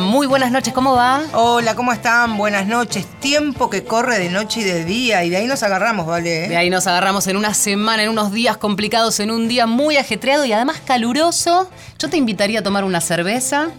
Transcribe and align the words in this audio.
Muy 0.00 0.26
buenas 0.26 0.52
noches, 0.52 0.72
¿cómo 0.72 0.94
va? 0.94 1.22
Hola, 1.32 1.74
¿cómo 1.74 1.92
están? 1.92 2.36
Buenas 2.36 2.66
noches. 2.66 3.06
Tiempo 3.20 3.68
que 3.68 3.84
corre 3.84 4.18
de 4.18 4.28
noche 4.28 4.60
y 4.60 4.64
de 4.64 4.84
día 4.84 5.24
y 5.24 5.30
de 5.30 5.38
ahí 5.38 5.46
nos 5.46 5.62
agarramos, 5.62 6.06
¿vale? 6.06 6.48
De 6.48 6.56
ahí 6.56 6.70
nos 6.70 6.86
agarramos 6.86 7.26
en 7.26 7.36
una 7.36 7.52
semana, 7.52 8.04
en 8.04 8.10
unos 8.10 8.30
días 8.32 8.56
complicados, 8.56 9.18
en 9.18 9.30
un 9.30 9.48
día 9.48 9.66
muy 9.66 9.96
ajetreado 9.96 10.44
y 10.44 10.52
además 10.52 10.76
caluroso. 10.84 11.68
Yo 11.98 12.08
te 12.08 12.16
invitaría 12.16 12.60
a 12.60 12.62
tomar 12.62 12.84
una 12.84 13.00
cerveza 13.00 13.70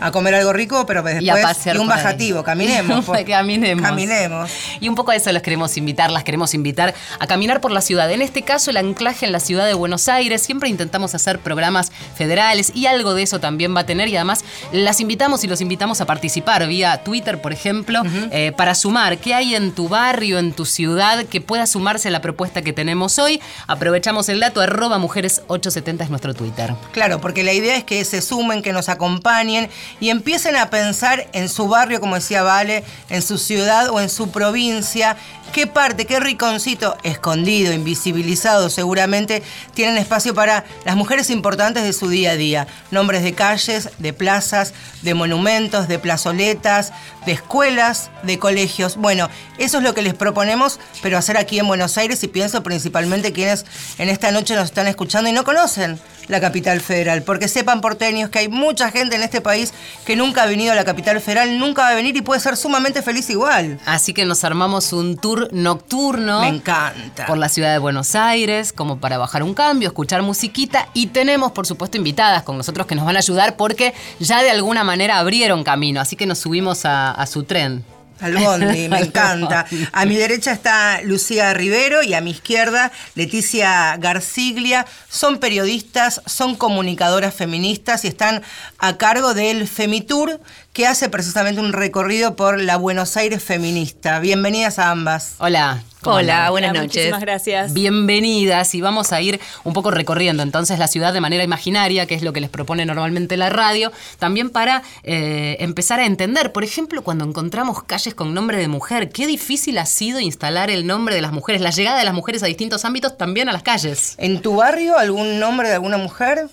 a 0.00 0.10
comer 0.10 0.34
algo 0.34 0.52
rico, 0.52 0.86
pero 0.86 1.02
después 1.02 1.22
y, 1.24 1.30
a 1.30 1.42
pasear 1.42 1.76
y 1.76 1.78
un 1.78 1.88
bajativo, 1.88 2.42
caminemos. 2.42 3.04
Pues, 3.10 3.24
caminemos. 3.24 3.84
Caminemos. 3.84 4.50
Y 4.80 4.88
un 4.88 4.94
poco 4.94 5.10
a 5.10 5.16
eso 5.16 5.32
las 5.32 5.42
queremos 5.42 5.76
invitar, 5.76 6.10
las 6.10 6.22
queremos 6.22 6.54
invitar 6.54 6.94
a 7.18 7.26
caminar 7.26 7.60
por 7.60 7.72
la 7.72 7.80
ciudad. 7.80 8.10
En 8.10 8.22
este 8.22 8.42
caso, 8.42 8.70
el 8.70 8.76
anclaje 8.76 9.26
en 9.26 9.32
la 9.32 9.40
ciudad 9.40 9.66
de 9.66 9.74
Buenos 9.74 10.08
Aires. 10.08 10.42
Siempre 10.42 10.68
intentamos 10.68 11.14
hacer 11.14 11.40
programas 11.40 11.90
federales 12.14 12.72
y 12.74 12.86
algo 12.86 13.14
de 13.14 13.22
eso 13.22 13.40
también 13.40 13.74
va 13.74 13.80
a 13.80 13.86
tener. 13.86 14.08
Y 14.08 14.16
además, 14.16 14.44
las 14.72 15.00
invitamos 15.00 15.42
y 15.44 15.48
los 15.48 15.60
invitamos 15.60 16.00
a 16.00 16.06
participar 16.06 16.66
vía 16.68 17.02
Twitter, 17.02 17.40
por 17.40 17.52
ejemplo, 17.52 18.02
eh, 18.30 18.52
para 18.56 18.74
sumar. 18.74 19.18
¿Qué 19.18 19.34
hay 19.34 19.54
en 19.54 19.72
tu 19.72 19.88
barrio, 19.88 20.38
en 20.38 20.52
tu 20.52 20.64
ciudad, 20.64 21.24
que 21.24 21.40
pueda 21.40 21.66
sumarse 21.66 22.08
a 22.08 22.10
la 22.10 22.20
propuesta 22.20 22.62
que 22.62 22.72
tenemos 22.72 23.18
hoy? 23.18 23.40
Aprovechamos 23.66 24.28
el 24.28 24.40
dato, 24.40 24.60
arroba 24.60 24.98
mujeres870 24.98 26.04
es 26.04 26.10
nuestro 26.10 26.34
Twitter. 26.34 26.74
Claro, 26.92 27.20
porque 27.20 27.42
la 27.42 27.52
idea 27.52 27.76
es 27.76 27.84
que 27.84 28.04
se 28.04 28.22
sumen, 28.22 28.62
que 28.62 28.72
nos 28.72 28.88
acompañen 28.88 29.68
y 29.98 30.10
empiecen 30.10 30.56
a 30.56 30.70
pensar 30.70 31.26
en 31.32 31.48
su 31.48 31.68
barrio, 31.68 32.00
como 32.00 32.14
decía 32.14 32.42
Vale, 32.42 32.84
en 33.08 33.22
su 33.22 33.38
ciudad 33.38 33.90
o 33.90 34.00
en 34.00 34.08
su 34.08 34.30
provincia, 34.30 35.16
qué 35.52 35.66
parte, 35.66 36.06
qué 36.06 36.20
riconcito, 36.20 36.96
escondido, 37.02 37.72
invisibilizado 37.72 38.70
seguramente, 38.70 39.42
tienen 39.74 39.98
espacio 39.98 40.34
para 40.34 40.64
las 40.84 40.96
mujeres 40.96 41.30
importantes 41.30 41.82
de 41.82 41.92
su 41.92 42.08
día 42.08 42.32
a 42.32 42.36
día. 42.36 42.66
Nombres 42.90 43.22
de 43.22 43.34
calles, 43.34 43.90
de 43.98 44.12
plazas, 44.12 44.72
de 45.02 45.14
monumentos, 45.14 45.88
de 45.88 45.98
plazoletas, 45.98 46.92
de 47.26 47.32
escuelas, 47.32 48.10
de 48.22 48.38
colegios. 48.38 48.96
Bueno, 48.96 49.28
eso 49.58 49.78
es 49.78 49.84
lo 49.84 49.94
que 49.94 50.02
les 50.02 50.14
proponemos, 50.14 50.78
pero 51.02 51.18
hacer 51.18 51.36
aquí 51.36 51.58
en 51.58 51.66
Buenos 51.66 51.98
Aires 51.98 52.22
y 52.22 52.28
pienso 52.28 52.62
principalmente 52.62 53.32
quienes 53.32 53.66
en 53.98 54.08
esta 54.08 54.30
noche 54.30 54.54
nos 54.54 54.64
están 54.64 54.86
escuchando 54.86 55.28
y 55.28 55.32
no 55.32 55.44
conocen 55.44 55.98
la 56.30 56.40
capital 56.40 56.80
federal, 56.80 57.22
porque 57.22 57.48
sepan 57.48 57.80
porteños 57.80 58.30
que 58.30 58.40
hay 58.40 58.48
mucha 58.48 58.90
gente 58.90 59.16
en 59.16 59.22
este 59.22 59.40
país 59.40 59.72
que 60.04 60.16
nunca 60.16 60.42
ha 60.42 60.46
venido 60.46 60.72
a 60.72 60.74
la 60.74 60.84
capital 60.84 61.20
federal, 61.20 61.58
nunca 61.58 61.82
va 61.82 61.88
a 61.90 61.94
venir 61.94 62.16
y 62.16 62.22
puede 62.22 62.40
ser 62.40 62.56
sumamente 62.56 63.02
feliz 63.02 63.28
igual. 63.30 63.78
Así 63.86 64.14
que 64.14 64.24
nos 64.24 64.44
armamos 64.44 64.92
un 64.92 65.16
tour 65.16 65.48
nocturno. 65.52 66.40
Me 66.40 66.48
encanta. 66.48 67.26
Por 67.26 67.38
la 67.38 67.48
ciudad 67.48 67.72
de 67.72 67.78
Buenos 67.78 68.14
Aires, 68.14 68.72
como 68.72 68.98
para 68.98 69.18
bajar 69.18 69.42
un 69.42 69.54
cambio, 69.54 69.88
escuchar 69.88 70.22
musiquita 70.22 70.88
y 70.94 71.08
tenemos, 71.08 71.52
por 71.52 71.66
supuesto, 71.66 71.96
invitadas 71.96 72.42
con 72.42 72.56
nosotros 72.56 72.86
que 72.86 72.94
nos 72.94 73.04
van 73.04 73.16
a 73.16 73.20
ayudar 73.20 73.56
porque 73.56 73.94
ya 74.18 74.42
de 74.42 74.50
alguna 74.50 74.84
manera 74.84 75.18
abrieron 75.18 75.64
camino, 75.64 76.00
así 76.00 76.16
que 76.16 76.26
nos 76.26 76.38
subimos 76.38 76.84
a, 76.84 77.10
a 77.10 77.26
su 77.26 77.42
tren. 77.44 77.84
Al 78.20 78.36
bondi, 78.36 78.88
me 78.88 79.00
encanta. 79.04 79.66
A 79.92 80.04
mi 80.04 80.16
derecha 80.16 80.52
está 80.52 81.00
Lucía 81.02 81.52
Rivero 81.54 82.02
y 82.02 82.14
a 82.14 82.20
mi 82.20 82.30
izquierda 82.30 82.92
Leticia 83.14 83.96
Garciglia. 83.98 84.86
Son 85.08 85.38
periodistas, 85.38 86.22
son 86.26 86.56
comunicadoras 86.56 87.34
feministas 87.34 88.04
y 88.04 88.08
están 88.08 88.42
a 88.78 88.96
cargo 88.96 89.34
del 89.34 89.66
Femitour, 89.66 90.40
que 90.72 90.86
hace 90.86 91.08
precisamente 91.08 91.60
un 91.60 91.72
recorrido 91.72 92.36
por 92.36 92.60
la 92.60 92.76
Buenos 92.76 93.16
Aires 93.16 93.42
feminista. 93.42 94.20
Bienvenidas 94.20 94.78
a 94.78 94.90
ambas. 94.90 95.34
Hola. 95.38 95.82
Hola, 96.04 96.48
buenas 96.50 96.70
Hola, 96.70 96.82
noches. 96.82 96.94
Muchísimas 96.94 97.20
gracias. 97.20 97.74
Bienvenidas 97.74 98.74
y 98.74 98.80
vamos 98.80 99.12
a 99.12 99.20
ir 99.20 99.40
un 99.64 99.72
poco 99.72 99.90
recorriendo 99.90 100.42
entonces 100.42 100.78
la 100.78 100.86
ciudad 100.86 101.12
de 101.12 101.20
manera 101.20 101.42
imaginaria, 101.42 102.06
que 102.06 102.14
es 102.14 102.22
lo 102.22 102.32
que 102.32 102.40
les 102.40 102.48
propone 102.48 102.86
normalmente 102.86 103.36
la 103.36 103.50
radio, 103.50 103.90
también 104.18 104.48
para 104.48 104.82
eh, 105.02 105.56
empezar 105.60 105.98
a 106.00 106.06
entender, 106.06 106.52
por 106.52 106.64
ejemplo, 106.64 107.02
cuando 107.02 107.24
encontramos 107.24 107.82
calles 107.82 108.14
con 108.14 108.32
nombre 108.32 108.56
de 108.56 108.68
mujer, 108.68 109.10
qué 109.10 109.26
difícil 109.26 109.76
ha 109.76 109.86
sido 109.86 110.20
instalar 110.20 110.70
el 110.70 110.86
nombre 110.86 111.16
de 111.16 111.20
las 111.20 111.32
mujeres, 111.32 111.60
la 111.60 111.70
llegada 111.70 111.98
de 111.98 112.04
las 112.04 112.14
mujeres 112.14 112.42
a 112.44 112.46
distintos 112.46 112.84
ámbitos 112.84 113.18
también 113.18 113.48
a 113.48 113.52
las 113.52 113.62
calles. 113.62 114.14
¿En 114.18 114.40
tu 114.40 114.56
barrio 114.56 114.96
algún 114.96 115.38
nombre 115.40 115.68
de 115.68 115.74
alguna 115.74 115.98
mujer? 115.98 116.48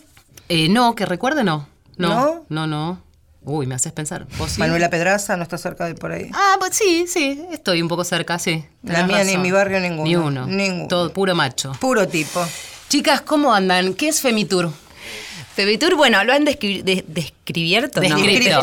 Eh, 0.50 0.67
no, 0.69 0.95
que 0.95 1.06
recuerde 1.06 1.44
no. 1.44 1.69
¿No? 1.97 2.09
No, 2.09 2.45
no, 2.50 2.67
no. 2.67 3.06
Uy, 3.50 3.66
me 3.66 3.75
haces 3.75 3.94
pensar. 3.94 4.28
¿Vos 4.38 4.52
sí? 4.52 4.59
Manuela 4.59 4.90
Pedraza 4.90 5.38
no 5.38 5.44
está 5.44 5.58
cerca 5.58 5.85
de 5.85 5.96
por 5.96 6.12
ahí. 6.12 6.30
Ah, 6.34 6.58
pues 6.59 6.75
sí, 6.75 7.06
sí, 7.08 7.46
estoy 7.50 7.81
un 7.81 7.88
poco 7.88 8.03
cerca, 8.03 8.38
sí. 8.40 8.66
La 8.84 9.08
mía 9.08 9.24
ni 9.24 9.31
en 9.31 9.41
mi 9.41 9.52
barrio 9.52 9.80
ninguno. 9.80 10.03
Ni 10.03 10.16
uno. 10.18 10.46
Ninguno. 10.46 10.88
Todo 10.90 11.13
puro 11.13 11.34
macho. 11.34 11.72
Puro 11.80 12.06
tipo. 12.09 12.46
Chicas, 12.90 13.22
¿cómo 13.22 13.53
andan? 13.53 13.94
¿Qué 13.94 14.09
es 14.09 14.19
Femitur? 14.19 14.69
Febitur, 15.57 15.95
bueno, 15.95 16.23
lo 16.23 16.34
han 16.34 16.45
descri- 16.45 16.84
de- 16.84 17.03
describierto. 17.07 18.00
¿no? 18.00 18.16
Descrito. 18.16 18.62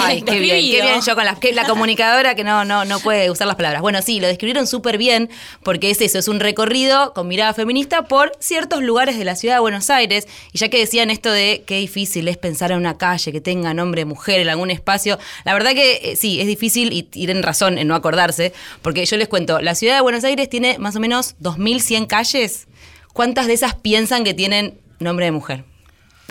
Ay, 0.00 0.22
qué 0.22 0.38
bien, 0.38 0.56
qué 0.70 0.82
bien 0.82 1.00
yo 1.04 1.14
con 1.14 1.24
la, 1.24 1.34
que 1.40 1.52
la 1.54 1.66
comunicadora 1.66 2.34
que 2.34 2.44
no, 2.44 2.64
no, 2.64 2.84
no 2.84 3.00
puede 3.00 3.30
usar 3.30 3.46
las 3.46 3.56
palabras. 3.56 3.80
Bueno, 3.82 4.02
sí, 4.02 4.20
lo 4.20 4.26
describieron 4.26 4.66
súper 4.66 4.98
bien 4.98 5.30
porque 5.62 5.90
es 5.90 6.00
eso, 6.02 6.18
es 6.18 6.28
un 6.28 6.38
recorrido 6.38 7.14
con 7.14 7.28
mirada 7.28 7.54
feminista 7.54 8.02
por 8.02 8.32
ciertos 8.40 8.82
lugares 8.82 9.18
de 9.18 9.24
la 9.24 9.36
ciudad 9.36 9.54
de 9.56 9.60
Buenos 9.60 9.88
Aires. 9.90 10.28
Y 10.52 10.58
ya 10.58 10.68
que 10.68 10.78
decían 10.78 11.10
esto 11.10 11.32
de 11.32 11.64
qué 11.66 11.78
difícil 11.78 12.28
es 12.28 12.36
pensar 12.36 12.72
en 12.72 12.78
una 12.78 12.98
calle 12.98 13.32
que 13.32 13.40
tenga 13.40 13.72
nombre 13.72 14.02
de 14.02 14.04
mujer 14.04 14.40
en 14.40 14.48
algún 14.50 14.70
espacio, 14.70 15.18
la 15.44 15.54
verdad 15.54 15.72
que 15.72 16.12
eh, 16.12 16.16
sí, 16.16 16.40
es 16.40 16.46
difícil 16.46 16.92
y 16.92 17.04
tienen 17.04 17.42
razón 17.42 17.78
en 17.78 17.88
no 17.88 17.94
acordarse, 17.94 18.52
porque 18.82 19.06
yo 19.06 19.16
les 19.16 19.28
cuento, 19.28 19.60
la 19.62 19.74
ciudad 19.74 19.94
de 19.94 20.02
Buenos 20.02 20.24
Aires 20.24 20.50
tiene 20.50 20.78
más 20.78 20.94
o 20.94 21.00
menos 21.00 21.36
2.100 21.42 22.06
calles. 22.06 22.66
¿Cuántas 23.14 23.46
de 23.46 23.54
esas 23.54 23.74
piensan 23.74 24.24
que 24.24 24.34
tienen 24.34 24.78
nombre 25.00 25.24
de 25.24 25.32
mujer? 25.32 25.64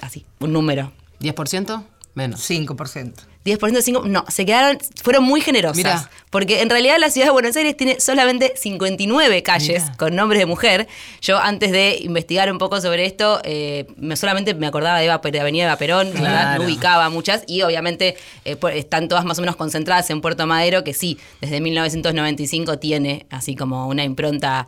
Así, 0.01 0.25
un 0.39 0.53
número. 0.53 0.91
¿10%? 1.19 1.83
Menos. 2.13 2.49
5%. 2.49 3.13
10% 3.45 3.81
5, 3.81 4.03
no, 4.07 4.25
se 4.27 4.45
quedaron, 4.45 4.77
fueron 5.01 5.23
muy 5.23 5.39
generosas. 5.39 5.77
Mirá. 5.77 6.09
Porque 6.31 6.61
en 6.61 6.69
realidad 6.69 6.97
la 6.99 7.09
ciudad 7.11 7.27
de 7.27 7.31
Buenos 7.31 7.55
Aires 7.55 7.77
tiene 7.77 7.99
solamente 8.01 8.53
59 8.57 9.41
calles 9.43 9.83
Mirá. 9.83 9.95
con 9.97 10.15
nombres 10.15 10.39
de 10.39 10.45
mujer. 10.47 10.87
Yo 11.21 11.37
antes 11.37 11.71
de 11.71 11.97
investigar 12.01 12.51
un 12.51 12.57
poco 12.57 12.81
sobre 12.81 13.05
esto, 13.05 13.39
eh, 13.45 13.85
me, 13.95 14.17
solamente 14.17 14.53
me 14.55 14.67
acordaba 14.67 14.97
de, 14.99 15.05
Eva, 15.05 15.19
de 15.23 15.39
Avenida 15.39 15.65
Eva 15.65 15.77
Perón, 15.77 16.11
verdad, 16.11 16.57
no 16.57 16.65
ubicaba 16.65 17.09
muchas. 17.09 17.43
Y 17.47 17.61
obviamente 17.61 18.17
eh, 18.43 18.55
por- 18.57 18.73
están 18.73 19.07
todas 19.07 19.23
más 19.23 19.37
o 19.37 19.41
menos 19.41 19.55
concentradas 19.55 20.09
en 20.09 20.19
Puerto 20.19 20.45
Madero, 20.45 20.83
que 20.83 20.93
sí, 20.93 21.17
desde 21.39 21.61
1995 21.61 22.79
tiene 22.79 23.27
así 23.29 23.55
como 23.55 23.87
una 23.87 24.03
impronta 24.03 24.67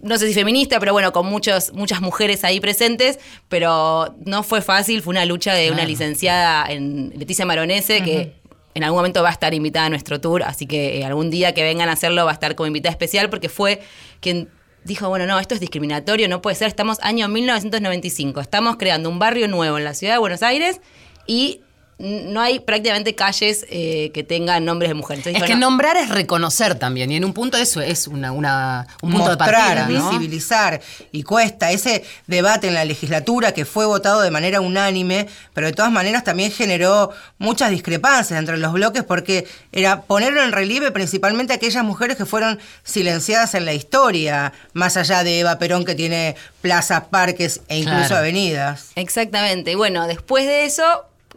no 0.00 0.18
sé 0.18 0.28
si 0.28 0.34
feminista, 0.34 0.80
pero 0.80 0.92
bueno, 0.92 1.12
con 1.12 1.26
muchos, 1.26 1.72
muchas 1.72 2.00
mujeres 2.00 2.44
ahí 2.44 2.60
presentes, 2.60 3.18
pero 3.48 4.14
no 4.24 4.42
fue 4.42 4.62
fácil, 4.62 5.02
fue 5.02 5.12
una 5.12 5.24
lucha 5.24 5.54
de 5.54 5.70
una 5.70 5.84
licenciada 5.84 6.66
en 6.70 7.12
Leticia 7.16 7.46
Maronese, 7.46 8.02
que 8.02 8.34
en 8.74 8.84
algún 8.84 8.98
momento 8.98 9.22
va 9.22 9.28
a 9.28 9.32
estar 9.32 9.54
invitada 9.54 9.86
a 9.86 9.88
nuestro 9.88 10.20
tour, 10.20 10.42
así 10.42 10.66
que 10.66 10.98
eh, 10.98 11.04
algún 11.04 11.30
día 11.30 11.54
que 11.54 11.62
vengan 11.62 11.88
a 11.88 11.92
hacerlo 11.92 12.24
va 12.24 12.32
a 12.32 12.34
estar 12.34 12.54
como 12.54 12.66
invitada 12.66 12.90
especial, 12.90 13.30
porque 13.30 13.48
fue 13.48 13.80
quien 14.20 14.48
dijo, 14.84 15.08
bueno, 15.08 15.26
no, 15.26 15.38
esto 15.38 15.54
es 15.54 15.60
discriminatorio, 15.60 16.28
no 16.28 16.42
puede 16.42 16.56
ser, 16.56 16.68
estamos 16.68 16.98
año 17.02 17.28
1995, 17.28 18.40
estamos 18.40 18.76
creando 18.76 19.08
un 19.08 19.18
barrio 19.18 19.48
nuevo 19.48 19.78
en 19.78 19.84
la 19.84 19.94
ciudad 19.94 20.14
de 20.14 20.18
Buenos 20.18 20.42
Aires 20.42 20.80
y 21.26 21.60
no 21.98 22.40
hay 22.40 22.60
prácticamente 22.60 23.14
calles 23.14 23.64
eh, 23.70 24.10
que 24.12 24.24
tengan 24.24 24.64
nombres 24.64 24.90
de 24.90 24.94
mujeres. 24.94 25.18
Entonces 25.26 25.42
Es 25.42 25.48
que 25.48 25.54
no, 25.54 25.70
nombrar 25.70 25.96
es 25.96 26.08
reconocer 26.08 26.74
también, 26.74 27.10
y 27.12 27.16
en 27.16 27.24
un 27.24 27.32
punto 27.32 27.56
eso 27.56 27.80
es 27.80 28.08
una, 28.08 28.32
una- 28.32 28.86
un 29.02 29.12
punto 29.12 29.30
de 29.30 29.36
mostrar, 29.36 29.76
partida, 29.78 29.98
¿no? 29.98 30.08
visibilizar. 30.10 30.80
Y 31.12 31.22
cuesta 31.22 31.70
ese 31.70 32.04
debate 32.26 32.68
en 32.68 32.74
la 32.74 32.84
legislatura 32.84 33.52
que 33.52 33.64
fue 33.64 33.86
votado 33.86 34.20
de 34.22 34.30
manera 34.30 34.60
unánime, 34.60 35.28
pero 35.52 35.68
de 35.68 35.72
todas 35.72 35.92
maneras 35.92 36.24
también 36.24 36.50
generó 36.50 37.10
muchas 37.38 37.70
discrepancias 37.70 38.38
entre 38.38 38.56
los 38.58 38.72
bloques 38.72 39.04
porque 39.04 39.46
era 39.72 40.02
ponerlo 40.02 40.42
en 40.42 40.52
relieve 40.52 40.90
principalmente 40.90 41.52
aquellas 41.52 41.84
mujeres 41.84 42.16
que 42.16 42.26
fueron 42.26 42.58
silenciadas 42.82 43.54
en 43.54 43.64
la 43.64 43.72
historia, 43.72 44.52
más 44.72 44.96
allá 44.96 45.24
de 45.24 45.40
Eva 45.40 45.58
Perón 45.58 45.84
que 45.84 45.94
tiene 45.94 46.36
plazas, 46.60 47.04
parques 47.10 47.60
e 47.68 47.78
incluso 47.78 47.98
Claro. 48.08 48.16
avenidas. 48.16 48.88
Exactamente. 48.96 49.70
Y 49.72 49.74
bueno, 49.74 50.06
después 50.06 50.46
de 50.46 50.64
eso 50.64 50.82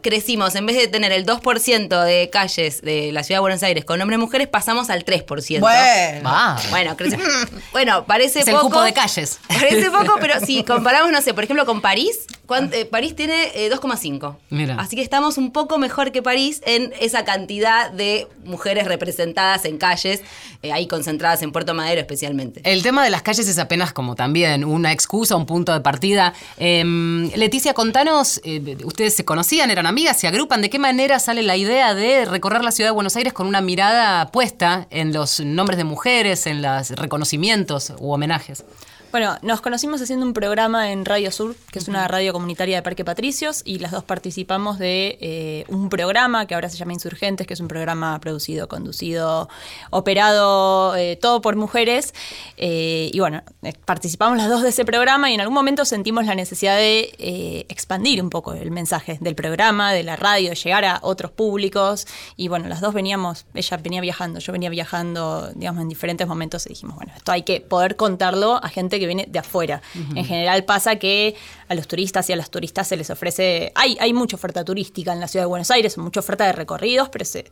crecimos, 0.02 0.54
en 0.54 0.66
vez 0.66 0.76
de 0.76 0.88
tener 0.88 1.12
el 1.12 1.26
2% 1.26 2.04
de 2.04 2.30
calles 2.30 2.80
de 2.82 3.10
la 3.12 3.22
ciudad 3.24 3.38
de 3.38 3.40
Buenos 3.40 3.62
Aires 3.62 3.84
con 3.84 4.00
hombres 4.00 4.18
y 4.18 4.20
mujeres, 4.20 4.46
pasamos 4.48 4.90
al 4.90 5.04
3%. 5.04 5.60
Bueno, 5.60 6.22
Va. 6.28 6.56
Bueno, 6.70 6.96
creci- 6.96 7.18
bueno, 7.72 8.04
parece 8.04 8.40
Es 8.40 8.48
el 8.48 8.54
poco. 8.54 8.66
cupo 8.68 8.82
de 8.82 8.92
calles. 8.92 9.38
Parece 9.48 9.90
poco, 9.90 10.14
pero 10.20 10.38
si 10.44 10.62
comparamos, 10.64 11.10
no 11.12 11.20
sé, 11.22 11.34
por 11.34 11.44
ejemplo, 11.44 11.66
con 11.66 11.80
París, 11.80 12.16
¿cuán- 12.28 12.37
eh, 12.72 12.84
París 12.86 13.14
tiene 13.14 13.50
eh, 13.54 13.70
2,5. 13.70 14.36
Mira. 14.50 14.76
Así 14.78 14.96
que 14.96 15.02
estamos 15.02 15.38
un 15.38 15.52
poco 15.52 15.78
mejor 15.78 16.12
que 16.12 16.22
París 16.22 16.62
en 16.64 16.92
esa 17.00 17.24
cantidad 17.24 17.90
de 17.90 18.26
mujeres 18.44 18.86
representadas 18.86 19.64
en 19.64 19.78
calles, 19.78 20.22
eh, 20.62 20.72
ahí 20.72 20.86
concentradas 20.86 21.42
en 21.42 21.52
Puerto 21.52 21.74
Madero 21.74 22.00
especialmente. 22.00 22.60
El 22.64 22.82
tema 22.82 23.04
de 23.04 23.10
las 23.10 23.22
calles 23.22 23.46
es 23.48 23.58
apenas 23.58 23.92
como 23.92 24.14
también 24.14 24.64
una 24.64 24.92
excusa, 24.92 25.36
un 25.36 25.46
punto 25.46 25.72
de 25.72 25.80
partida. 25.80 26.34
Em, 26.56 27.30
Leticia, 27.34 27.74
contanos, 27.74 28.40
eh, 28.44 28.76
ustedes 28.84 29.14
se 29.14 29.24
conocían, 29.24 29.70
eran 29.70 29.86
amigas, 29.86 30.18
se 30.18 30.26
agrupan, 30.26 30.62
¿de 30.62 30.70
qué 30.70 30.78
manera 30.78 31.18
sale 31.18 31.42
la 31.42 31.56
idea 31.56 31.94
de 31.94 32.24
recorrer 32.24 32.64
la 32.64 32.72
ciudad 32.72 32.90
de 32.90 32.94
Buenos 32.94 33.14
Aires 33.16 33.32
con 33.32 33.46
una 33.46 33.60
mirada 33.60 34.30
puesta 34.32 34.86
en 34.90 35.12
los 35.12 35.40
nombres 35.40 35.76
de 35.76 35.84
mujeres, 35.84 36.46
en 36.46 36.62
los 36.62 36.90
reconocimientos 36.90 37.92
u 37.98 38.12
homenajes? 38.12 38.64
Bueno, 39.10 39.38
nos 39.40 39.62
conocimos 39.62 40.02
haciendo 40.02 40.26
un 40.26 40.34
programa 40.34 40.92
en 40.92 41.06
Radio 41.06 41.32
Sur, 41.32 41.56
que 41.72 41.78
es 41.78 41.88
una 41.88 42.06
radio 42.08 42.34
comunitaria 42.34 42.76
de 42.76 42.82
Parque 42.82 43.06
Patricios, 43.06 43.62
y 43.64 43.78
las 43.78 43.90
dos 43.90 44.04
participamos 44.04 44.78
de 44.78 45.16
eh, 45.22 45.64
un 45.68 45.88
programa 45.88 46.46
que 46.46 46.54
ahora 46.54 46.68
se 46.68 46.76
llama 46.76 46.92
Insurgentes, 46.92 47.46
que 47.46 47.54
es 47.54 47.60
un 47.60 47.68
programa 47.68 48.20
producido, 48.20 48.68
conducido, 48.68 49.48
operado, 49.88 50.94
eh, 50.94 51.16
todo 51.16 51.40
por 51.40 51.56
mujeres. 51.56 52.12
Eh, 52.58 53.08
y 53.10 53.18
bueno, 53.18 53.42
participamos 53.86 54.36
las 54.36 54.50
dos 54.50 54.60
de 54.60 54.68
ese 54.68 54.84
programa 54.84 55.30
y 55.30 55.34
en 55.34 55.40
algún 55.40 55.54
momento 55.54 55.86
sentimos 55.86 56.26
la 56.26 56.34
necesidad 56.34 56.76
de 56.76 57.64
expandir 57.70 58.22
un 58.22 58.28
poco 58.28 58.52
el 58.52 58.70
mensaje 58.70 59.16
del 59.22 59.34
programa, 59.34 59.90
de 59.90 60.02
la 60.02 60.16
radio, 60.16 60.52
llegar 60.52 60.84
a 60.84 60.98
otros 61.02 61.30
públicos. 61.30 62.06
Y 62.36 62.48
bueno, 62.48 62.68
las 62.68 62.82
dos 62.82 62.92
veníamos, 62.92 63.46
ella 63.54 63.78
venía 63.78 64.02
viajando, 64.02 64.38
yo 64.38 64.52
venía 64.52 64.68
viajando, 64.68 65.50
digamos, 65.54 65.80
en 65.80 65.88
diferentes 65.88 66.28
momentos 66.28 66.66
y 66.66 66.70
dijimos, 66.70 66.96
bueno, 66.96 67.14
esto 67.16 67.32
hay 67.32 67.42
que 67.42 67.62
poder 67.62 67.96
contarlo 67.96 68.62
a 68.62 68.68
gente 68.68 68.97
que 68.98 69.06
viene 69.06 69.26
de 69.28 69.38
afuera. 69.38 69.80
En 70.14 70.24
general 70.24 70.64
pasa 70.64 70.96
que 70.96 71.34
a 71.68 71.74
los 71.74 71.86
turistas 71.86 72.28
y 72.30 72.32
a 72.32 72.36
las 72.36 72.50
turistas 72.50 72.88
se 72.88 72.96
les 72.96 73.10
ofrece, 73.10 73.72
hay, 73.74 73.96
hay 74.00 74.12
mucha 74.12 74.36
oferta 74.36 74.64
turística 74.64 75.12
en 75.12 75.20
la 75.20 75.28
ciudad 75.28 75.44
de 75.44 75.48
Buenos 75.48 75.70
Aires, 75.70 75.98
mucha 75.98 76.20
oferta 76.20 76.46
de 76.46 76.52
recorridos, 76.52 77.08
pero 77.10 77.24
se, 77.24 77.44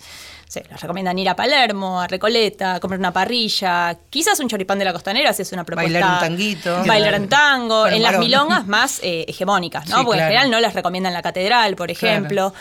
se 0.49 0.65
les 0.65 0.81
recomiendan 0.81 1.19
ir 1.19 1.29
a 1.29 1.37
Palermo, 1.37 2.01
a 2.01 2.07
Recoleta, 2.07 2.77
a 2.77 2.81
comer 2.81 2.99
una 2.99 3.13
parrilla, 3.13 3.97
quizás 4.11 4.41
un 4.41 4.49
choripán 4.49 4.79
de 4.79 4.85
la 4.85 4.93
costanera 4.93 5.33
si 5.33 5.43
es 5.43 5.53
una 5.53 5.65
propuesta. 5.65 5.93
Bailar 5.93 6.15
un 6.15 6.21
tanguito. 6.21 6.85
Bailar 6.87 7.21
un 7.21 7.29
tango, 7.29 7.87
en 7.87 8.03
las 8.03 8.19
milongas 8.19 8.67
más 8.67 9.01
eh, 9.03 9.25
hegemónicas, 9.29 9.89
¿no? 9.89 10.05
Porque 10.05 10.21
en 10.21 10.27
general 10.27 10.51
no 10.51 10.61
las 10.61 10.75
recomiendan 10.75 11.13
la 11.13 11.23
catedral, 11.23 11.77
por 11.77 11.91
ejemplo. 11.91 12.55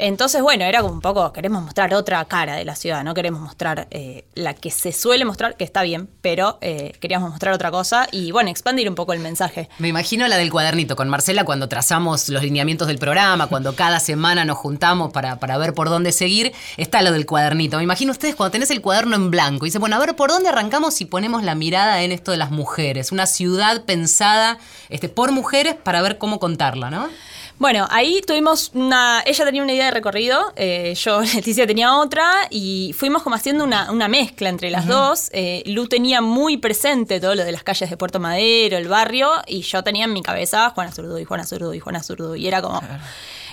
Entonces, 0.00 0.42
bueno, 0.42 0.64
era 0.64 0.80
como 0.80 0.94
un 0.94 1.00
poco, 1.00 1.32
queremos 1.32 1.60
mostrar 1.62 1.92
otra 1.92 2.24
cara 2.26 2.54
de 2.54 2.64
la 2.64 2.76
ciudad, 2.76 3.02
no 3.02 3.14
queremos 3.14 3.40
mostrar 3.40 3.88
eh, 3.90 4.24
la 4.34 4.54
que 4.54 4.70
se 4.70 4.92
suele 4.92 5.24
mostrar, 5.24 5.56
que 5.56 5.64
está 5.64 5.82
bien, 5.82 6.08
pero 6.22 6.58
eh, 6.60 6.92
queríamos 7.00 7.30
mostrar 7.30 7.52
otra 7.52 7.72
cosa 7.72 8.06
y, 8.12 8.30
bueno, 8.30 8.48
expandir 8.48 8.88
un 8.88 8.94
poco 8.94 9.12
el 9.12 9.18
mensaje. 9.18 9.68
Me 9.78 9.88
imagino 9.88 10.28
la 10.28 10.36
del 10.36 10.52
cuadernito 10.52 10.94
con 10.94 11.08
Marcela 11.08 11.44
cuando 11.44 11.68
trazamos 11.68 12.28
los 12.28 12.44
lineamientos 12.44 12.86
del 12.86 12.98
programa, 12.98 13.48
cuando 13.48 13.74
cada 13.74 13.98
semana 13.98 14.44
nos 14.44 14.56
juntamos 14.56 15.12
para, 15.12 15.40
para 15.40 15.58
ver 15.58 15.74
por 15.74 15.88
dónde 15.88 16.12
seguir, 16.12 16.52
está 16.76 17.02
lo 17.02 17.10
del 17.10 17.26
cuadernito. 17.26 17.76
Me 17.78 17.82
imagino 17.82 18.12
ustedes 18.12 18.36
cuando 18.36 18.52
tenés 18.52 18.70
el 18.70 18.80
cuaderno 18.80 19.16
en 19.16 19.32
blanco 19.32 19.66
y 19.66 19.68
dicen, 19.68 19.80
bueno, 19.80 19.96
a 19.96 19.98
ver, 19.98 20.14
¿por 20.14 20.30
dónde 20.30 20.48
arrancamos 20.48 21.00
y 21.00 21.06
ponemos 21.06 21.42
la 21.42 21.56
mirada 21.56 22.02
en 22.02 22.12
esto 22.12 22.30
de 22.30 22.36
las 22.36 22.52
mujeres? 22.52 23.10
Una 23.10 23.26
ciudad 23.26 23.82
pensada 23.84 24.58
este, 24.90 25.08
por 25.08 25.32
mujeres 25.32 25.74
para 25.74 26.02
ver 26.02 26.18
cómo 26.18 26.38
contarla, 26.38 26.88
¿no? 26.88 27.08
Bueno, 27.58 27.88
ahí 27.90 28.20
tuvimos 28.24 28.70
una. 28.74 29.20
Ella 29.26 29.44
tenía 29.44 29.64
una 29.64 29.72
idea 29.72 29.86
de 29.86 29.90
recorrido, 29.90 30.52
eh, 30.54 30.94
yo, 30.94 31.20
Leticia, 31.34 31.66
tenía 31.66 31.96
otra, 31.96 32.30
y 32.50 32.94
fuimos 32.96 33.24
como 33.24 33.34
haciendo 33.34 33.64
una, 33.64 34.08
mezcla 34.08 34.48
entre 34.48 34.70
las 34.70 34.86
dos. 34.86 35.28
Eh, 35.32 35.64
Lu 35.66 35.88
tenía 35.88 36.20
muy 36.20 36.58
presente 36.58 37.18
todo 37.20 37.34
lo 37.34 37.44
de 37.44 37.50
las 37.50 37.64
calles 37.64 37.90
de 37.90 37.96
Puerto 37.96 38.20
Madero, 38.20 38.76
el 38.78 38.86
barrio, 38.86 39.30
y 39.46 39.62
yo 39.62 39.82
tenía 39.82 40.04
en 40.04 40.12
mi 40.12 40.22
cabeza 40.22 40.70
Juana 40.70 40.92
Zurduy, 40.92 41.24
Juana 41.24 41.44
Zurduy, 41.44 41.80
Juana 41.80 42.02
Zurduy. 42.02 42.40
Y 42.40 42.46
era 42.46 42.62
como. 42.62 42.80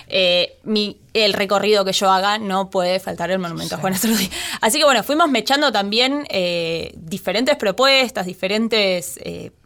Eh, 0.08 0.60
mi, 0.62 1.00
el 1.14 1.32
recorrido 1.32 1.84
que 1.84 1.92
yo 1.92 2.08
haga 2.08 2.38
no 2.38 2.70
puede 2.70 3.00
faltar 3.00 3.32
el 3.32 3.40
monumento 3.40 3.74
a 3.74 3.78
Juana 3.78 3.98
Zurduy. 3.98 4.30
Así 4.60 4.78
que 4.78 4.84
bueno, 4.84 5.02
fuimos 5.02 5.28
mechando 5.28 5.72
también 5.72 6.28
diferentes 6.94 7.56
propuestas, 7.56 8.24
diferentes 8.24 9.18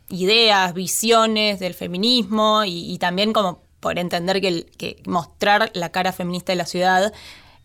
ideas, 0.08 0.72
visiones 0.72 1.60
del 1.60 1.74
feminismo 1.74 2.62
y 2.64 2.96
también 2.96 3.34
como 3.34 3.69
por 3.80 3.98
entender 3.98 4.40
que, 4.40 4.66
que 4.76 5.02
mostrar 5.06 5.70
la 5.74 5.90
cara 5.90 6.12
feminista 6.12 6.52
de 6.52 6.56
la 6.56 6.66
ciudad 6.66 7.12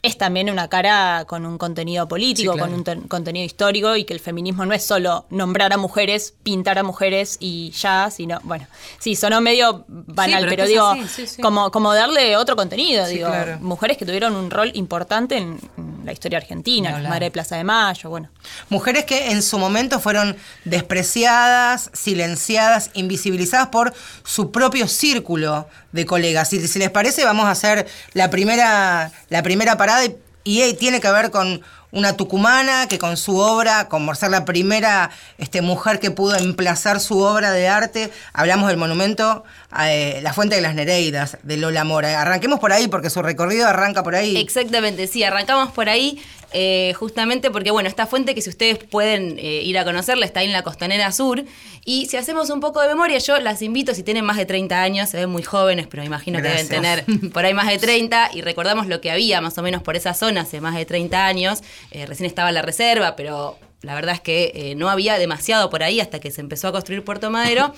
es 0.05 0.17
también 0.17 0.49
una 0.49 0.67
cara 0.67 1.25
con 1.27 1.45
un 1.45 1.57
contenido 1.57 2.07
político, 2.07 2.57
con 2.57 2.73
un 2.73 2.83
contenido 3.07 3.45
histórico 3.45 3.95
y 3.95 4.05
que 4.05 4.13
el 4.13 4.19
feminismo 4.19 4.65
no 4.65 4.73
es 4.73 4.83
solo 4.83 5.25
nombrar 5.29 5.73
a 5.73 5.77
mujeres, 5.77 6.33
pintar 6.43 6.77
a 6.77 6.83
mujeres 6.83 7.37
y 7.39 7.71
ya, 7.71 8.09
sino, 8.11 8.39
bueno, 8.43 8.67
sí, 8.99 9.15
sonó 9.15 9.41
medio 9.41 9.85
banal, 9.87 10.45
pero, 10.49 10.65
digo, 10.65 10.93
como, 11.41 11.71
como 11.71 11.93
darle 11.93 12.37
otro 12.37 12.55
contenido, 12.55 13.07
digo, 13.07 13.29
mujeres 13.59 13.97
que 13.97 14.05
tuvieron 14.05 14.35
un 14.35 14.51
rol 14.51 14.71
importante 14.73 15.37
en, 15.37 15.59
la 16.05 16.13
historia 16.13 16.37
argentina, 16.37 16.99
la 16.99 17.09
Madre 17.09 17.25
de 17.25 17.31
Plaza 17.31 17.57
de 17.57 17.63
Mayo, 17.63 18.11
bueno. 18.11 18.29
Mujeres 18.69 19.05
que 19.05 19.31
en 19.31 19.41
su 19.41 19.57
momento 19.57 19.99
fueron 19.99 20.37
despreciadas, 20.63 21.89
silenciadas, 21.93 22.91
invisibilizadas 22.93 23.69
por 23.69 23.93
su 24.23 24.51
propio 24.51 24.87
círculo 24.87 25.67
de 25.91 26.05
colegas. 26.05 26.53
Y 26.53 26.67
si 26.67 26.77
les 26.77 26.91
parece, 26.91 27.25
vamos 27.25 27.45
a 27.45 27.51
hacer 27.51 27.87
la 28.13 28.29
primera, 28.29 29.11
la 29.29 29.41
primera 29.41 29.77
parada 29.77 29.94
y, 30.03 30.17
y 30.43 30.73
tiene 30.73 30.99
que 30.99 31.11
ver 31.11 31.31
con 31.31 31.61
una 31.91 32.17
tucumana 32.17 32.87
que 32.87 32.99
con 32.99 33.17
su 33.17 33.37
obra, 33.37 33.87
como 33.87 34.13
ser 34.15 34.31
la 34.31 34.45
primera 34.45 35.11
este, 35.37 35.61
mujer 35.61 35.99
que 35.99 36.11
pudo 36.11 36.35
emplazar 36.35 36.99
su 36.99 37.19
obra 37.19 37.51
de 37.51 37.67
arte, 37.67 38.11
hablamos 38.33 38.67
del 38.67 38.77
monumento 38.77 39.43
a 39.71 39.93
eh, 39.93 40.21
La 40.21 40.33
Fuente 40.33 40.55
de 40.55 40.61
las 40.61 40.75
Nereidas, 40.75 41.37
de 41.43 41.57
Lola 41.57 41.83
Mora. 41.83 42.21
Arranquemos 42.21 42.59
por 42.59 42.71
ahí, 42.73 42.87
porque 42.87 43.09
su 43.09 43.21
recorrido 43.21 43.67
arranca 43.67 44.03
por 44.03 44.15
ahí. 44.15 44.37
Exactamente, 44.37 45.07
sí, 45.07 45.23
arrancamos 45.23 45.71
por 45.71 45.89
ahí. 45.89 46.21
Eh, 46.57 46.93
justamente 46.95 47.51
porque, 47.51 47.69
bueno, 47.71 47.89
esta 47.89 48.07
fuente 48.07 48.33
que 48.33 48.41
si 48.41 48.49
ustedes 48.49 48.77
pueden 48.77 49.37
eh, 49.39 49.61
ir 49.63 49.77
a 49.77 49.83
conocerla 49.83 50.25
está 50.25 50.39
ahí 50.39 50.45
en 50.45 50.53
la 50.53 50.61
Costanera 50.63 51.11
Sur. 51.11 51.43
Y 51.83 52.05
si 52.05 52.15
hacemos 52.15 52.49
un 52.49 52.61
poco 52.61 52.81
de 52.81 52.87
memoria, 52.87 53.17
yo 53.17 53.37
las 53.39 53.61
invito, 53.61 53.93
si 53.93 54.03
tienen 54.03 54.23
más 54.23 54.37
de 54.37 54.45
30 54.45 54.81
años, 54.81 55.09
se 55.09 55.17
ven 55.17 55.29
muy 55.29 55.43
jóvenes, 55.43 55.87
pero 55.87 56.01
me 56.01 56.07
imagino 56.07 56.41
que 56.41 56.47
deben 56.47 56.69
tener 56.69 57.03
por 57.33 57.43
ahí 57.43 57.53
más 57.53 57.67
de 57.67 57.77
30, 57.77 58.31
y 58.33 58.41
recordamos 58.41 58.87
lo 58.87 59.01
que 59.01 59.11
había 59.11 59.41
más 59.41 59.57
o 59.57 59.63
menos 59.63 59.83
por 59.83 59.97
esa 59.97 60.13
zona 60.13 60.41
hace 60.41 60.61
más 60.61 60.75
de 60.75 60.85
30 60.85 61.25
años. 61.25 61.61
Eh, 61.91 62.05
recién 62.05 62.27
estaba 62.27 62.51
la 62.51 62.61
reserva, 62.61 63.15
pero 63.15 63.57
la 63.81 63.95
verdad 63.95 64.15
es 64.15 64.21
que 64.21 64.73
no 64.77 64.89
había 64.89 65.19
demasiado 65.19 65.69
por 65.69 65.83
ahí 65.83 65.99
hasta 65.99 66.19
que 66.19 66.31
se 66.31 66.41
empezó 66.41 66.69
a 66.69 66.71
construir 66.71 67.03
Puerto 67.03 67.29
Madero 67.29 67.73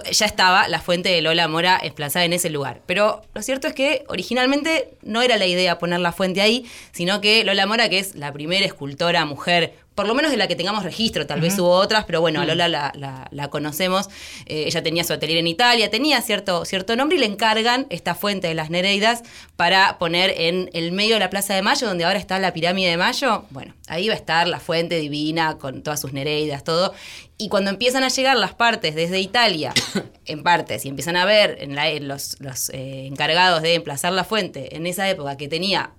ya 0.12 0.26
estaba 0.26 0.68
la 0.68 0.80
fuente 0.80 1.08
de 1.08 1.22
Lola 1.22 1.48
Mora 1.48 1.78
emplazada 1.82 2.24
en 2.24 2.32
ese 2.32 2.50
lugar. 2.50 2.80
Pero 2.86 3.22
lo 3.34 3.42
cierto 3.42 3.66
es 3.66 3.74
que 3.74 4.04
originalmente 4.08 4.90
no 5.02 5.22
era 5.22 5.36
la 5.36 5.46
idea 5.46 5.78
poner 5.78 6.00
la 6.00 6.12
fuente 6.12 6.40
ahí, 6.40 6.66
sino 6.92 7.20
que 7.20 7.44
Lola 7.44 7.66
Mora, 7.66 7.88
que 7.88 7.98
es 7.98 8.14
la 8.14 8.32
primera 8.32 8.64
escultora 8.64 9.24
mujer 9.24 9.74
por 9.94 10.06
lo 10.06 10.14
menos 10.14 10.30
de 10.30 10.36
la 10.36 10.48
que 10.48 10.56
tengamos 10.56 10.84
registro, 10.84 11.26
tal 11.26 11.40
vez 11.40 11.58
hubo 11.58 11.70
otras, 11.70 12.04
pero 12.04 12.20
bueno, 12.20 12.40
a 12.40 12.44
mm. 12.44 12.48
Lola 12.48 12.92
la, 13.30 13.50
conocemos. 13.50 14.08
Eh, 14.46 14.64
ella 14.66 14.82
tenía 14.82 15.04
su 15.04 15.12
atelier 15.12 15.38
en 15.38 15.46
Italia, 15.46 15.90
tenía 15.90 16.20
cierto, 16.22 16.64
cierto 16.64 16.96
nombre 16.96 17.16
y 17.16 17.20
le 17.20 17.26
encargan 17.26 17.86
esta 17.90 18.14
fuente 18.14 18.48
de 18.48 18.54
las 18.54 18.70
Nereidas 18.70 19.22
para 19.56 19.98
poner 19.98 20.34
en 20.36 20.70
el 20.72 20.92
medio 20.92 21.14
de 21.14 21.20
la 21.20 21.30
Plaza 21.30 21.54
de 21.54 21.62
Mayo, 21.62 21.86
donde 21.86 22.04
ahora 22.04 22.18
está 22.18 22.38
la 22.38 22.52
pirámide 22.52 22.90
de 22.90 22.96
Mayo. 22.96 23.44
Bueno, 23.50 23.74
ahí 23.86 24.08
va 24.08 24.14
a 24.14 24.16
estar 24.16 24.48
la 24.48 24.60
fuente 24.60 24.98
divina 24.98 25.58
con 25.58 25.82
todas 25.82 26.00
sus 26.00 26.12
Nereidas, 26.12 26.64
todo. 26.64 26.94
Y 27.36 27.48
cuando 27.48 27.70
empiezan 27.70 28.04
a 28.04 28.08
llegar 28.08 28.36
las 28.36 28.54
partes 28.54 28.94
desde 28.94 29.20
Italia, 29.20 29.74
en 30.26 30.42
partes, 30.42 30.84
y 30.84 30.88
empiezan 30.88 31.16
a 31.16 31.24
ver 31.24 31.58
en, 31.60 32.08
los, 32.08 32.36
eh, 32.72 33.06
encargados 33.06 33.62
de 33.62 33.74
emplazar 33.74 34.12
la 34.12 34.24
fuente 34.24 34.76
en 34.76 34.86
esa 34.86 35.08
época 35.10 35.36
que 35.36 35.48
tenía 35.48 35.92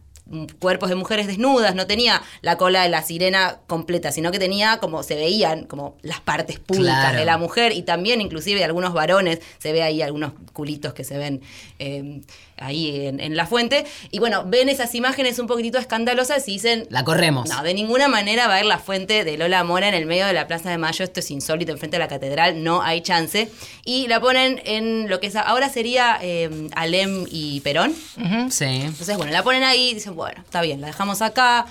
cuerpos 0.59 0.89
de 0.89 0.95
mujeres 0.95 1.27
desnudas, 1.27 1.75
no 1.75 1.85
tenía 1.85 2.21
la 2.41 2.57
cola 2.57 2.83
de 2.83 2.89
la 2.89 3.03
sirena 3.03 3.59
completa, 3.67 4.11
sino 4.11 4.31
que 4.31 4.39
tenía 4.39 4.77
como 4.77 5.03
se 5.03 5.15
veían 5.15 5.65
como 5.65 5.97
las 6.01 6.21
partes 6.21 6.59
públicas 6.59 7.15
de 7.15 7.25
la 7.25 7.37
mujer 7.37 7.73
y 7.73 7.83
también 7.83 8.21
inclusive 8.21 8.59
de 8.59 8.65
algunos 8.65 8.93
varones, 8.93 9.41
se 9.59 9.73
ve 9.73 9.83
ahí 9.83 10.01
algunos 10.01 10.33
culitos 10.53 10.93
que 10.93 11.03
se 11.03 11.17
ven 11.17 11.41
eh, 11.79 12.21
ahí 12.57 13.07
en, 13.07 13.35
la 13.35 13.45
fuente. 13.45 13.85
Y 14.11 14.19
bueno, 14.19 14.43
ven 14.45 14.69
esas 14.69 14.93
imágenes 14.95 15.39
un 15.39 15.47
poquitito 15.47 15.77
escandalosas 15.77 16.47
y 16.47 16.53
dicen... 16.53 16.87
La 16.89 17.03
corremos. 17.03 17.49
No, 17.49 17.63
de 17.63 17.73
ninguna 17.73 18.07
manera 18.07 18.47
va 18.47 18.55
a 18.55 18.59
ir 18.59 18.65
la 18.65 18.79
fuente 18.79 19.23
de 19.23 19.37
Lola 19.37 19.63
Mora 19.63 19.87
en 19.87 19.93
el 19.93 20.05
medio 20.05 20.25
de 20.25 20.33
la 20.33 20.47
Plaza 20.47 20.69
de 20.69 20.77
Mayo, 20.77 21.03
esto 21.03 21.19
es 21.19 21.31
insólito, 21.31 21.71
enfrente 21.71 21.95
de 21.95 21.99
la 21.99 22.07
catedral, 22.07 22.63
no 22.63 22.81
hay 22.81 23.01
chance. 23.01 23.49
Y 23.85 24.07
la 24.07 24.19
ponen 24.19 24.61
en 24.65 25.09
lo 25.09 25.19
que 25.19 25.27
es, 25.27 25.35
ahora 25.35 25.69
sería 25.69 26.19
eh, 26.21 26.49
Alem 26.75 27.25
y 27.29 27.61
Perón. 27.61 27.93
Sí. 28.49 28.65
Entonces, 28.65 29.17
bueno, 29.17 29.31
la 29.31 29.43
ponen 29.43 29.63
ahí 29.63 29.89
y 29.89 29.93
dicen, 29.95 30.15
bueno, 30.15 30.41
está 30.43 30.61
bien, 30.61 30.81
la 30.81 30.87
dejamos 30.87 31.21
acá 31.21 31.65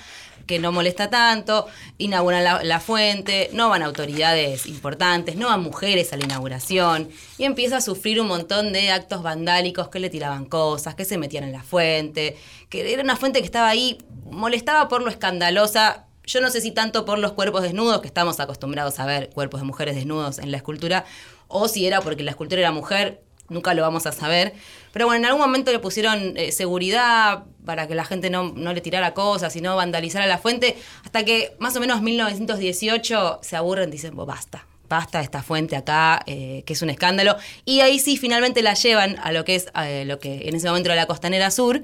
que 0.52 0.58
no 0.58 0.70
molesta 0.70 1.08
tanto, 1.08 1.66
inauguran 1.96 2.44
la, 2.44 2.78
fuente, 2.78 3.48
no 3.54 3.70
van 3.70 3.82
autoridades 3.82 4.66
importantes, 4.66 5.34
no 5.34 5.46
van 5.46 5.62
mujeres 5.62 6.12
a 6.12 6.18
la 6.18 6.24
inauguración, 6.24 7.08
y 7.38 7.44
empieza 7.44 7.78
a 7.78 7.80
sufrir 7.80 8.20
un 8.20 8.28
montón 8.28 8.70
de 8.74 8.90
actos 8.90 9.22
vandálicos 9.22 9.88
que 9.88 9.98
le 9.98 10.10
tiraban 10.10 10.44
cosas, 10.44 10.94
que 10.94 11.06
se 11.06 11.16
metían 11.16 11.44
en 11.44 11.52
la 11.52 11.62
fuente, 11.62 12.36
que 12.68 12.92
era 12.92 13.02
una 13.02 13.16
fuente 13.16 13.38
que 13.38 13.46
estaba 13.46 13.70
ahí, 13.70 13.96
molestaba 14.30 14.88
por 14.88 15.00
lo 15.00 15.08
escandalosa. 15.08 16.04
Yo 16.26 16.42
no 16.42 16.50
sé 16.50 16.60
si 16.60 16.70
tanto 16.70 17.06
por 17.06 17.18
los 17.18 17.32
cuerpos 17.32 17.62
desnudos, 17.62 18.02
que 18.02 18.06
estamos 18.06 18.38
acostumbrados 18.38 19.00
a 19.00 19.06
ver 19.06 19.30
cuerpos 19.30 19.62
de 19.62 19.66
mujeres 19.66 19.94
desnudos 19.94 20.38
en 20.38 20.50
la 20.50 20.58
escultura, 20.58 21.06
o 21.48 21.66
si 21.66 21.86
era 21.86 22.02
porque 22.02 22.24
la 22.24 22.32
escultura 22.32 22.60
era 22.60 22.72
mujer, 22.72 23.22
nunca 23.52 23.74
lo 23.74 23.82
vamos 23.82 24.06
a 24.06 24.12
saber. 24.12 24.54
Pero 24.92 25.06
bueno, 25.06 25.20
en 25.20 25.26
algún 25.26 25.40
momento 25.40 25.70
le 25.72 25.78
pusieron 25.78 26.36
eh, 26.36 26.52
seguridad 26.52 27.44
para 27.64 27.86
que 27.86 27.94
la 27.94 28.04
gente 28.04 28.30
no, 28.30 28.52
le 28.52 28.80
tirara 28.80 29.14
cosas 29.14 29.54
y 29.56 29.60
no 29.60 29.76
vandalizara 29.76 30.26
la 30.26 30.38
fuente, 30.38 30.76
hasta 31.04 31.24
que 31.24 31.54
más 31.58 31.76
o 31.76 31.80
menos 31.80 32.02
1918 32.02 33.40
se 33.42 33.56
aburren 33.56 33.90
dicen, 33.90 34.16
basta, 34.16 34.66
basta 34.88 35.20
esta 35.20 35.42
fuente 35.42 35.76
acá, 35.76 36.22
eh, 36.26 36.64
que 36.66 36.72
es 36.72 36.82
un 36.82 36.90
escándalo. 36.90 37.36
Y 37.64 37.80
ahí 37.80 37.98
sí, 37.98 38.16
finalmente 38.16 38.62
la 38.62 38.74
llevan 38.74 39.18
a 39.22 39.32
lo 39.32 39.44
que 39.44 39.54
es 39.54 39.68
eh, 39.84 40.04
lo 40.06 40.18
que 40.18 40.48
en 40.48 40.56
ese 40.56 40.66
momento 40.68 40.88
era 40.88 40.96
la 40.96 41.06
Costanera 41.06 41.50
Sur. 41.50 41.82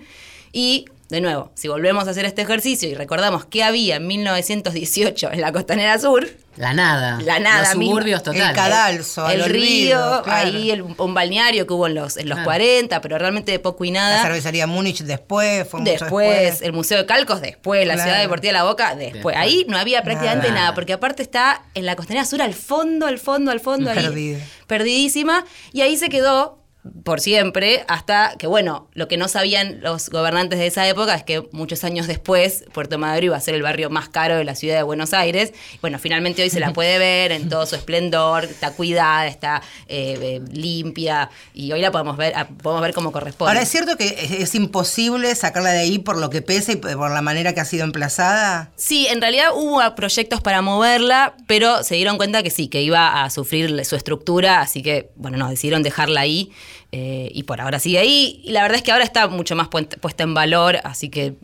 Y 0.52 0.87
de 1.09 1.21
nuevo, 1.23 1.50
si 1.55 1.69
volvemos 1.69 2.07
a 2.07 2.11
hacer 2.11 2.26
este 2.26 2.43
ejercicio 2.43 2.87
y 2.88 2.95
recordamos 2.95 3.47
qué 3.47 3.62
había 3.64 3.97
en 3.97 4.07
1918 4.07 5.31
en 5.33 5.40
la 5.40 5.52
Costanera 5.52 5.99
Sur, 5.99 6.28
La 6.57 6.75
nada. 6.75 7.19
La 7.23 7.38
nada 7.38 7.73
Los 7.75 7.85
suburbios 7.85 8.23
total. 8.23 8.50
El 8.50 8.55
cadalso, 8.57 9.28
el 9.31 9.40
al 9.43 9.49
río, 9.49 9.97
olvido, 9.97 10.23
claro. 10.25 10.47
ahí 10.49 10.71
el- 10.73 10.83
un 10.83 11.14
balneario 11.14 11.67
que 11.69 11.73
hubo 11.73 11.87
en 11.87 11.95
los, 11.95 12.17
en 12.19 12.28
los 12.28 12.35
Claro. 12.37 12.47
40, 12.47 13.00
pero 13.00 13.17
realmente 13.17 13.52
de 13.52 13.59
poco 13.61 13.85
y 13.85 13.93
La 13.93 14.00
nada. 14.00 14.23
cervecería 14.23 14.67
Múnich 14.67 14.99
después, 15.02 15.67
fue 15.69 15.81
mucho 15.81 15.93
Después, 15.93 16.28
después. 16.40 16.62
el 16.62 16.73
Museo 16.73 16.99
de 16.99 17.07
Calcos, 17.07 17.40
después, 17.40 17.87
la. 17.87 17.95
Ciudad 17.97 18.21
Deportiva 18.21 18.49
de 18.50 18.59
la 18.59 18.64
Boca, 18.64 18.88
después. 18.97 19.12
Después. 19.14 19.37
Ahí 19.37 19.64
no 19.69 19.78
había 19.78 20.02
prácticamente 20.02 20.49
Nada. 20.49 20.61
nada. 20.61 20.75
porque 20.75 20.93
aparte 20.95 21.23
está 21.23 21.62
en 21.75 21.87
la 21.87 21.95
costanera 21.97 22.26
sur, 22.26 22.43
al 22.43 22.55
fondo, 22.55 23.07
al 23.07 23.19
fondo, 23.21 23.50
al 23.52 23.61
fondo, 23.61 23.90
ahí, 23.90 23.97
Perdida. 24.02 24.38
perdidísima, 24.67 25.45
y 25.73 25.81
ahí 25.83 25.97
se 25.97 26.09
quedó 26.09 26.58
por 27.04 27.20
siempre, 27.20 27.85
hasta 27.88 28.35
que, 28.38 28.47
bueno, 28.47 28.88
lo 28.94 29.08
que 29.08 29.16
no 29.16 29.28
sabían 29.28 29.80
los 29.82 30.11
gobernantes 30.11 30.58
de 30.58 30.68
esa 30.68 30.88
época 30.88 31.14
es 31.14 31.23
que 31.23 31.42
muchos 31.52 31.85
años 31.85 32.06
después 32.06 32.64
Puerto 32.73 32.99
Madero 32.99 33.26
iba 33.26 33.37
a 33.37 33.40
ser 33.40 33.54
el 33.54 33.62
barrio 33.62 33.90
más 33.90 34.08
caro 34.08 34.37
de 34.37 34.44
la 34.44 34.54
ciudad 34.54 34.76
de 34.76 34.82
Buenos 34.82 35.12
Aires. 35.12 35.52
Bueno, 35.80 35.99
finalmente 35.99 36.42
hoy 36.42 36.50
se 36.50 36.61
la 36.61 36.73
puede 36.73 36.99
ver 36.99 37.32
en 37.32 37.49
todo 37.49 37.66
su 37.66 37.75
esplendor, 37.75 38.44
está 38.44 38.73
cuidada, 38.73 39.26
está 39.26 39.62
eh, 39.88 40.18
eh, 40.20 40.40
limpia, 40.52 41.30
y 41.52 41.73
hoy 41.73 41.80
la 41.80 41.90
podemos 41.90 42.16
ver, 42.16 42.32
ah, 42.37 42.49
podemos 42.62 42.82
ver 42.82 42.94
como 42.94 43.12
corresponde. 43.12 43.50
Ahora, 43.50 43.62
¿es 43.62 43.68
cierto 43.68 43.97
que 43.97 44.06
es, 44.06 44.30
es 44.30 44.54
imposible 44.54 45.35
sacarla 45.35 45.73
de 45.73 45.80
ahí 45.80 45.99
por 45.99 46.16
lo 46.16 46.30
que 46.30 46.42
pesa 46.42 46.73
y 46.73 46.76
por 46.76 47.11
la 47.11 47.23
manera 47.23 47.54
que 47.54 47.61
ha 47.61 47.64
sido 47.64 47.85
emplazada? 47.85 48.70
Sí, 48.76 49.06
en 49.08 49.20
realidad 49.20 49.50
hubo 49.54 49.82
proyectos 49.94 50.40
para 50.40 50.62
moverla, 50.62 51.35
pero 51.47 51.82
se 51.82 51.97
dieron 51.97 52.16
cuenta 52.16 52.42
que 52.42 52.50
sí, 52.50 52.68
que 52.68 52.82
iba 52.82 53.25
a 53.25 53.30
sufrir 53.30 53.85
su 53.85 53.97
estructura, 53.97 54.61
así 54.61 54.82
que, 54.82 55.11
bueno, 55.16 55.37
nos 55.37 55.50
decidieron 55.50 55.82
dejarla 55.82 56.20
ahí 56.20 56.50
eh, 56.90 57.30
y 57.35 57.42
por 57.42 57.61
ahora 57.61 57.78
sigue 57.78 57.99
ahí. 57.99 58.40
Y 58.45 58.52
la 58.52 58.62
verdad 58.62 58.76
es 58.76 58.83
que 58.83 58.92
ahora 58.92 59.04
está 59.04 59.28
mucho 59.28 59.54
más 59.54 59.68
puesta 59.68 60.23
en 60.23 60.33
valor, 60.33 60.78
así 60.85 61.11
que 61.11 61.35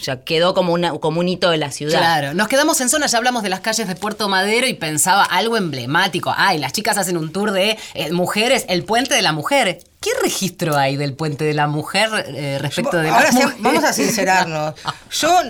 ya 0.00 0.22
quedó 0.22 0.54
como, 0.54 0.72
una, 0.72 0.92
como 0.92 1.20
un 1.20 1.28
hito 1.28 1.50
de 1.50 1.56
la 1.56 1.72
ciudad. 1.72 1.98
Claro, 1.98 2.34
nos 2.34 2.46
quedamos 2.46 2.80
en 2.80 2.88
zona, 2.88 3.06
ya 3.06 3.18
hablamos 3.18 3.42
de 3.42 3.48
las 3.48 3.60
calles 3.60 3.88
de 3.88 3.96
Puerto 3.96 4.28
Madero 4.28 4.68
y 4.68 4.74
pensaba 4.74 5.24
algo 5.24 5.56
emblemático. 5.56 6.32
Ay, 6.36 6.58
las 6.58 6.72
chicas 6.72 6.98
hacen 6.98 7.16
un 7.16 7.32
tour 7.32 7.50
de 7.50 7.76
eh, 7.94 8.12
mujeres, 8.12 8.64
el 8.68 8.84
puente 8.84 9.14
de 9.14 9.22
la 9.22 9.32
mujer. 9.32 9.80
¿Qué 10.00 10.10
registro 10.22 10.76
hay 10.76 10.96
del 10.96 11.14
puente 11.14 11.44
de 11.44 11.54
la 11.54 11.66
mujer 11.66 12.08
eh, 12.28 12.58
respecto 12.60 12.96
de 12.98 13.08
Ahora 13.08 13.32
la 13.32 13.56
vamos 13.58 13.82
a 13.82 13.92
sincerarnos. 13.92 14.74
Yo 15.10 15.40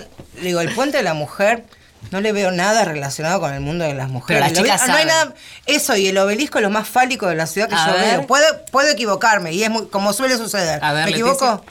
digo, 0.41 0.61
el 0.61 0.73
puente 0.73 0.97
de 0.97 1.03
la 1.03 1.13
mujer 1.13 1.63
no 2.11 2.21
le 2.21 2.31
veo 2.31 2.51
nada 2.51 2.85
relacionado 2.85 3.39
con 3.39 3.53
el 3.53 3.59
mundo 3.59 3.83
de 3.85 3.93
las 3.93 4.09
mujeres. 4.09 4.41
Pero 4.43 4.53
las 4.53 4.63
chicas 4.77 4.87
no 4.87 4.95
hay 4.95 5.05
nada. 5.05 5.33
Eso 5.65 5.95
y 5.95 6.07
el 6.07 6.17
obelisco 6.17 6.59
es 6.59 6.63
lo 6.63 6.69
más 6.69 6.87
fálico 6.87 7.27
de 7.27 7.35
la 7.35 7.47
ciudad 7.47 7.67
que 7.67 7.75
A 7.75 7.87
yo 7.87 7.93
ver. 7.93 8.01
veo. 8.19 8.27
Puedo, 8.27 8.45
puedo 8.71 8.89
equivocarme 8.89 9.51
y 9.53 9.63
es 9.63 9.69
muy, 9.69 9.87
como 9.87 10.13
suele 10.13 10.37
suceder. 10.37 10.83
A 10.83 10.93
ver, 10.93 11.05
¿Me 11.05 11.11
Leticia. 11.11 11.31
equivoco? 11.33 11.65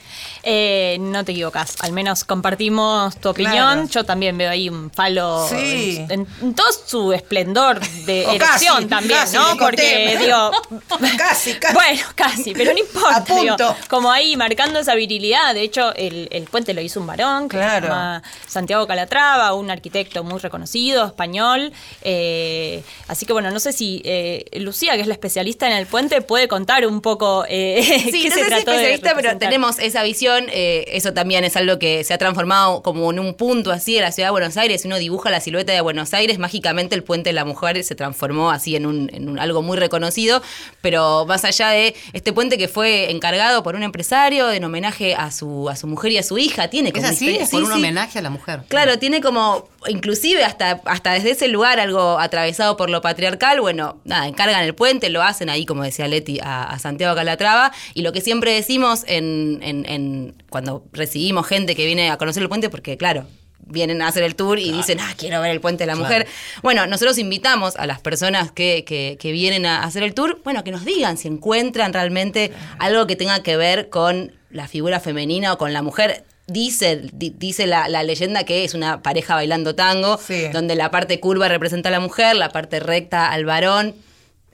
Eh, 0.49 0.95
no 1.01 1.25
te 1.25 1.33
equivocas, 1.33 1.75
al 1.81 1.91
menos 1.91 2.23
compartimos 2.23 3.17
tu 3.17 3.27
opinión. 3.27 3.53
Claro. 3.53 3.87
Yo 3.89 4.05
también 4.05 4.37
veo 4.37 4.49
ahí 4.49 4.69
un 4.69 4.89
palo 4.89 5.45
Sí. 5.49 5.97
en, 6.09 6.25
en 6.41 6.55
todo 6.55 6.67
su 6.85 7.11
esplendor 7.11 7.81
de 8.05 8.25
O 8.25 8.31
erección 8.31 8.75
casi, 8.75 8.85
también, 8.87 9.19
casi, 9.19 9.35
¿no? 9.35 9.57
Porque 9.57 10.13
conté. 10.13 10.17
digo, 10.25 10.51
Casi, 11.17 11.53
casi. 11.55 11.73
Bueno, 11.73 12.01
casi, 12.15 12.53
pero 12.53 12.71
no 12.71 12.79
importa. 12.87 13.15
A 13.17 13.23
punto. 13.25 13.41
digo, 13.43 13.75
como 13.89 14.09
ahí 14.09 14.37
marcando 14.37 14.79
esa 14.79 14.95
virilidad. 14.95 15.53
De 15.53 15.63
hecho, 15.63 15.93
el, 15.95 16.29
el 16.31 16.45
puente 16.45 16.73
lo 16.73 16.79
hizo 16.79 17.01
un 17.01 17.07
varón, 17.07 17.49
que 17.49 17.57
Claro. 17.57 17.87
se 17.87 17.91
llama 17.91 18.23
Santiago 18.47 18.87
Calatrava, 18.87 19.53
un 19.53 19.69
arquitecto 19.69 20.23
muy 20.23 20.39
reconocido, 20.39 21.05
español. 21.07 21.73
Eh, 22.03 22.83
así 23.09 23.25
que 23.25 23.33
bueno, 23.33 23.51
no 23.51 23.59
sé 23.59 23.73
si 23.73 24.01
eh, 24.05 24.45
Lucía, 24.53 24.93
que 24.95 25.01
es 25.01 25.07
la 25.07 25.13
especialista 25.13 25.67
en 25.67 25.73
el 25.73 25.87
puente, 25.87 26.21
puede 26.21 26.47
contar 26.47 26.87
un 26.87 27.01
poco 27.01 27.43
eh, 27.49 27.83
Sí, 28.11 28.21
qué 28.23 28.29
no 28.29 28.35
se 28.35 28.43
sé 28.43 28.45
si 28.45 28.49
trató 28.49 28.71
de 28.71 28.93
especialista, 28.93 29.13
pero 29.13 29.37
tenemos 29.37 29.77
esa 29.79 30.03
visión. 30.03 30.36
Eh, 30.51 30.85
eso 30.93 31.13
también 31.13 31.43
es 31.43 31.55
algo 31.55 31.79
que 31.79 32.03
se 32.03 32.13
ha 32.13 32.17
transformado 32.17 32.81
como 32.83 33.09
en 33.11 33.19
un 33.19 33.33
punto 33.33 33.71
así 33.71 33.95
de 33.95 34.01
la 34.01 34.11
ciudad 34.11 34.27
de 34.27 34.31
Buenos 34.31 34.57
Aires. 34.57 34.81
Si 34.81 34.87
uno 34.87 34.97
dibuja 34.97 35.29
la 35.29 35.39
silueta 35.41 35.73
de 35.73 35.81
Buenos 35.81 36.13
Aires, 36.13 36.37
mágicamente 36.39 36.95
el 36.95 37.03
puente 37.03 37.29
de 37.29 37.33
la 37.33 37.45
mujer 37.45 37.83
se 37.83 37.95
transformó 37.95 38.51
así 38.51 38.75
en, 38.75 38.85
un, 38.85 39.09
en 39.13 39.29
un- 39.29 39.39
algo 39.39 39.61
muy 39.61 39.77
reconocido. 39.77 40.41
Pero 40.81 41.25
más 41.25 41.43
allá 41.45 41.69
de 41.69 41.95
este 42.13 42.33
puente 42.33 42.57
que 42.57 42.67
fue 42.67 43.11
encargado 43.11 43.63
por 43.63 43.75
un 43.75 43.83
empresario 43.83 44.51
en 44.51 44.63
homenaje 44.63 45.15
a 45.15 45.31
su, 45.31 45.69
a 45.69 45.75
su 45.75 45.87
mujer 45.87 46.11
y 46.13 46.17
a 46.17 46.23
su 46.23 46.37
hija, 46.37 46.69
tiene 46.69 46.89
¿Es 46.89 46.93
como 46.93 47.05
una 47.07 47.13
así? 47.15 47.25
historia- 47.25 47.43
¿Es 47.43 47.49
por 47.49 47.59
sí, 47.61 47.65
un 47.65 47.71
sí. 47.73 47.77
homenaje 47.79 48.19
a 48.19 48.21
la 48.21 48.29
mujer? 48.29 48.61
Claro, 48.67 48.99
tiene 48.99 49.21
como, 49.21 49.67
inclusive 49.87 50.43
hasta, 50.43 50.81
hasta 50.85 51.13
desde 51.13 51.31
ese 51.31 51.47
lugar 51.47 51.79
algo 51.79 52.19
atravesado 52.19 52.77
por 52.77 52.89
lo 52.89 53.01
patriarcal, 53.01 53.59
bueno, 53.61 53.97
nada, 54.05 54.27
encargan 54.27 54.63
el 54.63 54.75
puente, 54.75 55.09
lo 55.09 55.21
hacen 55.23 55.49
ahí, 55.49 55.65
como 55.65 55.83
decía 55.83 56.07
Leti, 56.07 56.39
a, 56.41 56.63
a 56.63 56.79
Santiago 56.79 57.15
Calatrava, 57.15 57.71
y 57.93 58.01
lo 58.01 58.11
que 58.13 58.21
siempre 58.21 58.53
decimos 58.53 59.03
en, 59.07 59.59
en- 59.61 59.85
en- 59.87 60.26
cuando 60.49 60.83
recibimos 60.93 61.45
gente 61.47 61.75
que 61.75 61.85
viene 61.85 62.09
a 62.09 62.17
conocer 62.17 62.43
el 62.43 62.49
puente, 62.49 62.69
porque 62.69 62.97
claro, 62.97 63.25
vienen 63.69 64.01
a 64.01 64.07
hacer 64.07 64.23
el 64.23 64.35
tour 64.35 64.59
y 64.59 64.71
dicen, 64.71 64.99
ah, 65.01 65.13
quiero 65.17 65.41
ver 65.41 65.51
el 65.51 65.59
puente 65.59 65.83
de 65.83 65.87
la 65.87 65.95
mujer. 65.95 66.25
Bueno, 66.63 66.87
nosotros 66.87 67.17
invitamos 67.17 67.75
a 67.75 67.85
las 67.85 67.99
personas 67.99 68.51
que, 68.51 68.85
que- 68.85 69.17
que 69.19 69.31
vienen 69.31 69.65
a 69.65 69.83
hacer 69.83 70.03
el 70.03 70.13
tour, 70.13 70.39
bueno, 70.43 70.63
que 70.63 70.71
nos 70.71 70.85
digan 70.85 71.17
si 71.17 71.27
encuentran 71.27 71.91
realmente 71.91 72.51
algo 72.79 73.07
que 73.07 73.15
tenga 73.17 73.43
que 73.43 73.57
ver 73.57 73.89
con 73.89 74.31
la 74.51 74.67
figura 74.67 74.99
femenina 75.01 75.51
o 75.53 75.57
con 75.57 75.73
la 75.73 75.81
mujer. 75.81 76.23
Dice, 76.49 77.01
di- 77.11 77.33
dice 77.37 77.67
la, 77.67 77.89
la 77.89 78.03
leyenda 78.03 78.45
que 78.45 78.63
es 78.63 78.73
una 78.73 79.01
pareja 79.03 79.35
bailando 79.35 79.75
tango, 79.75 80.17
Sí. 80.17 80.47
donde 80.53 80.75
la 80.75 80.89
parte 80.91 81.19
curva 81.19 81.49
representa 81.49 81.89
a 81.89 81.91
la 81.91 81.99
mujer, 81.99 82.37
la 82.37 82.49
parte 82.53 82.79
recta 82.79 83.29
al 83.29 83.43
varón. 83.43 83.95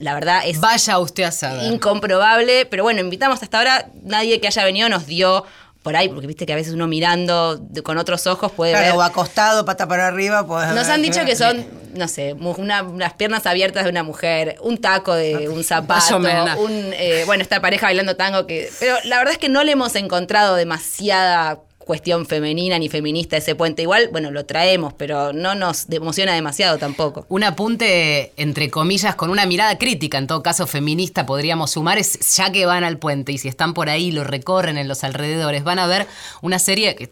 La 0.03 0.13
verdad 0.13 0.41
es 0.45 0.59
Vaya 0.59 0.99
usted 0.99 1.23
a 1.23 1.31
saber. 1.31 1.71
incomprobable, 1.71 2.65
pero 2.65 2.83
bueno, 2.83 2.99
invitamos 2.99 3.41
hasta 3.41 3.57
ahora, 3.57 3.87
nadie 4.03 4.39
que 4.41 4.47
haya 4.47 4.63
venido 4.65 4.89
nos 4.89 5.05
dio 5.07 5.45
por 5.81 5.95
ahí, 5.97 6.07
porque 6.07 6.27
viste 6.27 6.45
que 6.45 6.53
a 6.53 6.55
veces 6.55 6.73
uno 6.73 6.87
mirando 6.87 7.57
de- 7.57 7.83
con 7.83 7.97
otros 7.97 8.25
ojos 8.27 8.51
puede 8.53 8.71
ver 8.73 8.83
Claro, 8.83 8.99
o 8.99 9.01
acostado, 9.01 9.65
pata 9.65 9.85
para 9.87 10.07
arriba. 10.07 10.43
nos 10.73 10.87
han 10.87 11.01
dicho 11.01 11.25
que 11.25 11.35
son, 11.35 11.65
no 11.93 12.07
sé, 12.07 12.33
una- 12.33 12.83
unas 12.83 13.13
piernas 13.15 13.45
abiertas 13.45 13.83
de 13.83 13.89
una 13.89 14.01
mujer, 14.03 14.55
un 14.61 14.77
taco 14.77 15.13
de 15.13 15.49
un 15.49 15.63
zapato, 15.65 16.17
un, 16.17 16.91
eh, 16.93 17.23
bueno, 17.25 17.43
esta 17.43 17.59
pareja 17.61 17.87
bailando 17.87 18.15
tango 18.15 18.47
que... 18.47 18.69
Pero 18.79 18.95
la 19.03 19.17
verdad 19.17 19.33
es 19.33 19.39
que 19.39 19.49
no 19.49 19.61
le 19.65 19.73
hemos 19.73 19.93
encontrado 19.95 20.55
demasiada 20.55 21.59
cuestión 21.85 22.25
femenina 22.25 22.79
ni 22.79 22.89
feminista 22.89 23.37
ese 23.37 23.55
puente. 23.55 23.81
Igual, 23.81 24.09
bueno, 24.11 24.31
lo 24.31 24.45
traemos, 24.45 24.93
pero 24.93 25.33
no 25.33 25.55
nos 25.55 25.87
emociona 25.89 26.33
demasiado 26.33 26.77
tampoco. 26.77 27.25
Un 27.29 27.43
apunte, 27.43 28.33
entre 28.37 28.69
comillas, 28.69 29.15
con 29.15 29.29
una 29.29 29.45
mirada 29.45 29.77
crítica, 29.77 30.17
en 30.17 30.27
todo 30.27 30.43
caso 30.43 30.67
feminista, 30.67 31.25
podríamos 31.25 31.71
sumar, 31.71 31.97
es 31.97 32.35
ya 32.35 32.51
que 32.51 32.65
van 32.65 32.83
al 32.83 32.97
puente 32.97 33.31
y 33.31 33.37
si 33.37 33.47
están 33.47 33.73
por 33.73 33.89
ahí, 33.89 34.11
lo 34.11 34.23
recorren 34.23 34.77
en 34.77 34.87
los 34.87 35.03
alrededores, 35.03 35.63
van 35.63 35.79
a 35.79 35.87
ver 35.87 36.07
una 36.41 36.59
serie 36.59 36.95
que 36.95 37.09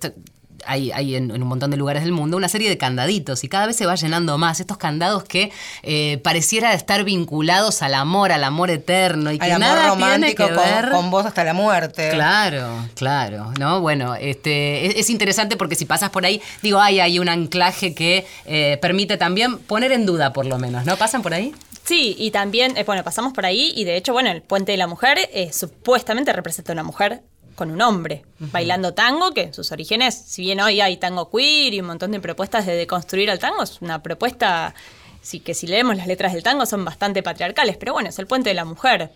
hay, 0.65 0.91
hay 0.91 1.15
en, 1.15 1.31
en 1.31 1.41
un 1.41 1.47
montón 1.47 1.71
de 1.71 1.77
lugares 1.77 2.03
del 2.03 2.11
mundo, 2.11 2.37
una 2.37 2.49
serie 2.49 2.69
de 2.69 2.77
candaditos 2.77 3.43
y 3.43 3.49
cada 3.49 3.67
vez 3.67 3.75
se 3.75 3.85
va 3.85 3.95
llenando 3.95 4.37
más. 4.37 4.59
Estos 4.59 4.77
candados 4.77 5.23
que 5.23 5.51
eh, 5.83 6.19
pareciera 6.23 6.73
estar 6.73 7.03
vinculados 7.03 7.81
al 7.81 7.93
amor, 7.93 8.31
al 8.31 8.43
amor 8.43 8.69
eterno 8.69 9.31
y 9.31 9.39
que 9.39 9.45
Al 9.45 9.51
amor 9.53 9.67
nada 9.67 9.89
romántico 9.89 10.17
tiene 10.17 10.35
que 10.35 10.55
con, 10.55 10.73
ver... 10.73 10.91
con 10.91 11.11
vos 11.11 11.25
hasta 11.25 11.43
la 11.43 11.53
muerte. 11.53 12.09
Claro, 12.11 12.85
claro, 12.95 13.51
¿no? 13.59 13.81
Bueno, 13.81 14.15
este, 14.15 14.87
es, 14.87 14.95
es 14.97 15.09
interesante 15.09 15.57
porque 15.57 15.75
si 15.75 15.85
pasas 15.85 16.09
por 16.09 16.25
ahí, 16.25 16.41
digo, 16.61 16.79
hay 16.79 16.99
ahí 16.99 17.19
un 17.19 17.29
anclaje 17.29 17.93
que 17.93 18.25
eh, 18.45 18.77
permite 18.81 19.17
también 19.17 19.57
poner 19.59 19.91
en 19.91 20.05
duda, 20.05 20.33
por 20.33 20.45
lo 20.45 20.57
menos, 20.57 20.85
¿no? 20.85 20.95
¿Pasan 20.97 21.21
por 21.21 21.33
ahí? 21.33 21.53
Sí, 21.83 22.15
y 22.19 22.31
también, 22.31 22.77
eh, 22.77 22.83
bueno, 22.83 23.03
pasamos 23.03 23.33
por 23.33 23.45
ahí 23.45 23.73
y 23.75 23.85
de 23.85 23.97
hecho, 23.97 24.13
bueno, 24.13 24.29
el 24.29 24.41
puente 24.41 24.71
de 24.71 24.77
la 24.77 24.87
mujer 24.87 25.17
eh, 25.33 25.51
supuestamente 25.51 26.31
representa 26.31 26.71
a 26.71 26.73
una 26.73 26.83
mujer 26.83 27.21
con 27.61 27.69
un 27.69 27.79
hombre 27.83 28.23
bailando 28.39 28.95
tango, 28.95 29.35
que 29.35 29.43
en 29.43 29.53
sus 29.53 29.71
orígenes, 29.71 30.15
si 30.15 30.41
bien 30.41 30.59
hoy 30.61 30.81
hay 30.81 30.97
tango 30.97 31.29
queer 31.29 31.75
y 31.75 31.79
un 31.79 31.85
montón 31.85 32.09
de 32.09 32.19
propuestas 32.19 32.65
de 32.65 32.73
deconstruir 32.73 33.29
al 33.29 33.37
tango, 33.37 33.61
es 33.61 33.83
una 33.83 34.01
propuesta 34.01 34.73
sí, 35.21 35.41
que 35.41 35.53
si 35.53 35.67
leemos 35.67 35.95
las 35.95 36.07
letras 36.07 36.33
del 36.33 36.41
tango 36.41 36.65
son 36.65 36.83
bastante 36.83 37.21
patriarcales, 37.21 37.77
pero 37.77 37.93
bueno, 37.93 38.09
es 38.09 38.17
el 38.17 38.25
puente 38.25 38.49
de 38.49 38.55
la 38.55 38.65
mujer, 38.65 39.11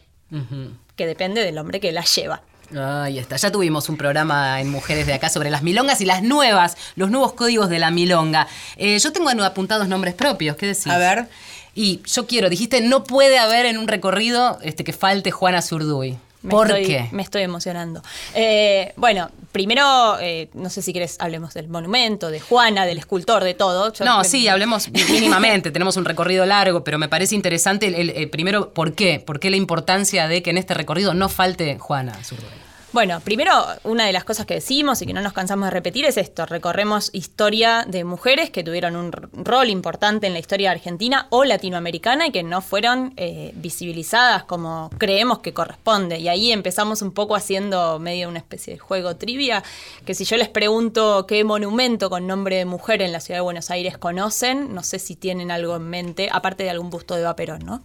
que 0.95 1.07
depende 1.07 1.43
del 1.43 1.57
hombre 1.57 1.79
que 1.79 1.91
la 1.91 2.03
lleva. 2.03 2.43
Ahí 2.79 3.17
está, 3.17 3.35
ya 3.35 3.51
tuvimos 3.51 3.89
un 3.89 3.97
programa 3.97 4.61
en 4.61 4.69
Mujeres 4.69 5.07
de 5.07 5.15
Acá 5.15 5.29
sobre 5.29 5.49
las 5.49 5.63
milongas 5.63 5.99
y 6.01 6.05
las 6.05 6.21
nuevas, 6.21 6.77
los 6.95 7.09
nuevos 7.09 7.33
códigos 7.33 7.67
de 7.71 7.79
la 7.79 7.89
milonga. 7.89 8.47
Eh, 8.75 8.99
yo 8.99 9.11
tengo 9.11 9.31
apuntados 9.41 9.87
nombres 9.87 10.13
propios, 10.13 10.55
¿qué 10.55 10.67
decís? 10.67 10.85
A 10.85 10.99
ver. 10.99 11.29
Y 11.73 12.03
yo 12.05 12.27
quiero, 12.27 12.51
dijiste, 12.51 12.81
no 12.81 13.05
puede 13.05 13.39
haber 13.39 13.65
en 13.65 13.79
un 13.79 13.87
recorrido 13.87 14.59
este, 14.61 14.83
que 14.83 14.93
falte 14.93 15.31
Juana 15.31 15.63
Zurduy. 15.63 16.19
Me 16.45 16.51
¿Por 16.51 16.67
estoy- 16.67 16.85
qué? 16.85 17.09
Me 17.11 17.23
estoy 17.23 17.41
emocionando. 17.41 18.01
Eh, 18.35 18.93
bueno, 18.97 19.31
primero, 19.51 20.17
eh, 20.21 20.49
no 20.53 20.69
sé 20.69 20.81
si 20.83 20.93
querés, 20.93 21.17
hablemos 21.19 21.53
del 21.55 21.67
monumento, 21.67 22.29
de 22.29 22.39
Juana, 22.39 22.85
del 22.85 22.99
escultor, 22.99 23.43
de 23.43 23.55
todo. 23.55 23.91
Yo- 23.91 24.05
No, 24.05 24.19
me- 24.19 24.23
sí, 24.25 24.47
hablemos 24.47 24.89
mínimamente, 25.09 25.71
tenemos 25.71 25.97
un 25.97 26.05
recorrido 26.05 26.45
largo, 26.45 26.83
pero 26.83 26.99
me 26.99 27.07
parece 27.09 27.33
interesante 27.35 27.87
el, 27.87 27.95
el- 27.95 28.09
el 28.11 28.29
primero, 28.29 28.73
¿por 28.73 28.93
qué? 28.93 29.19
¿Por 29.19 29.39
qué 29.39 29.49
la 29.49 29.57
importancia 29.57 30.27
de 30.27 30.43
que 30.43 30.51
en 30.51 30.57
este 30.57 30.73
recorrido 30.75 31.13
no 31.15 31.29
falte 31.29 31.79
Juana 31.79 32.13
Zurduy? 32.23 32.47
Bueno, 32.95 33.19
primero, 33.19 33.51
una 33.83 34.05
de 34.05 34.13
las 34.13 34.23
cosas 34.23 34.45
que 34.45 34.53
decimos 34.53 35.01
y 35.01 35.05
que 35.05 35.11
no 35.11 35.19
nos 35.19 35.33
cansamos 35.33 35.65
de 35.65 35.71
repetir 35.71 36.05
es 36.05 36.15
esto. 36.15 36.45
Recorremos 36.45 37.09
historia 37.11 37.83
de 37.85 38.05
mujeres 38.05 38.51
que 38.51 38.63
tuvieron 38.63 38.95
un 38.95 39.11
rol 39.11 39.67
importante 39.69 40.27
en 40.27 40.31
la 40.31 40.39
historia 40.39 40.71
argentina 40.71 41.27
o 41.29 41.43
latinoamericana 41.43 42.27
y 42.27 42.31
que 42.31 42.41
no 42.41 42.61
fueron 42.61 43.11
eh, 43.17 43.51
visibilizadas 43.55 44.45
como 44.45 44.89
creemos 44.97 45.39
que 45.39 45.53
corresponde. 45.53 46.19
Y 46.19 46.29
ahí 46.29 46.53
empezamos 46.53 47.01
un 47.01 47.11
poco 47.11 47.35
haciendo 47.35 47.99
medio 47.99 48.29
una 48.29 48.39
especie 48.39 48.71
de 48.71 48.79
juego 48.79 49.17
trivia, 49.17 49.61
que 50.05 50.13
si 50.13 50.23
yo 50.23 50.37
les 50.37 50.47
pregunto 50.47 51.25
qué 51.27 51.43
monumento 51.43 52.09
con 52.09 52.27
nombre 52.27 52.55
de 52.55 52.63
mujer 52.63 53.01
en 53.01 53.11
la 53.11 53.19
ciudad 53.19 53.39
de 53.39 53.43
Buenos 53.43 53.71
Aires 53.71 53.97
conocen, 53.97 54.73
no 54.73 54.83
sé 54.83 54.99
si 54.99 55.17
tienen 55.17 55.51
algo 55.51 55.75
en 55.75 55.89
mente, 55.89 56.29
aparte 56.31 56.63
de 56.63 56.69
algún 56.69 56.89
busto 56.89 57.15
de 57.15 57.23
Eva 57.23 57.35
Perón, 57.35 57.59
¿no? 57.65 57.83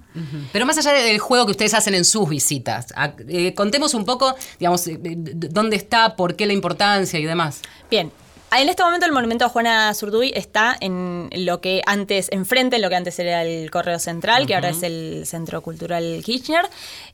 Pero 0.52 0.66
más 0.66 0.78
allá 0.78 0.92
del 0.92 1.18
juego 1.18 1.46
que 1.46 1.50
ustedes 1.50 1.74
hacen 1.74 1.96
en 1.96 2.04
sus 2.04 2.28
visitas, 2.28 2.94
eh, 3.26 3.54
contemos 3.54 3.94
un 3.94 4.04
poco, 4.04 4.36
digamos, 4.60 4.86
eh, 4.86 4.99
dónde 5.00 5.76
está, 5.76 6.16
por 6.16 6.36
qué 6.36 6.46
la 6.46 6.52
importancia 6.52 7.18
y 7.18 7.24
demás. 7.24 7.62
Bien. 7.90 8.12
En 8.52 8.68
este 8.68 8.82
momento 8.82 9.06
el 9.06 9.12
monumento 9.12 9.44
a 9.44 9.48
Juana 9.48 9.94
Zurduy 9.94 10.32
está 10.34 10.76
en 10.80 11.30
lo 11.32 11.60
que 11.60 11.82
antes, 11.86 12.28
enfrente 12.32 12.76
en 12.76 12.82
lo 12.82 12.88
que 12.88 12.96
antes 12.96 13.18
era 13.20 13.42
el 13.44 13.70
Correo 13.70 13.98
Central, 14.00 14.46
que 14.46 14.54
ahora 14.56 14.70
es 14.70 14.82
el 14.82 15.22
Centro 15.24 15.62
Cultural 15.62 16.20
Kirchner. 16.24 16.68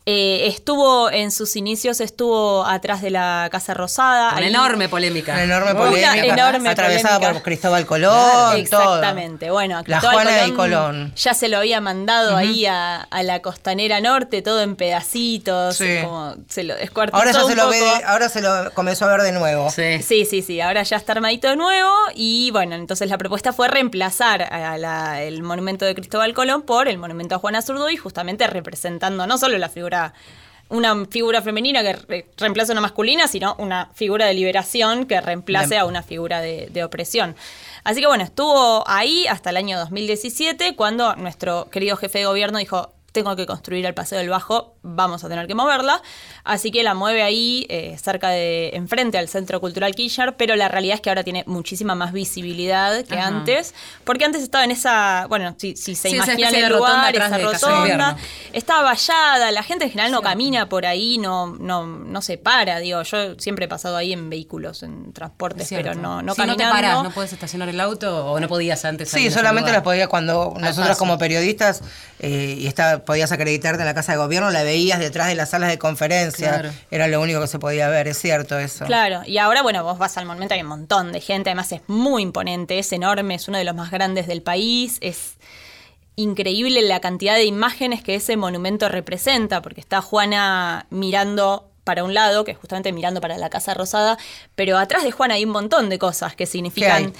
Eh, 0.06 0.46
estuvo, 0.46 1.10
en 1.10 1.30
sus 1.32 1.56
inicios, 1.56 2.00
estuvo 2.00 2.64
atrás 2.64 3.02
de 3.02 3.10
la 3.10 3.48
Casa 3.52 3.74
Rosada. 3.74 4.30
Una 4.30 4.38
ahí- 4.38 4.46
enorme 4.48 4.88
polémica. 4.88 5.32
Una 5.32 5.42
enorme 5.44 5.70
Una 5.72 5.80
polémica. 5.80 6.14
enorme 6.24 6.68
atravesada 6.70 7.16
polémica. 7.16 7.32
por 7.34 7.42
Cristóbal 7.42 7.86
Colón. 7.86 8.56
Exactamente. 8.56 9.50
Bueno, 9.50 9.78
a 9.78 9.82
La 9.86 10.00
Juana 10.00 10.46
y 10.46 10.52
Colón. 10.52 11.12
Ya 11.16 11.34
se 11.34 11.48
lo 11.48 11.58
había 11.58 11.80
mandado 11.80 12.36
ahí 12.36 12.66
a, 12.66 13.02
a 13.02 13.22
la 13.24 13.42
costanera 13.42 14.00
norte, 14.00 14.42
todo 14.42 14.62
en 14.62 14.74
pedacitos. 14.76 15.76
Sí. 15.76 15.98
Como 16.02 16.34
se 16.48 16.62
lo 16.62 16.74
Ahora 17.12 17.32
ya 17.32 17.44
un 17.44 17.50
se 17.50 17.56
lo 17.56 17.62
poco. 17.64 17.72
ve, 17.74 18.04
ahora 18.06 18.28
se 18.28 18.40
lo 18.40 18.72
comenzó 18.74 19.04
a 19.04 19.08
ver 19.08 19.22
de 19.22 19.32
nuevo. 19.32 19.70
Sí. 19.70 20.00
Sí, 20.02 20.24
sí, 20.24 20.40
sí, 20.42 20.60
ahora 20.60 20.82
ya 20.84 20.96
está 20.96 21.14
de 21.26 21.56
nuevo 21.56 21.90
y 22.14 22.50
bueno, 22.52 22.74
entonces 22.76 23.08
la 23.10 23.18
propuesta 23.18 23.52
fue 23.52 23.66
reemplazar 23.68 24.42
a 24.42 24.78
la- 24.78 25.22
el 25.22 25.42
monumento 25.42 25.84
de 25.84 25.94
Cristóbal 25.94 26.32
Colón 26.34 26.62
por 26.62 26.86
el 26.88 26.98
monumento 26.98 27.34
a 27.34 27.38
Juana 27.38 27.62
Zurduy, 27.62 27.96
justamente 27.96 28.46
representando 28.46 29.26
no 29.26 29.36
solo 29.36 29.58
la 29.58 29.68
figura, 29.68 30.14
una 30.68 31.04
figura 31.06 31.42
femenina 31.42 31.82
que 31.82 31.92
re- 31.94 32.26
reemplaza 32.36 32.72
a 32.72 32.74
una 32.74 32.80
masculina, 32.80 33.26
sino 33.26 33.56
una 33.58 33.90
figura 33.94 34.26
de 34.26 34.34
liberación 34.34 35.06
que 35.06 35.20
reemplace 35.20 35.70
Bien. 35.70 35.80
a 35.80 35.84
una 35.84 36.02
figura 36.02 36.40
de, 36.40 36.68
de 36.70 36.84
opresión. 36.84 37.34
Así 37.82 38.00
que 38.00 38.06
bueno, 38.06 38.22
estuvo 38.24 38.84
ahí 38.88 39.26
hasta 39.26 39.50
el 39.50 39.56
año 39.56 39.78
2017 39.78 40.76
cuando 40.76 41.16
nuestro 41.16 41.68
querido 41.70 41.96
jefe 41.96 42.20
de 42.20 42.26
gobierno 42.26 42.58
dijo, 42.58 42.92
tengo 43.16 43.34
que 43.34 43.46
construir 43.46 43.86
el 43.86 43.94
Paseo 43.94 44.18
del 44.18 44.28
Bajo, 44.28 44.74
vamos 44.82 45.24
a 45.24 45.28
tener 45.30 45.46
que 45.46 45.54
moverla. 45.54 46.02
Así 46.44 46.70
que 46.70 46.82
la 46.82 46.92
mueve 46.94 47.22
ahí, 47.22 47.66
eh, 47.70 47.96
cerca 47.98 48.28
de, 48.28 48.70
enfrente 48.74 49.16
al 49.16 49.26
Centro 49.28 49.58
Cultural 49.58 49.94
Kirchner, 49.94 50.36
pero 50.36 50.54
la 50.54 50.68
realidad 50.68 50.96
es 50.96 51.00
que 51.00 51.08
ahora 51.08 51.24
tiene 51.24 51.42
muchísima 51.46 51.94
más 51.94 52.12
visibilidad 52.12 53.02
que 53.06 53.14
Ajá. 53.18 53.28
antes, 53.28 53.74
porque 54.04 54.26
antes 54.26 54.42
estaba 54.42 54.64
en 54.64 54.70
esa, 54.70 55.26
bueno, 55.28 55.54
si, 55.56 55.76
si 55.76 55.94
se 55.94 56.10
Sí, 56.10 56.16
imaginan 56.16 56.54
el 56.54 56.72
lugar, 56.72 57.16
esa 57.16 57.38
rotonda, 57.38 58.16
estaba 58.52 58.82
vallada, 58.82 59.50
la 59.50 59.62
gente 59.62 59.84
en 59.86 59.90
general 59.90 60.12
no 60.12 60.20
camina 60.20 60.68
por 60.68 60.84
ahí, 60.84 61.16
no, 61.16 61.56
no, 61.58 61.86
no 61.86 62.20
se 62.20 62.36
para, 62.36 62.78
digo, 62.80 63.02
yo 63.02 63.34
siempre 63.38 63.64
he 63.64 63.68
pasado 63.68 63.96
ahí 63.96 64.12
en 64.12 64.28
vehículos, 64.28 64.82
en 64.82 65.14
transportes, 65.14 65.68
pero 65.70 65.94
no, 65.94 66.20
no 66.20 66.34
si 66.34 66.42
no 66.42 66.54
te 66.54 66.64
caminando. 66.64 66.88
paras, 66.88 67.02
no 67.02 67.10
puedes 67.12 67.32
estacionar 67.32 67.70
el 67.70 67.80
auto 67.80 68.26
o 68.26 68.38
no 68.40 68.46
podías 68.46 68.84
antes. 68.84 69.08
Sí, 69.08 69.30
solamente 69.30 69.70
lugar. 69.70 69.80
la 69.80 69.82
podía 69.82 70.06
cuando 70.08 70.54
nosotros 70.60 70.98
como 70.98 71.16
periodistas 71.16 71.82
eh, 72.18 72.56
y 72.58 72.66
está, 72.66 73.04
podías 73.06 73.32
acreditarte 73.32 73.80
en 73.80 73.86
la 73.86 73.94
casa 73.94 74.12
de 74.12 74.18
gobierno, 74.18 74.50
la 74.50 74.62
veías 74.62 74.98
detrás 74.98 75.28
de 75.28 75.34
las 75.34 75.50
salas 75.50 75.70
de 75.70 75.78
conferencia. 75.78 76.50
Claro. 76.50 76.70
Era 76.90 77.08
lo 77.08 77.22
único 77.22 77.40
que 77.40 77.46
se 77.46 77.58
podía 77.58 77.88
ver, 77.88 78.08
es 78.08 78.18
cierto 78.18 78.58
eso. 78.58 78.84
Claro, 78.84 79.22
y 79.24 79.38
ahora, 79.38 79.62
bueno, 79.62 79.82
vos 79.82 79.96
vas 79.96 80.18
al 80.18 80.26
monumento, 80.26 80.54
hay 80.54 80.60
un 80.60 80.68
montón 80.68 81.12
de 81.12 81.20
gente, 81.20 81.48
además 81.48 81.72
es 81.72 81.80
muy 81.86 82.22
imponente, 82.22 82.78
es 82.78 82.92
enorme, 82.92 83.36
es 83.36 83.48
uno 83.48 83.56
de 83.56 83.64
los 83.64 83.74
más 83.74 83.90
grandes 83.90 84.26
del 84.26 84.42
país, 84.42 84.98
es 85.00 85.36
increíble 86.16 86.82
la 86.82 87.00
cantidad 87.00 87.34
de 87.34 87.44
imágenes 87.44 88.02
que 88.02 88.16
ese 88.16 88.36
monumento 88.36 88.88
representa, 88.88 89.62
porque 89.62 89.80
está 89.80 90.02
Juana 90.02 90.86
mirando 90.90 91.70
para 91.86 92.02
un 92.02 92.14
lado, 92.14 92.42
que 92.42 92.50
es 92.50 92.58
justamente 92.58 92.90
mirando 92.90 93.20
para 93.20 93.38
la 93.38 93.48
Casa 93.48 93.72
Rosada, 93.72 94.18
pero 94.56 94.76
atrás 94.76 95.04
de 95.04 95.12
Juana 95.12 95.34
hay 95.34 95.44
un 95.44 95.52
montón 95.52 95.88
de 95.88 96.00
cosas 96.00 96.34
que 96.34 96.44
significan... 96.44 97.12
¿Qué 97.12 97.18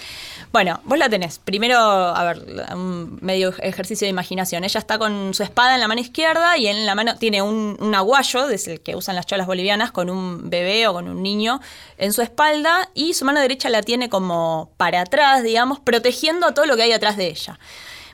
Bueno, 0.50 0.80
vos 0.82 0.98
la 0.98 1.08
tenés. 1.08 1.38
Primero, 1.38 1.78
a 1.78 2.24
ver, 2.24 2.42
un 2.74 3.16
medio 3.22 3.54
ejercicio 3.58 4.06
de 4.06 4.10
imaginación. 4.10 4.64
Ella 4.64 4.80
está 4.80 4.98
con 4.98 5.34
su 5.34 5.44
espada 5.44 5.74
en 5.74 5.80
la 5.80 5.86
mano 5.86 6.00
izquierda 6.00 6.58
y 6.58 6.66
en 6.66 6.84
la 6.84 6.96
mano 6.96 7.14
tiene 7.16 7.42
un, 7.42 7.76
un 7.78 7.94
aguayo, 7.94 8.48
es 8.48 8.66
el 8.66 8.80
que 8.80 8.96
usan 8.96 9.14
las 9.14 9.26
cholas 9.26 9.46
bolivianas, 9.46 9.92
con 9.92 10.10
un 10.10 10.50
bebé 10.50 10.88
o 10.88 10.94
con 10.94 11.08
un 11.08 11.22
niño 11.22 11.60
en 11.96 12.12
su 12.12 12.22
espalda 12.22 12.90
y 12.92 13.14
su 13.14 13.24
mano 13.24 13.40
derecha 13.40 13.68
la 13.68 13.82
tiene 13.82 14.08
como 14.08 14.72
para 14.76 15.02
atrás, 15.02 15.44
digamos, 15.44 15.78
protegiendo 15.78 16.44
a 16.44 16.54
todo 16.54 16.66
lo 16.66 16.74
que 16.74 16.82
hay 16.82 16.92
atrás 16.92 17.16
de 17.16 17.28
ella. 17.28 17.60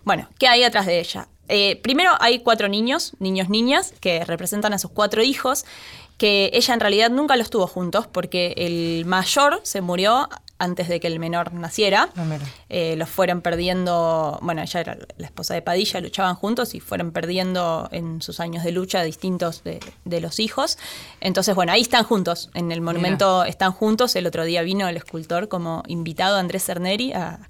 Bueno, 0.05 0.29
¿qué 0.39 0.49
hay 0.49 0.65
atrás 0.65 0.85
de 0.85 1.01
ella? 1.01 1.29
Eh, 1.49 1.77
primero 1.83 2.13
hay 2.21 2.39
cuatro 2.39 2.69
niños, 2.69 3.13
niños, 3.19 3.49
niñas, 3.49 3.93
que 4.01 4.25
representan 4.25 4.73
a 4.73 4.79
sus 4.79 4.91
cuatro 4.91 5.23
hijos, 5.23 5.65
que 6.23 6.51
ella 6.53 6.73
en 6.75 6.79
realidad 6.79 7.11
nunca 7.11 7.35
los 7.35 7.51
tuvo 7.51 7.67
juntos 7.67 8.07
porque 8.07 8.55
el 8.57 9.05
mayor 9.07 9.59
se 9.65 9.81
murió 9.81 10.29
antes 10.61 10.87
de 10.87 11.01
que 11.01 11.09
el 11.09 11.19
menor 11.19 11.53
naciera. 11.53 12.11
Ah. 12.17 12.25
Eh, 12.69 12.95
los 12.97 13.09
fueron 13.09 13.41
perdiendo, 13.41 14.39
bueno, 14.41 14.63
ella 14.63 14.79
era 14.81 14.97
la 15.17 15.27
esposa 15.27 15.55
de 15.55 15.63
Padilla, 15.63 15.99
luchaban 16.01 16.37
juntos 16.37 16.77
y 16.77 16.79
fueron 16.81 17.11
perdiendo 17.11 17.89
en 17.91 18.23
sus 18.23 18.39
años 18.39 18.63
de 18.63 18.71
lucha 18.71 19.03
distintos 19.03 19.65
de, 19.65 19.81
de 20.05 20.21
los 20.21 20.39
hijos. 20.39 20.79
Entonces, 21.21 21.57
bueno, 21.57 21.73
ahí 21.73 21.81
están 21.81 22.05
juntos, 22.05 22.49
en 22.55 22.71
el 22.71 22.81
monumento 22.81 23.43
están 23.43 23.73
juntos. 23.73 24.15
El 24.15 24.25
otro 24.29 24.45
día 24.45 24.63
vino 24.63 24.87
el 24.87 24.97
escultor 24.97 25.49
como 25.49 25.83
invitado, 25.89 26.37
Andrés 26.39 26.65
Cerneri, 26.65 27.13
a- 27.13 27.41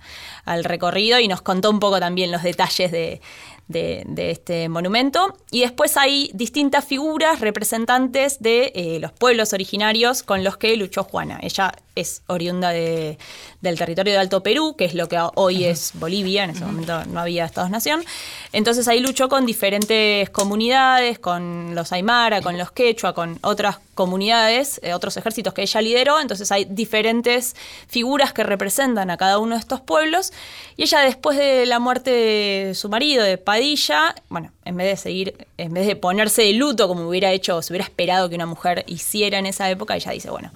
al 0.46 0.64
recorrido 0.64 1.20
y 1.20 1.28
nos 1.28 1.42
contó 1.42 1.68
un 1.70 1.80
poco 1.80 2.00
también 2.00 2.32
los 2.32 2.42
detalles 2.42 2.90
de, 2.90 3.20
de- 3.68 4.02
de 4.06 4.30
este 4.30 4.68
monumento. 4.68 5.36
Y 5.50 5.60
después 5.60 5.96
hay 5.96 6.30
distintas 6.34 6.84
figuras 6.84 7.40
representantes 7.40 8.40
de 8.40 8.72
eh, 8.74 8.98
los 9.00 9.12
pueblos 9.12 9.52
originarios 9.52 10.22
con 10.22 10.44
los 10.44 10.56
que 10.56 10.76
luchó 10.76 11.04
Juana. 11.04 11.38
Ella 11.42 11.72
es 11.94 12.22
oriunda 12.26 12.70
de- 12.70 13.18
del 13.60 13.78
territorio 13.78 14.12
de 14.14 14.18
Alto 14.18 14.42
Perú, 14.42 14.74
que 14.76 14.84
es 14.86 14.94
lo 14.94 15.08
que 15.08 15.18
hoy 15.34 15.64
es 15.64 15.92
Bolivia, 15.94 16.44
en 16.44 16.50
ese 16.50 16.64
momento 16.64 17.04
no 17.06 17.20
había 17.20 17.44
Estados-Nación. 17.44 18.04
Entonces 18.52 18.88
ahí 18.88 19.00
luchó 19.00 19.28
con 19.28 19.46
diferentes 19.46 20.28
comunidades, 20.30 21.18
con 21.18 21.74
los 21.74 21.92
Aymara, 21.92 22.40
con 22.42 22.58
los 22.58 22.72
Quechua, 22.72 23.14
con 23.14 23.38
otras 23.42 23.76
comunidades, 23.76 23.91
eh, 23.96 24.94
otros 24.94 25.16
ejércitos 25.16 25.54
que 25.54 25.62
ella 25.62 25.80
lideró. 25.80 26.20
Entonces 26.20 26.50
hay 26.52 26.64
diferentes 26.64 27.54
figuras 27.88 28.32
que 28.32 28.42
representan 28.42 29.10
a 29.10 29.16
cada 29.16 29.38
uno 29.38 29.54
de 29.54 29.60
estos 29.60 29.80
pueblos. 29.80 30.32
Y 30.76 30.82
ella 30.82 31.00
después 31.00 31.36
de 31.36 31.66
la 31.66 31.78
muerte 31.78 32.10
de 32.10 32.74
su 32.74 32.88
marido, 32.88 33.24
de 33.24 33.38
Padilla, 33.38 34.14
bueno, 34.28 34.52
en 34.64 34.76
vez 34.76 34.86
de 34.88 34.96
seguir, 34.96 35.46
en 35.58 35.72
vez 35.72 35.86
de 35.86 35.96
ponerse 35.96 36.42
de 36.42 36.52
luto 36.54 36.88
como 36.88 37.08
hubiera 37.08 37.30
hecho, 37.32 37.60
se 37.62 37.72
hubiera 37.72 37.84
esperado 37.84 38.28
que 38.28 38.34
una 38.34 38.46
mujer 38.46 38.84
hiciera 38.86 39.38
en 39.38 39.46
esa 39.46 39.68
época, 39.70 39.96
ella 39.96 40.12
dice, 40.12 40.30
bueno, 40.30 40.52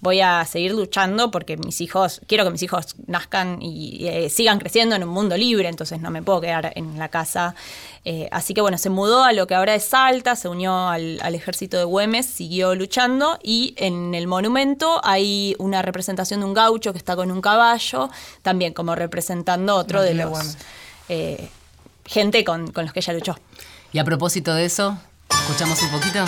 voy 0.00 0.20
a 0.20 0.44
seguir 0.44 0.72
luchando 0.72 1.30
porque 1.30 1.56
mis 1.56 1.80
hijos, 1.80 2.20
quiero 2.26 2.44
que 2.44 2.50
mis 2.50 2.62
hijos 2.62 2.96
nazcan 3.06 3.60
y, 3.60 4.06
eh, 4.06 4.30
sigan 4.30 4.58
creciendo 4.58 4.96
en 4.96 5.04
un 5.04 5.10
mundo 5.10 5.36
libre, 5.36 5.68
entonces 5.68 6.00
no 6.00 6.10
me 6.10 6.22
puedo 6.22 6.40
quedar 6.40 6.72
en 6.74 6.98
la 6.98 7.08
casa. 7.08 7.54
Eh, 8.04 8.28
así 8.32 8.54
que 8.54 8.60
bueno, 8.60 8.78
se 8.78 8.90
mudó 8.90 9.24
a 9.24 9.32
lo 9.32 9.46
que 9.46 9.54
ahora 9.54 9.74
es 9.74 9.84
Salta, 9.84 10.36
se 10.36 10.48
unió 10.48 10.88
al, 10.88 11.18
al 11.22 11.34
ejército 11.34 11.76
de 11.76 11.84
Güemes, 11.84 12.26
siguió 12.26 12.74
luchando 12.74 13.38
y 13.42 13.74
en 13.76 14.14
el 14.14 14.26
monumento 14.26 15.00
hay 15.04 15.54
una 15.58 15.82
representación 15.82 16.40
de 16.40 16.46
un 16.46 16.54
gaucho 16.54 16.92
que 16.92 16.98
está 16.98 17.16
con 17.16 17.30
un 17.30 17.40
caballo, 17.40 18.08
también 18.42 18.72
como 18.72 18.94
representando 18.94 19.76
otro 19.76 20.02
de 20.02 20.14
los... 20.14 20.56
Eh, 21.08 21.48
gente 22.06 22.44
con, 22.44 22.72
con 22.72 22.84
los 22.84 22.92
que 22.92 23.00
ella 23.00 23.12
luchó. 23.12 23.36
Y 23.92 23.98
a 23.98 24.04
propósito 24.04 24.54
de 24.54 24.64
eso, 24.64 24.98
escuchamos 25.28 25.80
un 25.82 25.90
poquito. 25.90 26.24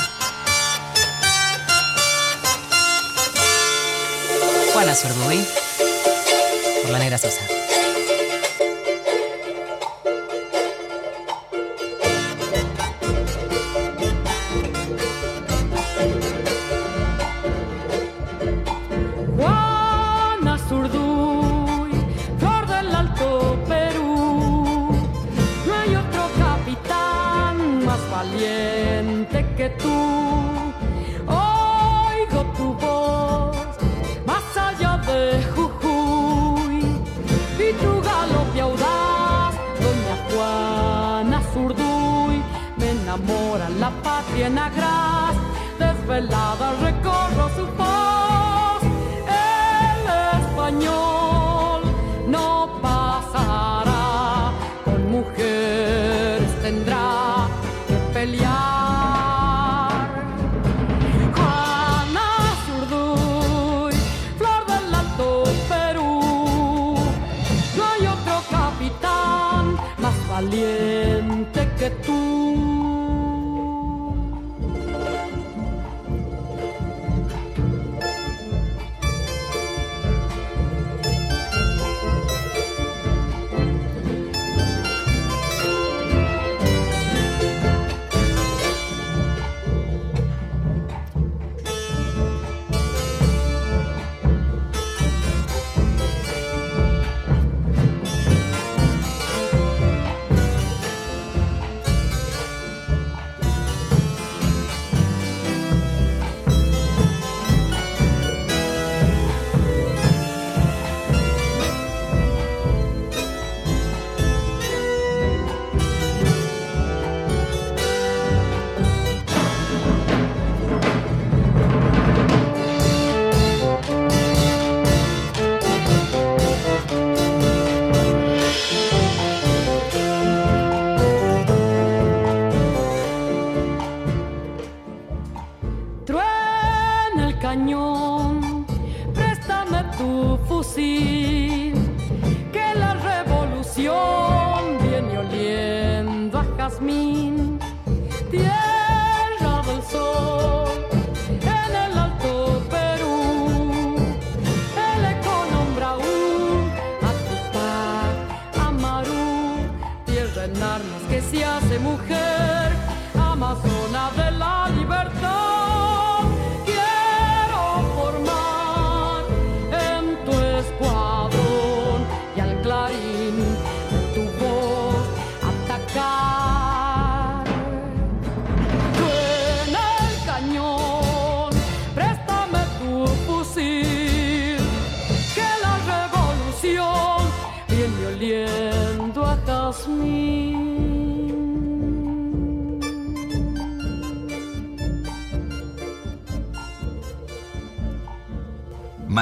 Juana 4.82 4.96
Zurduy, 4.96 5.46
por 6.82 6.90
la 6.90 6.98
Negra 6.98 7.16
Sosa. 7.16 7.40
Juana 19.36 20.58
Zurduy, 20.68 21.92
flor 22.40 22.66
del 22.66 22.92
Alto 22.92 23.56
Perú. 23.68 24.96
No 25.64 25.74
hay 25.76 25.94
otro 25.94 26.28
capitán 26.36 27.84
más 27.84 28.00
valiente 28.10 29.46
que 29.56 29.68
tú. 29.80 30.01
Desvelada 46.12 46.72
recorro 46.82 47.48
su 47.56 47.91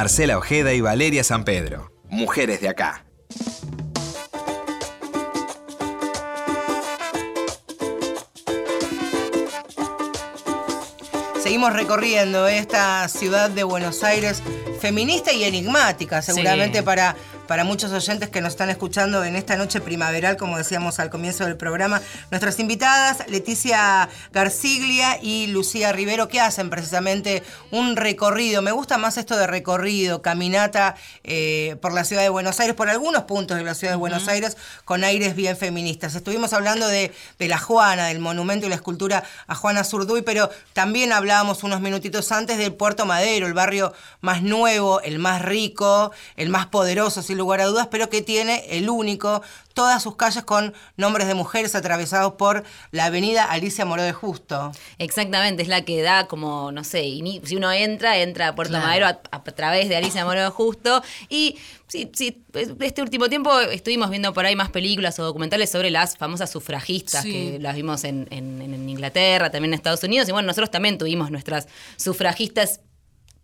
Marcela 0.00 0.38
Ojeda 0.38 0.72
y 0.72 0.80
Valeria 0.80 1.22
San 1.22 1.44
Pedro. 1.44 1.92
Mujeres 2.08 2.62
de 2.62 2.70
acá. 2.70 3.04
Seguimos 11.42 11.72
recorriendo 11.72 12.46
esta 12.46 13.08
ciudad 13.08 13.50
de 13.50 13.62
Buenos 13.64 14.02
Aires 14.04 14.42
feminista 14.80 15.32
y 15.32 15.44
enigmática, 15.44 16.22
seguramente 16.22 16.78
Sí. 16.78 16.84
para, 16.84 17.16
para 17.50 17.64
muchos 17.64 17.90
oyentes 17.90 18.28
que 18.28 18.40
nos 18.40 18.52
están 18.52 18.70
escuchando 18.70 19.24
en 19.24 19.34
esta 19.34 19.56
noche 19.56 19.80
primaveral, 19.80 20.36
como 20.36 20.56
decíamos 20.56 21.00
al 21.00 21.10
comienzo 21.10 21.46
del 21.46 21.56
programa. 21.56 22.00
Nuestras 22.30 22.60
invitadas, 22.60 23.28
Leticia 23.28 24.08
Garciglia 24.32 25.18
y 25.20 25.48
Lucía 25.48 25.90
Rivero, 25.90 26.28
que 26.28 26.40
hacen 26.40 26.70
precisamente 26.70 27.42
un 27.72 27.96
recorrido. 27.96 28.62
Me 28.62 28.70
gusta 28.70 28.98
más 28.98 29.18
esto 29.18 29.36
de 29.36 29.48
recorrido, 29.48 30.22
caminata 30.22 30.94
eh, 31.24 31.74
por 31.82 31.92
la 31.92 32.04
ciudad 32.04 32.22
de 32.22 32.28
Buenos 32.28 32.60
Aires, 32.60 32.76
por 32.76 32.88
algunos 32.88 33.24
puntos 33.24 33.56
de 33.56 33.64
la 33.64 33.74
ciudad 33.74 33.94
de 33.94 33.98
Buenos 33.98 34.28
Aires, 34.28 34.56
con 34.84 35.02
aires 35.02 35.34
bien 35.34 35.56
feministas. 35.56 36.14
Estuvimos 36.14 36.52
hablando 36.52 36.86
de, 36.86 37.12
de 37.40 37.48
la 37.48 37.58
Juana, 37.58 38.06
del 38.06 38.20
monumento 38.20 38.66
y 38.66 38.68
la 38.68 38.76
escultura 38.76 39.24
a 39.48 39.56
Juana 39.56 39.82
Zurduy, 39.82 40.22
pero 40.22 40.50
también 40.72 41.12
hablábamos 41.12 41.64
unos 41.64 41.80
minutitos 41.80 42.30
antes 42.30 42.58
del 42.58 42.74
Puerto 42.74 43.06
Madero, 43.06 43.48
el 43.48 43.54
barrio 43.54 43.92
más 44.20 44.40
nuevo, 44.40 45.00
el 45.00 45.18
más 45.18 45.42
rico, 45.42 46.12
el 46.36 46.48
más 46.48 46.66
poderoso, 46.66 47.22
sin 47.22 47.39
lugar 47.40 47.60
a 47.60 47.66
dudas, 47.66 47.88
pero 47.90 48.08
que 48.08 48.22
tiene 48.22 48.64
el 48.70 48.88
único, 48.88 49.42
todas 49.74 50.02
sus 50.02 50.14
calles 50.16 50.44
con 50.44 50.72
nombres 50.96 51.26
de 51.26 51.34
mujeres 51.34 51.74
atravesados 51.74 52.34
por 52.34 52.62
la 52.92 53.06
avenida 53.06 53.44
Alicia 53.44 53.84
Moró 53.84 54.02
de 54.02 54.12
Justo. 54.12 54.70
Exactamente, 54.98 55.62
es 55.62 55.68
la 55.68 55.84
que 55.84 56.00
da 56.02 56.26
como, 56.28 56.70
no 56.72 56.84
sé, 56.84 57.00
si 57.44 57.56
uno 57.56 57.72
entra, 57.72 58.18
entra 58.18 58.48
a 58.48 58.54
Puerto 58.54 58.70
Claro. 58.72 58.86
Madero 58.86 59.06
a, 59.06 59.20
a 59.32 59.42
través 59.42 59.88
de 59.88 59.96
Alicia 59.96 60.24
Moro 60.24 60.50
Justo. 60.50 61.02
Y 61.28 61.56
sí, 61.88 62.10
sí, 62.14 62.42
este 62.80 63.02
último 63.02 63.28
tiempo 63.28 63.58
estuvimos 63.60 64.10
viendo 64.10 64.32
por 64.32 64.44
ahí 64.46 64.54
más 64.54 64.70
películas 64.70 65.18
o 65.18 65.24
documentales 65.24 65.70
sobre 65.70 65.90
las 65.90 66.16
famosas 66.16 66.50
sufragistas, 66.50 67.22
Sí. 67.22 67.32
que 67.32 67.58
las 67.60 67.74
vimos 67.74 68.04
en, 68.04 68.28
en- 68.30 68.60
en 68.62 68.88
Inglaterra, 68.88 69.50
también 69.50 69.72
en 69.72 69.78
Estados 69.78 70.02
Unidos. 70.04 70.28
Y 70.28 70.32
bueno, 70.32 70.46
nosotros 70.46 70.70
también 70.70 70.98
tuvimos 70.98 71.30
nuestras 71.30 71.66
sufragistas 71.96 72.80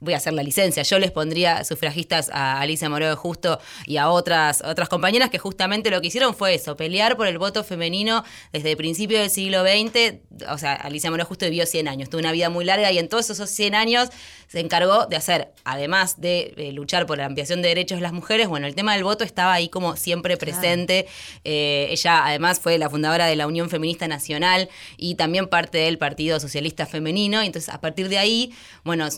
voy 0.01 0.15
a 0.15 0.19
hacer 0.19 0.33
la 0.35 0.43
licencia. 0.43 0.83
Yo 0.83 0.99
les 0.99 1.11
pondría 1.11 1.65
sufragistas 1.65 2.31
a 2.33 2.61
Alicia 2.61 2.89
Moreno 2.89 3.11
de 3.11 3.17
Justo 3.17 3.59
y 3.87 3.97
a 3.97 4.11
otras, 4.11 4.63
otras 4.63 4.89
compañeras 4.89 5.31
que 5.31 5.39
justamente 5.39 5.91
lo 5.91 6.01
que 6.01 6.09
hicieron 6.09 6.35
fue 6.35 6.55
eso, 6.55 6.77
pelear 6.77 7.17
por 7.17 7.27
el 7.27 7.39
voto 7.39 7.65
femenino 7.65 8.25
desde 8.53 8.73
el 8.73 8.77
principio 8.77 9.19
del 9.19 9.31
siglo 9.31 9.63
XX. 9.63 10.17
O 10.51 10.59
sea, 10.59 10.75
Alicia 10.75 11.11
Moreno 11.11 11.25
de 11.25 11.29
Justo 11.29 11.47
vivió 11.47 11.67
100 11.67 11.89
años, 11.89 12.11
tuvo 12.11 12.21
una 12.21 12.33
vida 12.33 12.51
muy 12.51 12.65
larga 12.65 12.93
y 12.93 12.99
en 12.99 13.09
todos 13.09 13.31
esos 13.31 13.49
100 13.51 13.75
años 13.75 14.11
se 14.49 14.61
encargó 14.61 15.07
de 15.07 15.17
hacer, 15.17 15.53
además 15.65 16.21
de 16.21 16.55
eh, 16.57 16.73
luchar 16.73 17.07
por 17.07 17.19
la 17.19 17.27
ampliación 17.27 17.63
de 17.63 17.69
derechos 17.69 17.99
de 17.99 18.03
las 18.03 18.13
mujeres, 18.13 18.49
bueno, 18.49 18.67
el 18.67 18.75
tema 18.75 18.95
del 18.95 19.03
voto 19.03 19.25
estaba 19.25 19.53
ahí 19.53 19.69
como 19.69 19.97
siempre 19.97 20.37
presente. 20.37 21.07
Eh, 21.45 21.89
ella 21.91 22.25
además 22.25 22.61
fue 22.61 22.79
la 22.79 22.89
fundadora 22.89 23.27
de 23.27 23.35
la 23.35 23.47
Unión 23.47 23.71
Feminista 23.71 24.07
Nacional 24.09 24.69
y 24.97 25.17
también 25.17 25.49
parte 25.49 25.79
del 25.79 25.99
Partido 25.99 26.39
Socialista 26.39 26.87
Femenino. 26.87 27.43
Entonces, 27.43 27.73
a 27.75 27.81
partir 27.81 28.09
de 28.09 28.19
ahí, 28.19 28.53
bueno, 28.85 29.09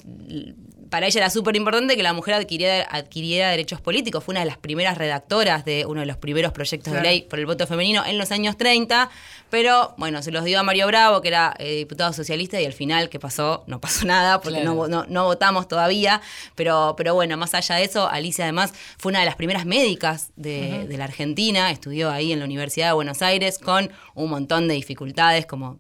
para 0.91 1.07
ella 1.07 1.21
era 1.21 1.31
súper 1.31 1.57
importante 1.57 1.97
que 1.97 2.03
la 2.03 2.13
mujer 2.13 2.35
adquiriera, 2.35 2.87
adquiriera 2.91 3.51
derechos 3.51 3.81
políticos. 3.81 4.25
Fue 4.25 4.33
una 4.33 4.41
de 4.41 4.47
las 4.47 4.59
primeras 4.59 4.97
redactoras 4.99 5.65
de 5.65 5.85
uno 5.87 6.01
de 6.01 6.07
los 6.07 6.17
primeros 6.17 6.53
proyectos 6.53 6.93
Claro. 6.93 7.07
de 7.07 7.11
ley 7.15 7.23
por 7.23 7.39
el 7.39 7.47
voto 7.47 7.67
femenino 7.67 8.05
en 8.07 8.19
los 8.19 8.31
años 8.33 8.57
30, 8.57 9.11
pero 9.51 9.95
bueno, 9.97 10.23
se 10.23 10.31
los 10.31 10.45
dio 10.45 10.61
a 10.61 10.63
Mario 10.63 10.87
Bravo, 10.87 11.21
que 11.23 11.29
era 11.29 11.55
eh, 11.59 11.77
diputado 11.77 12.13
socialista, 12.13 12.61
y 12.61 12.67
al 12.67 12.73
final, 12.73 13.09
¿qué 13.09 13.19
pasó? 13.19 13.65
No 13.67 13.81
pasó 13.81 14.07
nada, 14.07 14.41
porque 14.41 14.61
Claro. 14.61 14.75
no, 14.75 14.83
vo- 14.85 14.89
no, 14.89 15.07
no 15.09 15.25
votamos 15.25 15.69
todavía, 15.69 16.21
pero, 16.55 16.95
pero 16.97 17.15
bueno, 17.15 17.37
más 17.37 17.55
allá 17.55 17.77
de 17.77 17.85
eso, 17.85 18.09
Alicia 18.09 18.45
además 18.45 18.73
fue 18.99 19.11
una 19.11 19.21
de 19.21 19.27
las 19.27 19.37
primeras 19.37 19.65
médicas 19.67 20.31
de, 20.37 20.87
de 20.87 20.97
la 20.97 21.05
Argentina, 21.05 21.71
estudió 21.71 22.11
ahí 22.11 22.33
en 22.33 22.39
la 22.41 22.45
Universidad 22.45 22.89
de 22.89 22.93
Buenos 22.93 23.23
Aires 23.23 23.59
con 23.59 23.91
un 24.15 24.31
montón 24.31 24.69
de 24.69 24.75
dificultades 24.75 25.47
como 25.47 25.79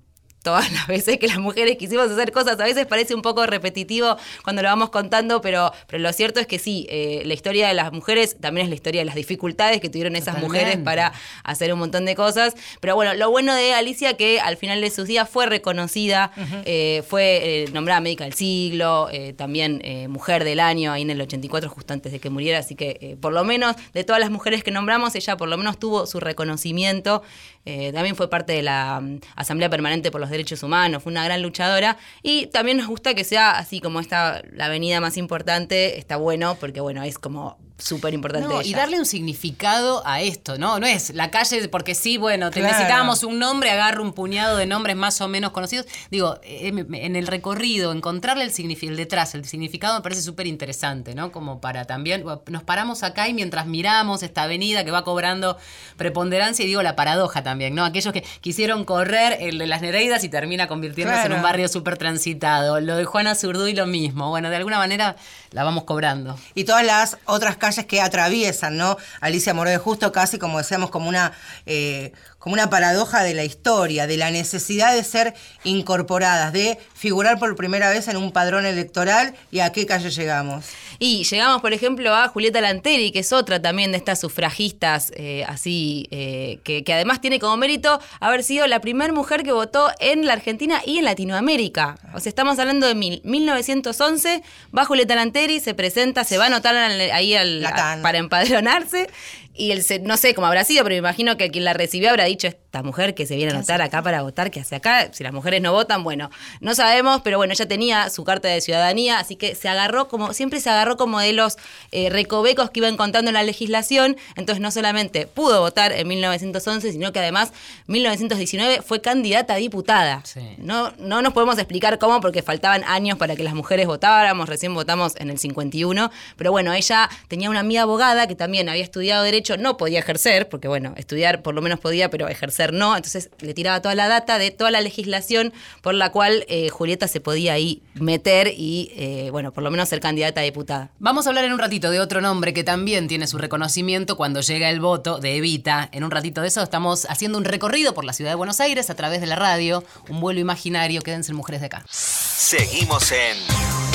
todas 0.48 0.72
las 0.72 0.86
veces 0.86 1.18
que 1.18 1.28
las 1.28 1.38
mujeres 1.38 1.76
quisimos 1.76 2.10
hacer 2.10 2.32
cosas. 2.32 2.58
A 2.58 2.64
veces 2.64 2.86
parece 2.86 3.14
un 3.14 3.20
poco 3.20 3.44
repetitivo 3.44 4.16
cuando 4.42 4.62
lo 4.62 4.68
vamos 4.68 4.88
contando, 4.88 5.42
pero, 5.42 5.72
pero 5.86 6.02
lo 6.02 6.10
cierto 6.14 6.40
es 6.40 6.46
que 6.46 6.58
sí, 6.58 6.86
eh, 6.88 7.20
la 7.26 7.34
historia 7.34 7.68
de 7.68 7.74
las 7.74 7.92
mujeres 7.92 8.38
también 8.40 8.64
es 8.64 8.70
la 8.70 8.74
historia 8.74 9.02
de 9.02 9.04
las 9.04 9.14
dificultades 9.14 9.78
que 9.82 9.90
tuvieron 9.90 10.16
esas 10.16 10.36
Totalmente. 10.36 10.64
mujeres 10.64 10.84
para 10.84 11.12
hacer 11.44 11.70
un 11.70 11.80
montón 11.80 12.06
de 12.06 12.14
cosas. 12.14 12.54
Pero 12.80 12.94
bueno, 12.94 13.12
lo 13.12 13.30
bueno 13.30 13.54
de 13.54 13.74
Alicia 13.74 14.16
que 14.16 14.40
al 14.40 14.56
final 14.56 14.80
de 14.80 14.90
sus 14.90 15.06
días 15.06 15.28
fue 15.28 15.44
reconocida, 15.44 16.32
eh, 16.64 17.02
fue 17.06 17.64
eh, 17.64 17.70
nombrada 17.74 18.00
médica 18.00 18.24
del 18.24 18.32
siglo, 18.32 19.08
también 19.36 19.82
mujer 20.08 20.44
del 20.44 20.60
año 20.60 20.92
ahí 20.92 21.02
en 21.02 21.10
el 21.10 21.20
84, 21.20 21.68
justo 21.68 21.92
antes 21.92 22.10
de 22.10 22.20
que 22.20 22.30
muriera. 22.30 22.60
Así 22.60 22.74
que 22.74 23.18
por 23.20 23.34
lo 23.34 23.44
menos 23.44 23.76
de 23.92 24.02
todas 24.02 24.20
las 24.20 24.30
mujeres 24.30 24.64
que 24.64 24.70
nombramos, 24.70 25.14
ella 25.14 25.36
por 25.36 25.48
lo 25.48 25.58
menos 25.58 25.78
tuvo 25.78 26.06
su 26.06 26.20
reconocimiento. 26.20 27.22
Eh, 27.70 27.92
también 27.92 28.16
fue 28.16 28.30
parte 28.30 28.54
de 28.54 28.62
la 28.62 28.98
mm, 28.98 29.20
Asamblea 29.36 29.68
Permanente 29.68 30.10
por 30.10 30.22
los 30.22 30.30
Derechos 30.30 30.62
Humanos, 30.62 31.02
fue 31.02 31.12
una 31.12 31.22
gran 31.22 31.42
luchadora. 31.42 31.98
Y 32.22 32.46
también 32.46 32.78
nos 32.78 32.86
gusta 32.86 33.12
que 33.12 33.24
sea 33.24 33.50
así 33.50 33.82
como 33.82 34.00
esta, 34.00 34.40
la 34.52 34.66
avenida 34.66 35.02
más 35.02 35.18
importante, 35.18 35.98
está 35.98 36.16
bueno, 36.16 36.56
porque 36.58 36.80
bueno, 36.80 37.02
es 37.02 37.18
como 37.18 37.58
súper 37.78 38.12
importante. 38.12 38.48
No, 38.48 38.60
y 38.60 38.74
darle 38.74 38.98
un 38.98 39.06
significado 39.06 40.02
a 40.04 40.20
esto, 40.20 40.58
¿no? 40.58 40.80
No 40.80 40.86
es 40.86 41.10
la 41.14 41.30
calle 41.30 41.68
porque 41.68 41.94
sí, 41.94 42.18
bueno, 42.18 42.50
te 42.50 42.60
Claro. 42.60 42.72
necesitábamos 42.74 43.22
un 43.22 43.38
nombre, 43.38 43.70
agarro 43.70 44.02
un 44.02 44.12
puñado 44.12 44.56
de 44.56 44.66
nombres 44.66 44.96
más 44.96 45.20
o 45.20 45.28
menos 45.28 45.52
conocidos. 45.52 45.86
Digo, 46.10 46.38
en, 46.42 46.92
en 46.94 47.14
el 47.16 47.26
recorrido, 47.28 47.92
encontrarle 47.92 48.44
el 48.44 48.52
significado, 48.52 48.90
el 48.92 48.96
detrás, 48.96 49.34
el 49.34 49.44
significado 49.44 49.94
me 49.94 50.02
parece 50.02 50.22
súper 50.22 50.46
interesante, 50.48 51.14
¿no? 51.14 51.30
Como 51.32 51.60
para 51.60 51.84
también, 51.84 52.24
nos 52.48 52.62
paramos 52.64 53.02
acá 53.02 53.28
y 53.28 53.34
mientras 53.34 53.66
miramos 53.66 54.22
esta 54.22 54.42
avenida 54.42 54.84
que 54.84 54.90
va 54.90 55.04
cobrando 55.04 55.56
preponderancia, 55.96 56.64
y 56.64 56.68
digo 56.68 56.82
la 56.82 56.96
paradoja 56.96 57.42
también, 57.42 57.74
¿no? 57.74 57.84
Aquellos 57.84 58.12
que 58.12 58.22
quisieron 58.40 58.84
correr 58.84 59.36
el 59.40 59.58
de 59.58 59.66
las 59.66 59.82
Nereidas 59.82 60.24
y 60.24 60.28
termina 60.28 60.66
convirtiéndose 60.66 61.26
en 61.26 61.32
un 61.32 61.42
barrio 61.42 61.68
súper 61.68 61.96
transitado. 61.96 62.80
Lo 62.80 62.96
de 62.96 63.04
Juana 63.04 63.34
Zurduy 63.34 63.74
lo 63.74 63.86
mismo. 63.86 64.28
Bueno, 64.30 64.50
de 64.50 64.56
alguna 64.56 64.78
manera 64.78 65.16
la 65.52 65.64
vamos 65.64 65.84
cobrando. 65.84 66.38
y 66.54 66.64
todas 66.64 66.84
las 66.84 67.18
otras 67.24 67.56
calles 67.56 67.86
que 67.86 68.00
atraviesan, 68.00 68.76
¿no? 68.76 68.96
Alicia 69.20 69.54
Moró 69.54 69.70
de 69.70 69.78
Justo, 69.78 70.12
casi 70.12 70.38
como 70.38 70.58
decíamos, 70.58 70.90
como 70.90 71.08
una, 71.08 71.32
eh, 71.66 72.12
como 72.48 72.54
una 72.54 72.70
paradoja 72.70 73.22
de 73.24 73.34
la 73.34 73.44
historia, 73.44 74.06
de 74.06 74.16
la 74.16 74.30
necesidad 74.30 74.94
de 74.94 75.04
ser 75.04 75.34
incorporadas, 75.64 76.50
de 76.54 76.78
figurar 76.94 77.38
por 77.38 77.54
primera 77.56 77.90
vez 77.90 78.08
en 78.08 78.16
un 78.16 78.32
padrón 78.32 78.64
electoral 78.64 79.34
y 79.50 79.60
a 79.60 79.70
qué 79.70 79.84
calle 79.84 80.08
llegamos. 80.08 80.64
Y 80.98 81.24
llegamos, 81.24 81.60
por 81.60 81.74
ejemplo, 81.74 82.14
a 82.14 82.26
Julieta 82.28 82.62
Lanteri, 82.62 83.12
que 83.12 83.18
es 83.18 83.34
otra 83.34 83.60
también 83.60 83.92
de 83.92 83.98
estas 83.98 84.20
sufragistas, 84.20 85.12
eh, 85.14 85.44
así, 85.46 86.08
eh, 86.10 86.58
que, 86.64 86.84
que 86.84 86.94
además 86.94 87.20
tiene 87.20 87.38
como 87.38 87.54
mérito 87.58 88.00
haber 88.18 88.42
sido 88.42 88.66
la 88.66 88.80
primera 88.80 89.12
mujer 89.12 89.42
que 89.42 89.52
votó 89.52 89.90
en 90.00 90.24
la 90.26 90.32
Argentina 90.32 90.80
y 90.86 90.96
en 90.98 91.04
Latinoamérica. 91.04 91.98
O 92.14 92.20
sea, 92.20 92.30
estamos 92.30 92.58
hablando 92.58 92.86
de 92.86 92.94
mil- 92.94 93.20
1911, 93.24 94.42
va 94.76 94.86
Julieta 94.86 95.14
Lanteri, 95.14 95.60
se 95.60 95.74
presenta, 95.74 96.24
se 96.24 96.38
va 96.38 96.44
a 96.44 96.46
anotar 96.46 96.74
ahí 96.76 97.34
al- 97.34 97.60
a- 97.66 98.02
para 98.02 98.16
empadronarse. 98.18 99.10
Y 99.58 99.72
el, 99.72 99.84
no 100.04 100.16
sé 100.16 100.34
cómo 100.34 100.46
habrá 100.46 100.64
sido, 100.64 100.84
pero 100.84 100.94
me 100.94 100.98
imagino 100.98 101.36
que 101.36 101.50
quien 101.50 101.64
la 101.64 101.72
recibió 101.72 102.10
habrá 102.10 102.24
dicho, 102.24 102.46
esta 102.46 102.82
mujer 102.82 103.14
que 103.14 103.26
se 103.26 103.34
viene 103.34 103.50
a 103.50 103.56
anotar 103.56 103.82
acá 103.82 104.02
para 104.02 104.22
votar, 104.22 104.50
¿qué 104.50 104.60
hace 104.60 104.76
acá? 104.76 105.08
Si 105.12 105.24
las 105.24 105.32
mujeres 105.32 105.60
no 105.60 105.72
votan, 105.72 106.04
bueno, 106.04 106.30
no 106.60 106.74
sabemos, 106.74 107.22
pero 107.24 107.38
bueno, 107.38 107.52
ella 107.52 107.66
tenía 107.66 108.08
su 108.08 108.24
carta 108.24 108.46
de 108.46 108.60
ciudadanía, 108.60 109.18
así 109.18 109.36
que 109.36 109.54
se 109.54 109.68
agarró 109.68 110.06
como, 110.06 110.32
siempre 110.32 110.60
se 110.60 110.70
agarró 110.70 110.96
como 110.96 111.18
de 111.18 111.32
los 111.32 111.56
eh, 111.92 112.08
recovecos 112.10 112.70
que 112.70 112.80
iba 112.80 112.88
encontrando 112.88 113.30
en 113.30 113.34
la 113.34 113.42
legislación, 113.42 114.16
entonces 114.36 114.60
no 114.60 114.70
solamente 114.70 115.26
pudo 115.26 115.60
votar 115.60 115.92
en 115.92 116.06
1911, 116.06 116.92
sino 116.92 117.10
que 117.10 117.18
además 117.18 117.52
1919 117.86 118.82
fue 118.82 119.00
candidata 119.00 119.54
a 119.54 119.56
diputada. 119.56 120.22
Sí. 120.24 120.40
No, 120.58 120.92
no 120.98 121.20
nos 121.22 121.32
podemos 121.32 121.58
explicar 121.58 121.98
cómo, 121.98 122.20
porque 122.20 122.42
faltaban 122.42 122.84
años 122.84 123.18
para 123.18 123.34
que 123.34 123.42
las 123.42 123.54
mujeres 123.54 123.86
votáramos, 123.86 124.48
recién 124.48 124.74
votamos 124.74 125.16
en 125.16 125.30
el 125.30 125.38
51, 125.38 126.12
pero 126.36 126.52
bueno, 126.52 126.72
ella 126.74 127.08
tenía 127.26 127.50
una 127.50 127.60
amiga 127.60 127.82
abogada 127.82 128.28
que 128.28 128.34
también 128.34 128.68
había 128.68 128.84
estudiado 128.84 129.24
Derecho, 129.24 129.47
no 129.56 129.76
podía 129.76 130.00
ejercer, 130.00 130.48
porque 130.48 130.68
bueno, 130.68 130.94
estudiar 130.96 131.42
por 131.42 131.54
lo 131.54 131.62
menos 131.62 131.80
podía, 131.80 132.10
pero 132.10 132.28
ejercer 132.28 132.72
no, 132.72 132.96
entonces 132.96 133.30
le 133.40 133.54
tiraba 133.54 133.80
toda 133.82 133.94
la 133.94 134.08
data 134.08 134.38
de 134.38 134.50
toda 134.50 134.70
la 134.70 134.80
legislación 134.80 135.52
por 135.82 135.94
la 135.94 136.10
cual 136.12 136.44
eh, 136.48 136.68
Julieta 136.68 137.08
se 137.08 137.20
podía 137.20 137.54
ahí 137.54 137.82
meter 137.94 138.52
y, 138.56 138.92
eh, 138.96 139.28
bueno, 139.30 139.52
por 139.52 139.62
lo 139.62 139.70
menos 139.70 139.88
ser 139.88 140.00
candidata 140.00 140.40
a 140.40 140.44
diputada. 140.44 140.90
Vamos 140.98 141.26
a 141.26 141.30
hablar 141.30 141.44
en 141.44 141.52
un 141.52 141.58
ratito 141.58 141.90
de 141.90 142.00
otro 142.00 142.20
nombre 142.20 142.52
que 142.52 142.64
también 142.64 143.08
tiene 143.08 143.26
su 143.26 143.38
reconocimiento 143.38 144.16
cuando 144.16 144.40
llega 144.40 144.70
el 144.70 144.80
voto 144.80 145.18
de 145.18 145.36
Evita. 145.36 145.88
En 145.92 146.04
un 146.04 146.10
ratito 146.10 146.42
de 146.42 146.48
eso 146.48 146.62
estamos 146.62 147.06
haciendo 147.08 147.38
un 147.38 147.44
recorrido 147.44 147.94
por 147.94 148.04
la 148.04 148.12
ciudad 148.12 148.30
de 148.30 148.36
Buenos 148.36 148.60
Aires 148.60 148.90
a 148.90 148.94
través 148.94 149.20
de 149.20 149.26
la 149.26 149.36
radio, 149.36 149.84
un 150.08 150.20
vuelo 150.20 150.40
imaginario. 150.40 151.02
Quédense 151.02 151.32
en 151.32 151.36
Mujeres 151.36 151.60
de 151.60 151.66
Acá. 151.66 151.84
Seguimos 151.90 153.12
en 153.12 153.36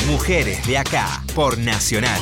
Mujeres 0.08 0.66
de 0.68 0.78
Acá 0.78 1.24
por 1.36 1.58
Nacional. 1.58 2.22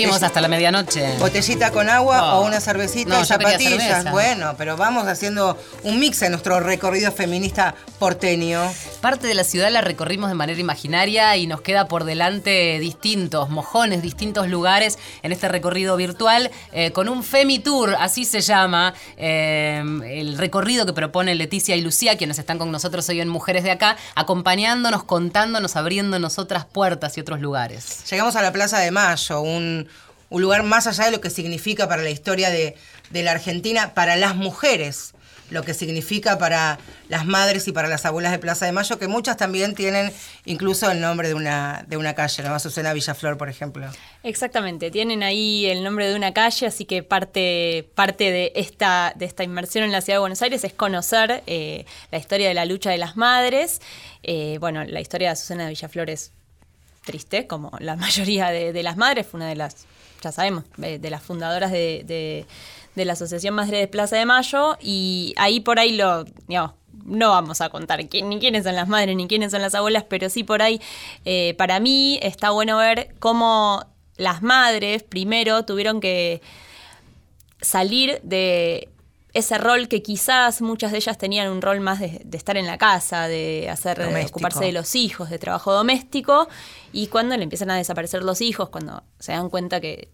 Seguimos 0.00 0.22
hasta 0.22 0.40
la 0.40 0.48
medianoche. 0.48 1.18
Botellita 1.18 1.70
con 1.72 1.90
agua 1.90 2.38
o 2.38 2.46
una 2.46 2.58
cervecita 2.58 3.16
No, 3.16 3.20
y 3.20 3.26
zapatillas. 3.26 3.82
cerveza. 3.82 4.10
Bueno, 4.10 4.54
pero 4.56 4.78
vamos 4.78 5.06
haciendo 5.06 5.58
un 5.82 6.00
mix 6.00 6.22
en 6.22 6.30
nuestro 6.30 6.58
recorrido 6.58 7.12
feminista 7.12 7.74
porteño. 7.98 8.62
Parte 9.02 9.26
de 9.26 9.34
la 9.34 9.44
ciudad 9.44 9.70
la 9.70 9.82
recorrimos 9.82 10.30
de 10.30 10.34
manera 10.34 10.58
imaginaria 10.58 11.36
y 11.36 11.46
nos 11.46 11.60
queda 11.60 11.86
por 11.86 12.04
delante 12.04 12.78
distintos 12.78 13.50
mojones, 13.50 14.00
distintos 14.00 14.48
lugares 14.48 14.98
en 15.22 15.32
este 15.32 15.48
recorrido 15.48 15.98
virtual 15.98 16.50
eh, 16.72 16.92
con 16.92 17.10
un 17.10 17.22
Femi 17.22 17.58
Tour, 17.58 17.94
así 17.98 18.24
se 18.24 18.40
llama, 18.40 18.94
eh, 19.18 19.82
el 20.06 20.38
recorrido 20.38 20.86
que 20.86 20.94
proponen 20.94 21.36
Leticia 21.36 21.76
y 21.76 21.82
Lucía, 21.82 22.16
quienes 22.16 22.38
están 22.38 22.56
con 22.56 22.72
nosotros 22.72 23.06
hoy 23.10 23.20
en 23.20 23.28
Mujeres 23.28 23.64
de 23.64 23.70
Acá, 23.70 23.98
acompañándonos, 24.14 25.04
contándonos, 25.04 25.76
abriéndonos 25.76 26.38
otras 26.38 26.64
puertas 26.64 27.18
y 27.18 27.20
otros 27.20 27.40
lugares. 27.40 28.02
Llegamos 28.10 28.34
a 28.36 28.40
la 28.40 28.50
Plaza 28.50 28.78
de 28.78 28.90
Mayo, 28.90 29.42
un, 29.42 29.89
un 30.30 30.42
lugar 30.42 30.62
más 30.62 30.86
allá 30.86 31.04
de 31.04 31.10
lo 31.10 31.20
que 31.20 31.28
significa 31.28 31.88
para 31.88 32.02
la 32.02 32.10
historia 32.10 32.50
de, 32.50 32.76
de 33.10 33.22
la 33.22 33.32
Argentina, 33.32 33.92
para 33.94 34.16
las 34.16 34.36
mujeres, 34.36 35.12
lo 35.50 35.62
que 35.62 35.74
significa 35.74 36.38
para 36.38 36.78
las 37.08 37.26
madres 37.26 37.66
y 37.68 37.72
para 37.72 37.88
las 37.88 38.06
abuelas 38.06 38.32
de 38.32 38.38
Plaza 38.38 38.66
de 38.66 38.72
Mayo, 38.72 38.98
que 38.98 39.08
muchas 39.08 39.36
también 39.36 39.74
tienen 39.74 40.12
incluso 40.44 40.90
el 40.90 41.00
nombre 41.00 41.28
de 41.28 41.34
una, 41.34 41.84
de 41.88 41.96
una 41.96 42.14
calle, 42.14 42.42
¿no? 42.42 42.54
Azucena 42.54 42.92
Villaflor, 42.92 43.36
por 43.36 43.48
ejemplo. 43.48 43.86
Exactamente, 44.22 44.90
tienen 44.90 45.22
ahí 45.22 45.66
el 45.66 45.82
nombre 45.82 46.08
de 46.08 46.14
una 46.14 46.32
calle, 46.32 46.66
así 46.66 46.84
que 46.84 47.02
parte, 47.02 47.88
parte 47.94 48.30
de, 48.30 48.52
esta, 48.54 49.12
de 49.16 49.24
esta 49.24 49.42
inmersión 49.42 49.84
en 49.84 49.92
la 49.92 50.00
ciudad 50.00 50.16
de 50.16 50.20
Buenos 50.20 50.42
Aires 50.42 50.62
es 50.64 50.72
conocer 50.72 51.42
eh, 51.46 51.84
la 52.10 52.18
historia 52.18 52.48
de 52.48 52.54
la 52.54 52.64
lucha 52.64 52.90
de 52.90 52.98
las 52.98 53.16
madres. 53.16 53.80
Eh, 54.22 54.58
bueno, 54.60 54.84
la 54.84 55.00
historia 55.00 55.28
de 55.28 55.32
Azucena 55.32 55.68
Villaflor 55.68 56.10
es 56.10 56.32
triste, 57.04 57.48
como 57.48 57.72
la 57.80 57.96
mayoría 57.96 58.50
de 58.50 58.82
las 58.82 58.96
madres, 58.96 59.26
fue 59.26 59.38
una 59.38 59.48
de 59.48 59.56
las, 59.56 59.86
ya 60.22 60.32
sabemos, 60.32 60.64
de, 60.76 60.98
de 60.98 61.10
las 61.10 61.22
fundadoras 61.22 61.70
de, 61.72 62.04
de- 62.06 62.46
la 63.04 63.14
Asociación 63.14 63.54
Madre 63.54 63.78
de 63.78 63.88
Plaza 63.88 64.16
de 64.16 64.26
Mayo, 64.26 64.76
y 64.78 65.32
ahí 65.38 65.60
por 65.60 65.78
ahí 65.78 65.92
lo, 65.96 66.26
no 67.06 67.30
vamos 67.30 67.62
a 67.62 67.70
contar 67.70 68.06
quién- 68.10 68.28
ni 68.28 68.38
quiénes 68.38 68.64
son 68.64 68.74
las 68.74 68.88
madres 68.88 69.16
ni 69.16 69.26
quiénes 69.26 69.52
son 69.52 69.62
las 69.62 69.74
abuelas, 69.74 70.04
pero 70.06 70.28
sí 70.28 70.44
por 70.44 70.60
ahí, 70.60 70.82
eh, 71.24 71.54
para 71.56 71.80
mí 71.80 72.18
está 72.22 72.50
bueno 72.50 72.76
ver 72.76 73.14
cómo 73.18 73.86
las 74.18 74.42
madres 74.42 75.02
primero 75.02 75.64
tuvieron 75.64 76.00
que 76.00 76.42
salir 77.62 78.20
de 78.22 78.88
ese 79.32 79.58
rol 79.58 79.88
que 79.88 80.02
quizás 80.02 80.60
muchas 80.62 80.92
de 80.92 80.98
ellas 80.98 81.18
tenían 81.18 81.50
un 81.50 81.62
rol 81.62 81.80
más 81.80 82.00
de, 82.00 82.20
de 82.24 82.36
estar 82.36 82.56
en 82.56 82.66
la 82.66 82.78
casa, 82.78 83.28
de 83.28 83.68
hacer, 83.70 83.98
de 83.98 84.26
ocuparse 84.26 84.64
de 84.64 84.72
los 84.72 84.94
hijos, 84.94 85.30
de 85.30 85.38
trabajo 85.38 85.72
doméstico, 85.72 86.48
y 86.92 87.06
cuando 87.06 87.36
le 87.36 87.44
empiezan 87.44 87.70
a 87.70 87.76
desaparecer 87.76 88.22
los 88.22 88.40
hijos, 88.40 88.68
cuando 88.70 89.02
se 89.18 89.32
dan 89.32 89.50
cuenta 89.50 89.80
que 89.80 90.08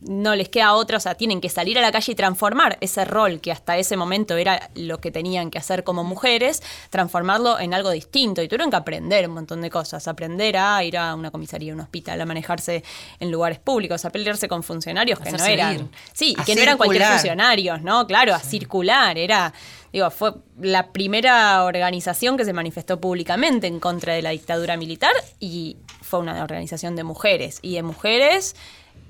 no 0.00 0.34
les 0.34 0.48
queda 0.48 0.74
otra, 0.74 0.96
o 0.96 1.00
sea, 1.00 1.14
tienen 1.14 1.40
que 1.40 1.48
salir 1.48 1.78
a 1.78 1.82
la 1.82 1.92
calle 1.92 2.12
y 2.12 2.14
transformar 2.14 2.78
ese 2.80 3.04
rol 3.04 3.40
que 3.40 3.52
hasta 3.52 3.76
ese 3.76 3.96
momento 3.96 4.36
era 4.36 4.70
lo 4.74 5.00
que 5.00 5.10
tenían 5.10 5.50
que 5.50 5.58
hacer 5.58 5.84
como 5.84 6.04
mujeres, 6.04 6.62
transformarlo 6.88 7.58
en 7.58 7.74
algo 7.74 7.90
distinto. 7.90 8.42
Y 8.42 8.48
tuvieron 8.48 8.70
que 8.70 8.76
aprender 8.76 9.28
un 9.28 9.34
montón 9.34 9.60
de 9.60 9.70
cosas, 9.70 10.08
aprender 10.08 10.56
a 10.56 10.82
ir 10.84 10.96
a 10.96 11.14
una 11.14 11.30
comisaría, 11.30 11.72
a 11.72 11.74
un 11.74 11.80
hospital, 11.80 12.20
a 12.20 12.26
manejarse 12.26 12.82
en 13.18 13.30
lugares 13.30 13.58
públicos, 13.58 14.04
a 14.04 14.10
pelearse 14.10 14.48
con 14.48 14.62
funcionarios 14.62 15.18
que 15.20 15.32
no 15.32 15.44
eran. 15.44 15.74
ir. 15.74 15.88
Sí, 16.12 16.34
A 16.38 16.44
que 16.44 16.54
no 16.54 16.62
eran 16.62 16.76
cualquier 16.76 17.04
funcionarios, 17.04 17.82
¿no? 17.82 18.06
Claro, 18.06 18.34
a 18.34 18.40
circular, 18.40 19.18
era. 19.18 19.52
Digo, 19.92 20.08
fue 20.10 20.34
la 20.60 20.92
primera 20.92 21.64
organización 21.64 22.36
que 22.36 22.44
se 22.44 22.52
manifestó 22.52 23.00
públicamente 23.00 23.66
en 23.66 23.80
contra 23.80 24.14
de 24.14 24.22
la 24.22 24.30
dictadura 24.30 24.76
militar 24.76 25.12
y 25.40 25.78
fue 26.00 26.20
una 26.20 26.42
organización 26.44 26.94
de 26.94 27.02
mujeres. 27.02 27.58
Y 27.60 27.74
de 27.74 27.82
mujeres 27.82 28.54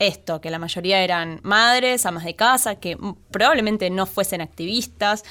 esto, 0.00 0.40
que 0.40 0.50
la 0.50 0.58
mayoría 0.58 1.04
eran 1.04 1.38
madres, 1.44 2.04
amas 2.06 2.24
de 2.24 2.34
casa, 2.34 2.76
que 2.80 2.98
probablemente 3.30 3.88
no 3.90 4.06
fuesen 4.06 4.40
activistas. 4.40 5.24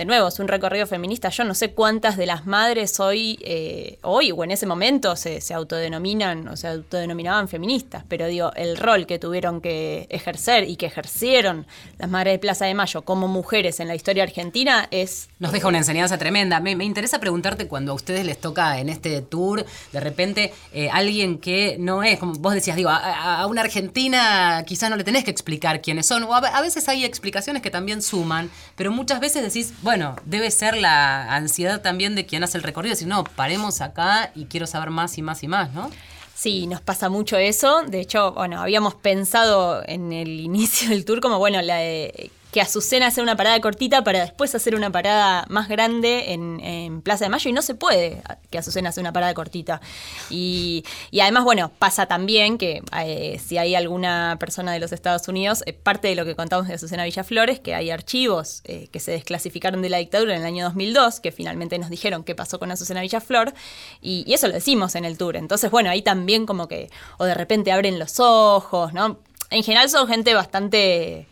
De 0.00 0.06
nuevo, 0.06 0.28
es 0.28 0.38
un 0.38 0.48
recorrido 0.48 0.86
feminista. 0.86 1.28
Yo 1.28 1.44
no 1.44 1.54
sé 1.54 1.72
cuántas 1.72 2.16
de 2.16 2.24
las 2.24 2.46
madres 2.46 2.98
hoy, 3.00 3.38
eh, 3.42 3.98
hoy 4.00 4.32
o 4.32 4.42
en 4.44 4.50
ese 4.50 4.64
momento 4.64 5.14
se, 5.14 5.42
se 5.42 5.52
autodenominan 5.52 6.48
o 6.48 6.56
se 6.56 6.68
autodenominaban 6.68 7.48
feministas, 7.48 8.02
pero 8.08 8.26
digo, 8.26 8.50
el 8.56 8.78
rol 8.78 9.06
que 9.06 9.18
tuvieron 9.18 9.60
que 9.60 10.06
ejercer 10.08 10.64
y 10.64 10.76
que 10.76 10.86
ejercieron 10.86 11.66
las 11.98 12.08
madres 12.08 12.32
de 12.32 12.38
Plaza 12.38 12.64
de 12.64 12.72
Mayo 12.72 13.02
como 13.02 13.28
mujeres 13.28 13.78
en 13.78 13.88
la 13.88 13.94
historia 13.94 14.22
argentina 14.22 14.88
es 14.90 15.28
Nos 15.38 15.52
deja 15.52 15.68
una 15.68 15.76
enseñanza 15.76 16.16
tremenda. 16.16 16.60
Me, 16.60 16.74
me 16.76 16.86
interesa 16.86 17.20
preguntarte 17.20 17.68
cuando 17.68 17.92
a 17.92 17.94
ustedes 17.94 18.24
les 18.24 18.40
toca 18.40 18.78
en 18.78 18.88
este 18.88 19.20
tour, 19.20 19.66
de 19.92 20.00
repente, 20.00 20.54
eh, 20.72 20.88
alguien 20.90 21.36
que 21.36 21.76
no 21.78 22.02
es, 22.02 22.18
como 22.18 22.32
vos 22.36 22.54
decías, 22.54 22.74
digo, 22.74 22.88
a, 22.88 23.46
una 23.46 23.60
argentina 23.60 24.64
quizás 24.66 24.88
no 24.88 24.96
le 24.96 25.04
tenés 25.04 25.24
que 25.24 25.30
explicar 25.30 25.82
quiénes 25.82 26.06
son, 26.06 26.22
o 26.24 26.34
a 26.34 26.60
veces 26.62 26.88
hay 26.88 27.04
explicaciones 27.04 27.60
que 27.60 27.70
también 27.70 28.00
suman, 28.00 28.50
pero 28.76 28.92
muchas 28.92 29.20
veces 29.20 29.42
decís, 29.42 29.74
bueno, 29.82 29.89
debe 30.24 30.50
ser 30.50 30.76
la 30.76 31.34
ansiedad 31.34 31.80
también 31.80 32.14
de 32.14 32.26
quien 32.26 32.42
hace 32.44 32.58
el 32.58 32.64
recorrido, 32.64 32.92
decir, 32.92 33.08
no, 33.08 33.24
paremos 33.24 33.80
acá 33.80 34.30
y 34.34 34.46
quiero 34.46 34.66
saber 34.66 34.90
más 34.90 35.16
y 35.18 35.22
más 35.22 35.42
y 35.42 35.48
más, 35.48 35.72
¿no? 35.72 35.90
Sí, 36.34 36.66
nos 36.66 36.80
pasa 36.80 37.08
mucho 37.10 37.36
eso. 37.36 37.82
De 37.82 38.00
hecho, 38.00 38.32
bueno, 38.32 38.60
habíamos 38.62 38.94
pensado 38.94 39.82
en 39.86 40.12
el 40.12 40.40
inicio 40.40 40.88
del 40.88 41.04
tour 41.04 41.20
como, 41.20 41.38
bueno, 41.38 41.60
la 41.62 41.76
de- 41.76 42.30
que 42.52 42.60
Azucena 42.60 43.08
hace 43.08 43.22
una 43.22 43.36
parada 43.36 43.60
cortita 43.60 44.02
para 44.02 44.20
después 44.20 44.54
hacer 44.54 44.74
una 44.74 44.90
parada 44.90 45.44
más 45.48 45.68
grande 45.68 46.32
en, 46.32 47.00
Plaza 47.02 47.24
de 47.24 47.30
Mayo 47.30 47.48
y 47.48 47.52
no 47.52 47.62
se 47.62 47.74
puede 47.74 48.22
que 48.50 48.58
Azucena 48.58 48.90
hace 48.90 49.00
una 49.00 49.12
parada 49.12 49.32
cortita. 49.34 49.80
Y, 50.28 50.84
y 51.10 51.20
además, 51.20 51.44
bueno, 51.44 51.70
pasa 51.78 52.06
también 52.06 52.58
que 52.58 52.82
eh, 53.00 53.40
si 53.44 53.58
hay 53.58 53.74
alguna 53.74 54.36
persona 54.40 54.72
de 54.72 54.80
los 54.80 54.92
Estados 54.92 55.28
Unidos, 55.28 55.62
eh, 55.66 55.72
parte 55.72 56.08
de 56.08 56.14
lo 56.14 56.24
que 56.24 56.34
contamos 56.34 56.68
de 56.68 56.74
Azucena 56.74 57.04
Villaflores, 57.04 57.60
que 57.60 57.74
hay 57.74 57.90
archivos 57.90 58.62
eh, 58.64 58.88
que 58.92 59.00
se 59.00 59.12
desclasificaron 59.12 59.82
de 59.82 59.88
la 59.88 59.98
dictadura 59.98 60.34
en 60.34 60.40
el 60.40 60.46
año 60.46 60.64
2002, 60.64 61.20
que 61.20 61.32
finalmente 61.32 61.78
nos 61.78 61.90
dijeron 61.90 62.24
qué 62.24 62.34
pasó 62.34 62.58
con 62.58 62.70
Azucena 62.70 63.00
Villaflor, 63.00 63.54
y 64.00 64.32
eso 64.32 64.48
lo 64.48 64.54
decimos 64.54 64.94
en 64.94 65.04
el 65.04 65.16
tour. 65.16 65.36
Entonces, 65.36 65.70
bueno, 65.70 65.90
ahí 65.90 66.02
también 66.02 66.46
como 66.46 66.68
que, 66.68 66.90
o 67.18 67.24
de 67.24 67.34
repente 67.34 67.72
abren 67.72 67.98
los 67.98 68.20
ojos, 68.20 68.92
¿no? 68.92 69.18
En 69.50 69.62
general 69.62 69.88
son 69.88 70.06
gente 70.06 70.34
bastante 70.34 71.26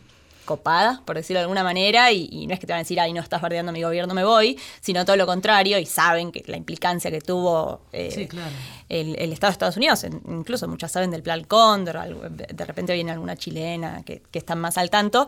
copada, 0.53 1.01
por 1.05 1.15
decirlo 1.15 1.39
de 1.39 1.43
alguna 1.43 1.63
manera, 1.63 2.11
y, 2.11 2.27
y 2.31 2.47
no 2.47 2.53
es 2.55 2.59
que 2.59 2.65
te 2.67 2.73
van 2.73 2.79
a 2.79 2.83
decir, 2.83 2.99
ay, 2.99 3.13
no 3.13 3.21
estás 3.21 3.39
bardeando 3.41 3.71
mi 3.71 3.83
gobierno, 3.83 4.13
me 4.15 4.23
voy, 4.23 4.57
sino 4.81 5.05
todo 5.05 5.15
lo 5.15 5.27
contrario, 5.27 5.77
y 5.77 5.85
saben 5.85 6.31
que 6.31 6.43
la 6.47 6.57
implicancia 6.57 7.11
que 7.11 7.21
tuvo 7.21 7.81
eh, 7.93 8.09
Sí, 8.13 8.27
claro. 8.27 8.51
el, 8.89 9.15
el 9.19 9.31
Estado 9.31 9.51
de 9.51 9.53
Estados 9.53 9.77
Unidos, 9.77 10.03
incluso 10.27 10.67
muchas 10.67 10.91
saben 10.91 11.11
del 11.11 11.21
Plan 11.21 11.43
Cóndor, 11.43 11.97
de 12.31 12.65
repente 12.65 12.93
viene 12.95 13.11
alguna 13.11 13.35
chilena 13.37 14.01
que, 14.03 14.23
que 14.31 14.39
están 14.39 14.59
más 14.59 14.77
al 14.79 14.89
tanto, 14.89 15.27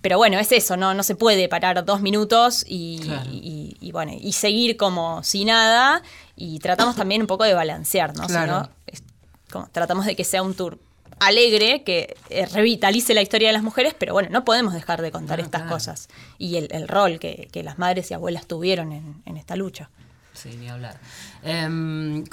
pero 0.00 0.16
bueno, 0.16 0.38
es 0.38 0.52
eso, 0.52 0.76
no, 0.76 0.94
no 0.94 1.02
se 1.02 1.14
puede 1.16 1.48
parar 1.48 1.84
dos 1.84 2.00
minutos 2.00 2.64
y, 2.68 3.00
Claro. 3.00 3.28
y- 3.30 3.76
y, 3.80 3.90
bueno, 3.92 4.12
y 4.18 4.32
seguir 4.32 4.76
como 4.76 5.22
si 5.24 5.44
nada, 5.44 6.02
y 6.36 6.58
tratamos 6.60 6.94
también 6.96 7.20
un 7.20 7.26
poco 7.26 7.44
de 7.44 7.54
balancear, 7.54 8.14
¿no? 8.16 8.22
Si 8.24 8.28
Claro. 8.28 8.52
no, 8.60 8.68
es 8.86 9.02
como 9.50 9.66
tratamos 9.72 10.06
de 10.06 10.14
que 10.16 10.24
sea 10.24 10.42
un 10.42 10.54
tour 10.54 10.78
alegre, 11.20 11.82
que 11.84 12.16
eh, 12.30 12.46
revitalice 12.46 13.14
la 13.14 13.22
historia 13.22 13.48
de 13.48 13.52
las 13.54 13.62
mujeres, 13.62 13.94
pero 13.98 14.12
bueno, 14.12 14.28
no 14.30 14.44
podemos 14.44 14.72
dejar 14.74 15.02
de 15.02 15.10
contar 15.10 15.38
No, 15.38 15.44
estas 15.44 15.62
claro. 15.62 15.74
cosas 15.76 16.08
y 16.38 16.56
el, 16.56 16.68
el 16.72 16.88
rol 16.88 17.18
que, 17.18 17.48
que 17.52 17.62
las 17.62 17.78
madres 17.78 18.10
y 18.10 18.14
abuelas 18.14 18.46
tuvieron 18.46 18.92
en, 18.92 19.22
en 19.26 19.36
esta 19.36 19.56
lucha. 19.56 19.90
Sí, 20.34 20.56
ni 20.58 20.66
hablar. 20.68 20.96
Em, 21.42 22.24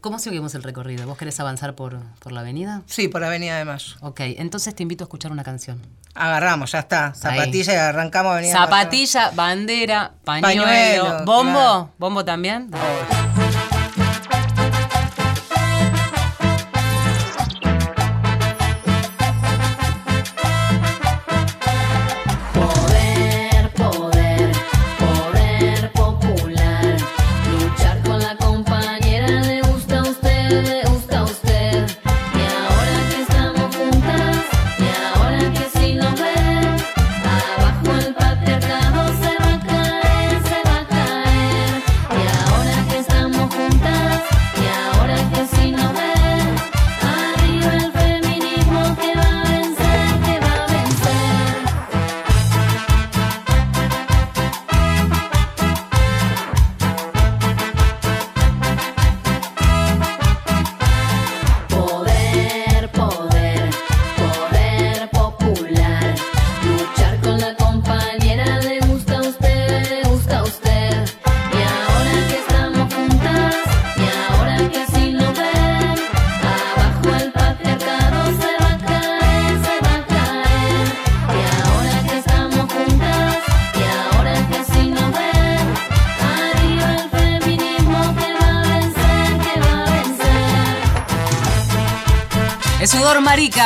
¿Cómo 0.00 0.20
seguimos 0.20 0.54
el 0.54 0.62
recorrido? 0.62 1.06
¿Vos 1.06 1.18
querés 1.18 1.40
avanzar 1.40 1.74
por, 1.74 1.98
por 2.20 2.30
la 2.30 2.40
avenida? 2.40 2.82
Sí, 2.86 3.08
por 3.08 3.24
Avenida 3.24 3.58
de 3.58 3.64
Mayo. 3.64 3.96
Ok, 4.00 4.20
entonces 4.20 4.74
te 4.76 4.84
invito 4.84 5.02
a 5.02 5.06
escuchar 5.06 5.32
una 5.32 5.42
canción. 5.42 5.82
Agarramos, 6.14 6.70
ya 6.72 6.78
está. 6.78 7.14
Zapatilla 7.14 7.72
y 7.72 7.76
arrancamos 7.76 8.32
Avenida 8.32 8.52
de. 8.52 8.58
Zapatilla, 8.58 9.30
bandera, 9.32 10.12
pañuelo, 10.24 10.62
Pañuelo, 10.64 11.24
bombo, 11.24 11.52
claro. 11.52 11.90
bombo 11.98 12.24
también. 12.24 12.70
Poder, 12.70 13.47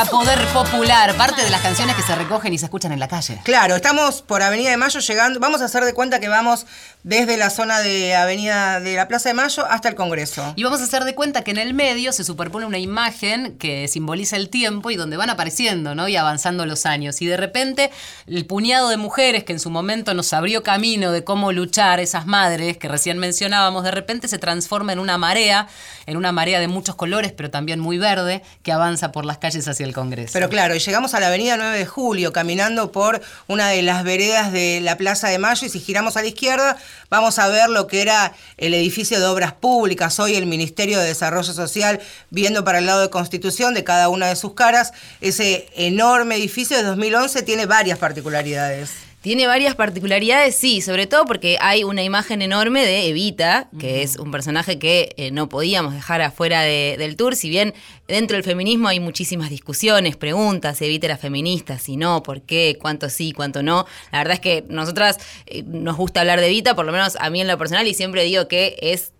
poder 0.01 0.39
popular, 0.47 1.15
parte 1.15 1.43
de 1.43 1.51
las 1.51 1.61
canciones 1.61 1.95
que 1.95 2.01
se 2.01 2.15
recogen 2.15 2.51
y 2.51 2.57
se 2.57 2.65
escuchan 2.65 2.91
en 2.91 2.99
la 2.99 3.07
calle. 3.07 3.39
Claro, 3.43 3.75
estamos 3.75 4.23
por 4.23 4.41
Avenida 4.41 4.71
de 4.71 4.77
Mayo 4.77 4.99
llegando. 4.99 5.39
Vamos 5.39 5.61
a 5.61 5.65
hacer 5.65 5.85
de 5.85 5.93
cuenta 5.93 6.19
que 6.19 6.27
vamos 6.27 6.65
desde 7.03 7.35
la 7.35 7.49
zona 7.49 7.81
de 7.81 8.15
Avenida 8.15 8.79
de 8.79 8.95
la 8.95 9.07
Plaza 9.09 9.29
de 9.29 9.35
Mayo 9.35 9.65
hasta 9.69 9.89
el 9.89 9.95
Congreso. 9.95 10.53
Y 10.55 10.63
vamos 10.63 10.79
a 10.79 10.85
hacer 10.85 11.03
de 11.03 11.15
cuenta 11.15 11.43
que 11.43 11.51
en 11.51 11.57
el 11.57 11.73
medio 11.73 12.13
se 12.13 12.23
superpone 12.23 12.65
una 12.65 12.79
imagen 12.79 13.57
que 13.57 13.89
simboliza 13.89 14.37
el 14.37 14.49
tiempo 14.49 14.89
y 14.89 14.95
donde 14.95 15.17
van 15.17 15.29
apareciendo, 15.29 15.95
¿no? 15.95 16.07
Y 16.07 16.15
avanzando 16.15 16.65
los 16.65 16.85
años. 16.85 17.21
Y 17.21 17.25
de 17.25 17.35
repente, 17.35 17.91
el 18.25 18.45
puñado 18.45 18.87
de 18.87 18.97
mujeres 18.97 19.43
que 19.43 19.51
en 19.51 19.59
su 19.59 19.69
momento 19.69 20.13
nos 20.13 20.31
abrió 20.31 20.63
camino 20.63 21.11
de 21.11 21.23
cómo 21.23 21.51
luchar, 21.51 21.99
esas 21.99 22.25
madres 22.25 22.77
que 22.77 22.87
recién 22.87 23.17
mencionábamos, 23.17 23.83
de 23.83 23.91
repente 23.91 24.29
se 24.29 24.37
transforma 24.37 24.93
en 24.93 24.99
una 24.99 25.17
marea, 25.17 25.67
en 26.05 26.15
una 26.15 26.31
marea 26.31 26.61
de 26.61 26.69
muchos 26.69 26.95
colores, 26.95 27.33
pero 27.33 27.51
también 27.51 27.79
muy 27.79 27.97
verde, 27.97 28.43
que 28.63 28.71
avanza 28.71 29.11
por 29.11 29.25
las 29.25 29.39
calles 29.39 29.67
hacia 29.67 29.85
el 29.85 29.93
Congreso. 29.93 30.31
Pero 30.31 30.47
claro, 30.47 30.73
y 30.73 30.79
llegamos 30.79 31.13
a 31.13 31.19
la 31.19 31.27
avenida 31.27 31.57
9 31.57 31.77
de 31.77 31.85
Julio, 31.85 32.31
caminando 32.31 32.91
por 32.93 33.21
una 33.47 33.67
de 33.67 33.81
las 33.81 34.05
veredas 34.05 34.53
de 34.53 34.79
la 34.81 34.97
Plaza 34.97 35.27
de 35.27 35.37
Mayo, 35.37 35.67
y 35.67 35.69
si 35.69 35.79
giramos 35.81 36.15
a 36.15 36.21
la 36.21 36.27
izquierda, 36.27 36.77
vamos 37.09 37.39
a 37.39 37.47
ver 37.47 37.69
lo 37.69 37.87
que 37.87 38.01
era 38.01 38.33
el 38.57 38.73
edificio 38.73 39.19
de 39.19 39.25
obras 39.25 39.53
públicas, 39.53 40.19
hoy 40.19 40.35
el 40.35 40.45
Ministerio 40.45 40.99
de 40.99 41.07
Desarrollo 41.07 41.53
Social, 41.53 42.01
viendo 42.29 42.63
para 42.63 42.79
el 42.79 42.85
lado 42.85 43.01
de 43.01 43.09
Constitución 43.09 43.73
de 43.73 43.83
cada 43.83 44.09
una 44.09 44.27
de 44.27 44.35
sus 44.35 44.53
caras. 44.53 44.93
Ese 45.21 45.67
enorme 45.75 46.35
edificio 46.35 46.77
de 46.77 46.83
2011 46.83 47.43
tiene 47.43 47.65
varias 47.65 47.99
particularidades. 47.99 48.91
Tiene 49.23 49.47
varias 49.47 49.75
particularidades, 49.75 50.53
sí, 50.53 50.81
sobre 50.81 51.07
todo 51.07 51.23
porque 51.23 51.57
hay 51.61 51.85
una 51.85 52.03
imagen 52.03 52.41
enorme 52.41 52.85
de 52.85 53.07
Evita, 53.07 53.69
que 53.79 54.01
es 54.03 54.17
un 54.19 54.31
personaje 54.31 54.77
que 54.79 55.13
eh, 55.15 55.31
no 55.31 55.47
podíamos 55.47 55.93
dejar 55.93 56.21
afuera 56.21 56.61
de- 56.61 56.97
del 56.99 57.15
tour, 57.15 57.33
si 57.37 57.47
bien 57.47 57.73
dentro 58.05 58.35
del 58.35 58.43
feminismo 58.43 58.89
hay 58.89 58.99
muchísimas 58.99 59.49
discusiones, 59.49 60.17
preguntas, 60.17 60.77
si 60.77 60.83
Evita 60.85 61.05
era 61.05 61.15
feminista, 61.17 61.79
si 61.79 61.95
no, 61.95 62.21
por 62.21 62.41
qué, 62.41 62.77
cuánto 62.81 63.09
sí, 63.09 63.31
cuánto 63.31 63.63
no. 63.63 63.85
La 64.11 64.17
verdad 64.17 64.33
es 64.33 64.39
que 64.41 64.65
nosotras 64.67 65.17
eh, 65.45 65.63
nos 65.65 65.95
gusta 65.95 66.19
hablar 66.19 66.41
de 66.41 66.47
Evita, 66.47 66.75
por 66.75 66.85
lo 66.85 66.91
menos 66.91 67.15
a 67.17 67.29
mí 67.29 67.39
en 67.39 67.47
lo 67.47 67.57
personal, 67.57 67.87
y 67.87 67.93
siempre 67.93 68.25
digo 68.25 68.49
que 68.49 68.75
es 68.81 69.13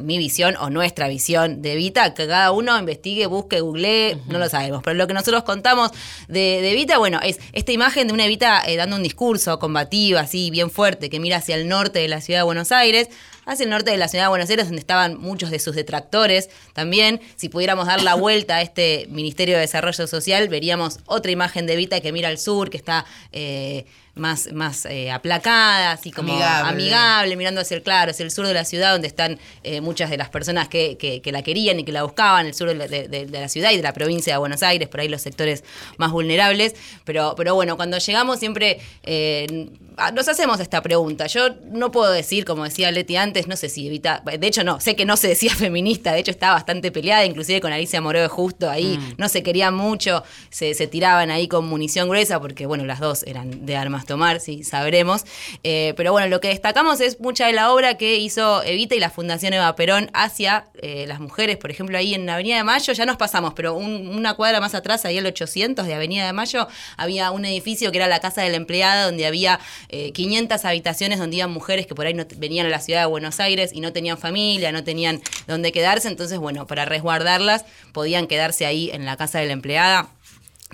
mi 0.00 0.18
visión 0.18 0.56
o 0.60 0.70
nuestra 0.70 1.08
visión 1.08 1.62
de 1.62 1.76
Vita, 1.76 2.14
que 2.14 2.26
cada 2.26 2.52
uno 2.52 2.78
investigue, 2.78 3.26
busque, 3.26 3.60
googlee, 3.60 4.16
no 4.26 4.38
lo 4.38 4.48
sabemos. 4.48 4.82
Pero 4.84 4.94
lo 4.94 5.06
que 5.06 5.14
nosotros 5.14 5.44
contamos 5.44 5.90
de, 6.28 6.60
de 6.60 6.74
Vita, 6.74 6.98
bueno, 6.98 7.20
es 7.22 7.38
esta 7.52 7.72
imagen 7.72 8.08
de 8.08 8.14
una 8.14 8.26
Evita 8.26 8.62
eh, 8.66 8.76
dando 8.76 8.96
un 8.96 9.02
discurso 9.02 9.58
combativo, 9.58 10.18
así, 10.18 10.50
bien 10.50 10.70
fuerte, 10.70 11.10
que 11.10 11.20
mira 11.20 11.36
hacia 11.36 11.56
el 11.56 11.68
norte 11.68 11.98
de 11.98 12.08
la 12.08 12.20
ciudad 12.20 12.40
de 12.40 12.44
Buenos 12.44 12.72
Aires. 12.72 13.08
hacia 13.46 13.64
el 13.64 13.70
norte 13.70 13.90
de 13.90 13.96
la 13.96 14.08
ciudad 14.08 14.24
de 14.24 14.28
Buenos 14.28 14.50
Aires, 14.50 14.66
donde 14.66 14.80
estaban 14.80 15.18
muchos 15.18 15.50
de 15.50 15.58
sus 15.58 15.74
detractores 15.74 16.50
también. 16.72 17.20
Si 17.36 17.48
pudiéramos 17.48 17.86
dar 17.86 18.02
la 18.02 18.14
vuelta 18.14 18.56
a 18.56 18.62
este 18.62 19.06
Ministerio 19.10 19.56
de 19.56 19.62
Desarrollo 19.62 20.06
Social, 20.06 20.48
veríamos 20.48 20.98
otra 21.06 21.32
imagen 21.32 21.66
de 21.66 21.72
Evita 21.74 22.00
que 22.00 22.12
mira 22.12 22.28
al 22.28 22.38
sur, 22.38 22.70
que 22.70 22.76
está 22.76 23.04
eh, 23.32 23.86
más, 24.20 24.52
más 24.52 24.84
eh, 24.86 25.10
aplacada, 25.10 25.92
así 25.92 26.12
como 26.12 26.32
Amigable. 26.34 26.68
amigable, 26.70 27.36
mirando 27.36 27.60
hacia 27.60 27.76
el 27.76 27.82
claro, 27.82 28.12
hacia 28.12 28.22
el 28.24 28.30
sur 28.30 28.46
de 28.46 28.54
la 28.54 28.64
ciudad, 28.64 28.92
donde 28.92 29.08
están 29.08 29.38
eh, 29.64 29.80
muchas 29.80 30.10
de 30.10 30.16
las 30.16 30.28
personas 30.28 30.68
que, 30.68 30.96
que- 30.96 31.20
que 31.22 31.32
la 31.32 31.42
querían 31.42 31.80
y 31.80 31.84
que 31.84 31.92
la 31.92 32.02
buscaban, 32.04 32.46
el 32.46 32.54
sur 32.54 32.68
de 32.68 32.74
la, 32.74 32.86
de- 32.86 33.08
de- 33.08 33.26
de 33.26 33.40
la 33.40 33.48
ciudad 33.48 33.72
y 33.72 33.76
de 33.78 33.82
la 33.82 33.92
provincia 33.92 34.32
de 34.34 34.38
Buenos 34.38 34.62
Aires, 34.62 34.88
por 34.88 35.00
ahí 35.00 35.08
los 35.08 35.22
sectores 35.22 35.64
más 35.96 36.12
vulnerables. 36.12 36.74
Pero, 37.04 37.34
pero 37.36 37.54
bueno, 37.54 37.76
cuando 37.76 37.98
llegamos 37.98 38.38
siempre 38.38 38.78
eh, 39.02 39.68
nos 40.14 40.28
hacemos 40.28 40.60
esta 40.60 40.80
pregunta. 40.82 41.26
Yo 41.26 41.48
no 41.70 41.90
puedo 41.90 42.10
decir, 42.10 42.44
como 42.44 42.64
decía 42.64 42.90
Leti 42.90 43.16
antes, 43.16 43.46
no 43.48 43.56
sé 43.56 43.68
si 43.68 43.86
Evita, 43.86 44.22
de 44.24 44.46
hecho 44.46 44.64
no, 44.64 44.80
sé 44.80 44.96
que 44.96 45.04
no 45.04 45.16
se 45.16 45.28
decía 45.28 45.54
feminista, 45.56 46.12
de 46.12 46.20
hecho 46.20 46.30
estaba 46.30 46.54
bastante 46.54 46.90
peleada, 46.92 47.24
inclusive 47.24 47.60
con 47.60 47.72
Alicia 47.72 48.00
Moreo 48.00 48.22
de 48.22 48.28
Justo, 48.28 48.70
ahí 48.70 48.98
no 49.18 49.28
se 49.28 49.42
querían 49.42 49.74
mucho, 49.74 50.22
se, 50.50 50.74
se 50.74 50.86
tiraban 50.86 51.30
ahí 51.30 51.48
con 51.48 51.66
munición 51.66 52.08
gruesa, 52.08 52.40
porque 52.40 52.66
bueno, 52.66 52.84
las 52.84 53.00
dos 53.00 53.22
eran 53.24 53.66
de 53.66 53.76
armas 53.76 54.06
tomar, 54.10 54.40
sí, 54.40 54.64
sabremos. 54.64 55.24
Eh, 55.64 55.94
pero 55.96 56.12
bueno, 56.12 56.28
lo 56.28 56.40
que 56.40 56.48
destacamos 56.48 57.00
es 57.00 57.20
mucha 57.20 57.46
de 57.46 57.52
la 57.52 57.72
obra 57.72 57.96
que 57.96 58.16
hizo 58.16 58.62
Evita 58.64 58.94
y 58.94 59.00
la 59.00 59.08
Fundación 59.10 59.52
Eva 59.54 59.74
Perón 59.76 60.10
hacia 60.12 60.66
eh, 60.82 61.04
las 61.06 61.20
mujeres, 61.20 61.56
por 61.56 61.70
ejemplo, 61.70 61.96
ahí 61.96 62.14
en 62.14 62.28
Avenida 62.28 62.56
de 62.56 62.64
Mayo, 62.64 62.92
ya 62.92 63.06
nos 63.06 63.16
pasamos, 63.16 63.54
pero 63.54 63.74
un- 63.74 64.08
una 64.08 64.34
cuadra 64.34 64.60
más 64.60 64.74
atrás, 64.74 65.04
ahí 65.04 65.16
el 65.18 65.26
800 65.26 65.86
de 65.86 65.94
Avenida 65.94 66.26
de 66.26 66.32
Mayo, 66.32 66.66
había 66.96 67.30
un 67.30 67.44
edificio 67.44 67.90
que 67.92 67.98
era 67.98 68.08
la 68.08 68.20
Casa 68.20 68.42
de 68.42 68.50
la 68.50 68.56
Empleada, 68.56 69.04
donde 69.06 69.26
había 69.26 69.60
eh, 69.88 70.12
500 70.12 70.64
habitaciones 70.64 71.18
donde 71.18 71.36
iban 71.36 71.50
mujeres 71.50 71.86
que 71.86 71.94
por 71.94 72.06
ahí 72.06 72.14
no 72.14 72.24
venían 72.36 72.66
a 72.66 72.70
la 72.70 72.80
ciudad 72.80 73.00
de 73.00 73.06
Buenos 73.06 73.40
Aires 73.40 73.70
y 73.72 73.80
no 73.80 73.92
tenían 73.92 74.18
familia, 74.18 74.72
no 74.72 74.82
tenían 74.84 75.20
dónde 75.46 75.72
quedarse, 75.72 76.08
entonces, 76.08 76.38
bueno, 76.38 76.66
para 76.66 76.84
resguardarlas 76.84 77.64
podían 77.92 78.26
quedarse 78.26 78.66
ahí 78.66 78.90
en 78.92 79.04
la 79.04 79.16
Casa 79.16 79.38
de 79.38 79.46
la 79.46 79.52
Empleada. 79.52 80.08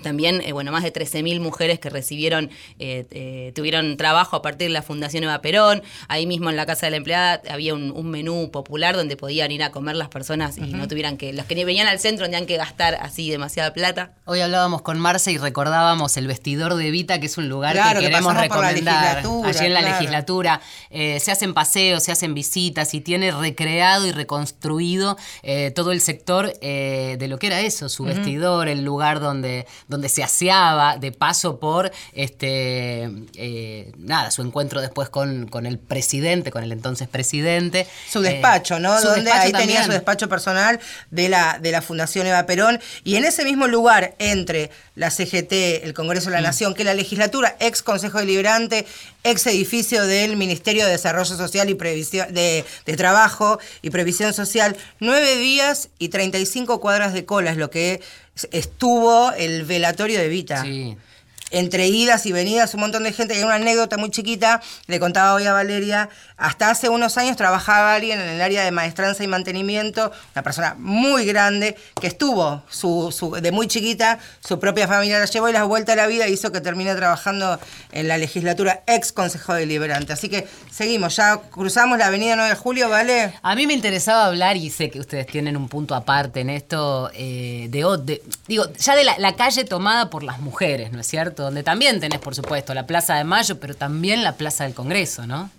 También, 0.03 0.43
eh, 0.45 0.53
bueno, 0.53 0.73
más 0.73 0.83
de 0.83 0.93
13.000 0.93 1.41
mujeres 1.41 1.79
que 1.79 1.91
recibieron, 1.91 2.51
eh, 2.79 3.07
eh, 3.11 3.53
tuvieron 3.55 3.97
trabajo 3.97 4.37
a 4.37 4.43
partir 4.43 4.69
de 4.69 4.73
la 4.75 4.83
Fundación 4.83 5.25
Eva 5.25 5.41
Perón. 5.41 5.83
Ahí 6.09 6.27
mismo 6.27 6.51
en 6.51 6.57
la 6.57 6.67
Casa 6.67 6.87
de 6.87 6.91
la 6.91 6.97
Empleada 6.99 7.43
había 7.51 7.75
un, 7.75 7.91
un 7.91 8.11
menú 8.11 8.51
popular 8.51 8.97
donde 8.97 9.17
podían 9.17 9.51
ir 9.51 9.63
a 9.63 9.71
comer 9.71 9.97
las 9.97 10.09
personas 10.09 10.59
y 10.59 10.63
no 10.63 10.87
tuvieran 10.89 11.17
que, 11.17 11.33
los 11.33 11.47
que 11.47 11.55
ni 11.55 11.65
venían 11.65 11.87
al 11.89 11.99
centro 11.99 12.27
no 12.27 12.31
tenían 12.31 12.47
que 12.47 12.57
gastar 12.57 12.95
así 12.97 13.31
demasiada 13.31 13.73
plata. 13.73 14.13
Hoy 14.27 14.41
hablábamos 14.41 14.83
con 14.83 14.99
Marce 15.01 15.33
y 15.33 15.39
recordábamos 15.39 16.17
el 16.17 16.27
vestidor 16.27 16.75
de 16.75 16.89
Evita, 16.89 17.19
que 17.21 17.27
es 17.27 17.39
un 17.39 17.49
lugar 17.49 17.73
Claro, 17.73 18.01
que 18.01 18.07
que 18.07 18.11
queremos 18.11 18.35
la 18.35 18.43
recomendar. 18.43 18.75
legislatura, 19.17 19.49
Allí 19.49 19.67
en 19.67 19.75
la 19.75 19.81
claro. 19.81 19.95
legislatura 19.99 20.61
Eh, 20.91 21.21
se 21.21 21.33
hacen 21.33 21.55
paseos, 21.55 22.03
se 22.03 22.13
hacen 22.13 22.35
visitas 22.35 22.95
y 22.95 23.01
tiene 23.01 23.31
recreado 23.33 24.07
y 24.07 24.13
reconstruido 24.13 25.17
eh, 25.43 25.73
todo 25.75 25.93
el 25.93 26.01
sector 26.01 26.53
eh, 26.61 27.17
de 27.19 27.29
lo 27.29 27.39
que 27.39 27.49
era 27.49 27.61
eso, 27.61 27.89
su 27.89 28.05
vestidor, 28.05 28.69
el 28.69 28.85
lugar 28.85 29.21
donde, 29.21 29.67
donde 29.89 30.09
se 30.09 30.23
aseaba, 30.23 30.99
de 30.99 31.13
paso 31.13 31.59
por 31.59 31.93
este 32.13 33.11
eh, 33.35 33.93
nada, 33.99 34.31
su 34.31 34.43
encuentro 34.43 34.81
después 34.81 35.09
con, 35.09 35.47
con 35.47 35.67
el 35.67 35.79
presidente, 35.79 36.51
con 36.51 36.63
el 36.63 36.73
entonces 36.73 37.09
presidente. 37.09 37.87
Su 38.11 38.21
Eh, 38.21 38.33
despacho, 38.33 38.79
¿no? 38.79 38.99
su 39.01 39.09
Donde 39.09 39.23
despacho 39.23 39.47
ahí 39.47 39.53
tenía 39.53 39.85
su 39.85 39.93
despacho 39.93 40.29
personal 40.29 40.81
de 41.11 41.29
la, 41.29 41.59
de 41.61 41.71
la 41.71 41.83
Fundación 41.83 42.27
Eva 42.27 42.47
Perón. 42.47 42.81
Y 43.05 43.17
en 43.17 43.25
ese 43.25 43.45
mismo 43.45 43.67
lugar, 43.69 44.15
entre 44.19 44.71
la 44.95 45.11
CGT, 45.11 45.85
el 45.85 45.95
Congreso 45.95 46.31
de 46.31 46.37
la 46.37 46.43
Nación, 46.43 46.75
que 46.75 46.85
la 46.85 46.95
legislatura, 46.95 47.57
ex 47.61 47.83
Consejo 47.83 48.19
Deliberante, 48.19 48.87
ex 49.25 49.47
edificio 49.47 50.07
del 50.07 50.37
Ministerio 50.37 50.85
de 50.87 50.93
Desarrollo 50.93 51.37
Social 51.37 51.69
y 51.69 51.75
Previsión, 51.75 52.33
de, 52.33 52.65
de 52.85 52.97
Trabajo 52.97 53.59
y 53.83 53.91
Previsión 53.91 54.33
Social, 54.33 54.77
nueve 55.01 55.37
días 55.37 55.91
y 55.99 56.09
35 56.09 56.81
cuadras 56.81 57.13
de 57.13 57.25
cola 57.25 57.51
es 57.51 57.57
lo 57.57 57.71
que 57.71 58.01
estuvo 58.51 59.33
el 59.33 59.65
velatorio 59.65 60.19
de 60.19 60.29
Vita. 60.29 60.65
Entre 61.51 61.87
idas 61.89 62.27
y 62.27 62.33
venidas, 62.33 62.75
un 62.75 62.81
montón 62.81 63.05
de 63.05 63.13
gente. 63.13 63.35
Y 63.35 63.39
hay 63.39 63.45
una 63.45 63.55
anécdota 63.55 63.97
muy 63.97 64.11
chiquita, 64.11 64.61
le 64.87 64.99
contaba 64.99 65.35
hoy 65.35 65.45
a 65.45 65.53
Valeria, 65.53 66.09
hasta 66.37 66.71
hace 66.71 66.89
unos 66.89 67.17
años 67.19 67.37
trabajaba 67.37 67.95
alguien 67.95 68.21
en 68.21 68.29
el 68.29 68.43
área 68.43 68.65
de 68.65 68.71
maestranza 68.71 69.23
y 69.25 69.27
mantenimiento, 69.27 70.13
una 70.35 70.43
persona 70.43 70.75
muy 70.79 71.25
grande, 71.25 71.77
que 72.01 72.09
estuvo 72.09 72.63
de 73.41 73.53
muy 73.53 73.69
chiquita, 73.69 74.19
su 74.41 74.59
propia 74.59 74.89
familia 74.89 75.19
la 75.19 75.27
llevó 75.27 75.49
y 75.49 75.53
la 75.53 75.65
vuelta 75.65 75.93
a 75.93 75.97
la 75.97 76.07
vida 76.07 76.29
hizo 76.29 76.53
que 76.53 76.61
termine 76.61 76.95
trabajando 76.95 77.59
en 77.93 78.09
la 78.09 78.19
legislatura 78.19 78.83
ex 78.87 79.13
Consejo 79.13 79.55
Deliberante. 79.55 80.13
Así 80.13 80.29
que 80.29 80.47
seguimos, 80.71 81.17
ya 81.17 81.39
cruzamos 81.51 81.99
la 81.99 82.09
avenida 82.09 82.37
9 82.37 82.51
de 82.51 82.57
Julio, 82.57 82.89
¿vale? 82.89 83.33
A 83.43 83.55
mí 83.55 83.67
me 83.67 83.75
interesaba 83.75 84.27
hablar, 84.27 84.57
y 84.57 84.71
sé 84.71 84.91
que 84.91 85.01
ustedes 85.01 85.27
tienen 85.27 85.57
un 85.57 85.69
punto 85.69 85.95
aparte 85.95 86.41
en 86.41 86.51
esto, 86.51 87.11
eh, 87.15 87.69
de, 87.71 88.23
digo, 88.47 88.73
ya 88.73 88.95
de 88.95 89.05
la 89.05 89.37
calle 89.37 89.65
tomada 89.65 90.11
por 90.11 90.23
las 90.23 90.41
mujeres, 90.41 90.93
¿no 90.93 91.01
es 91.01 91.07
cierto? 91.07 91.36
Donde 91.43 91.63
también 91.63 92.01
tenés, 92.01 92.19
por 92.19 92.35
supuesto, 92.35 92.75
la 92.75 92.87
Plaza 92.87 93.17
de 93.17 93.25
Mayo, 93.25 93.59
pero 93.61 93.75
también 93.75 94.23
la 94.23 94.37
Plaza 94.37 94.65
del 94.65 94.75
Congreso, 94.75 95.27
¿no? 95.27 95.51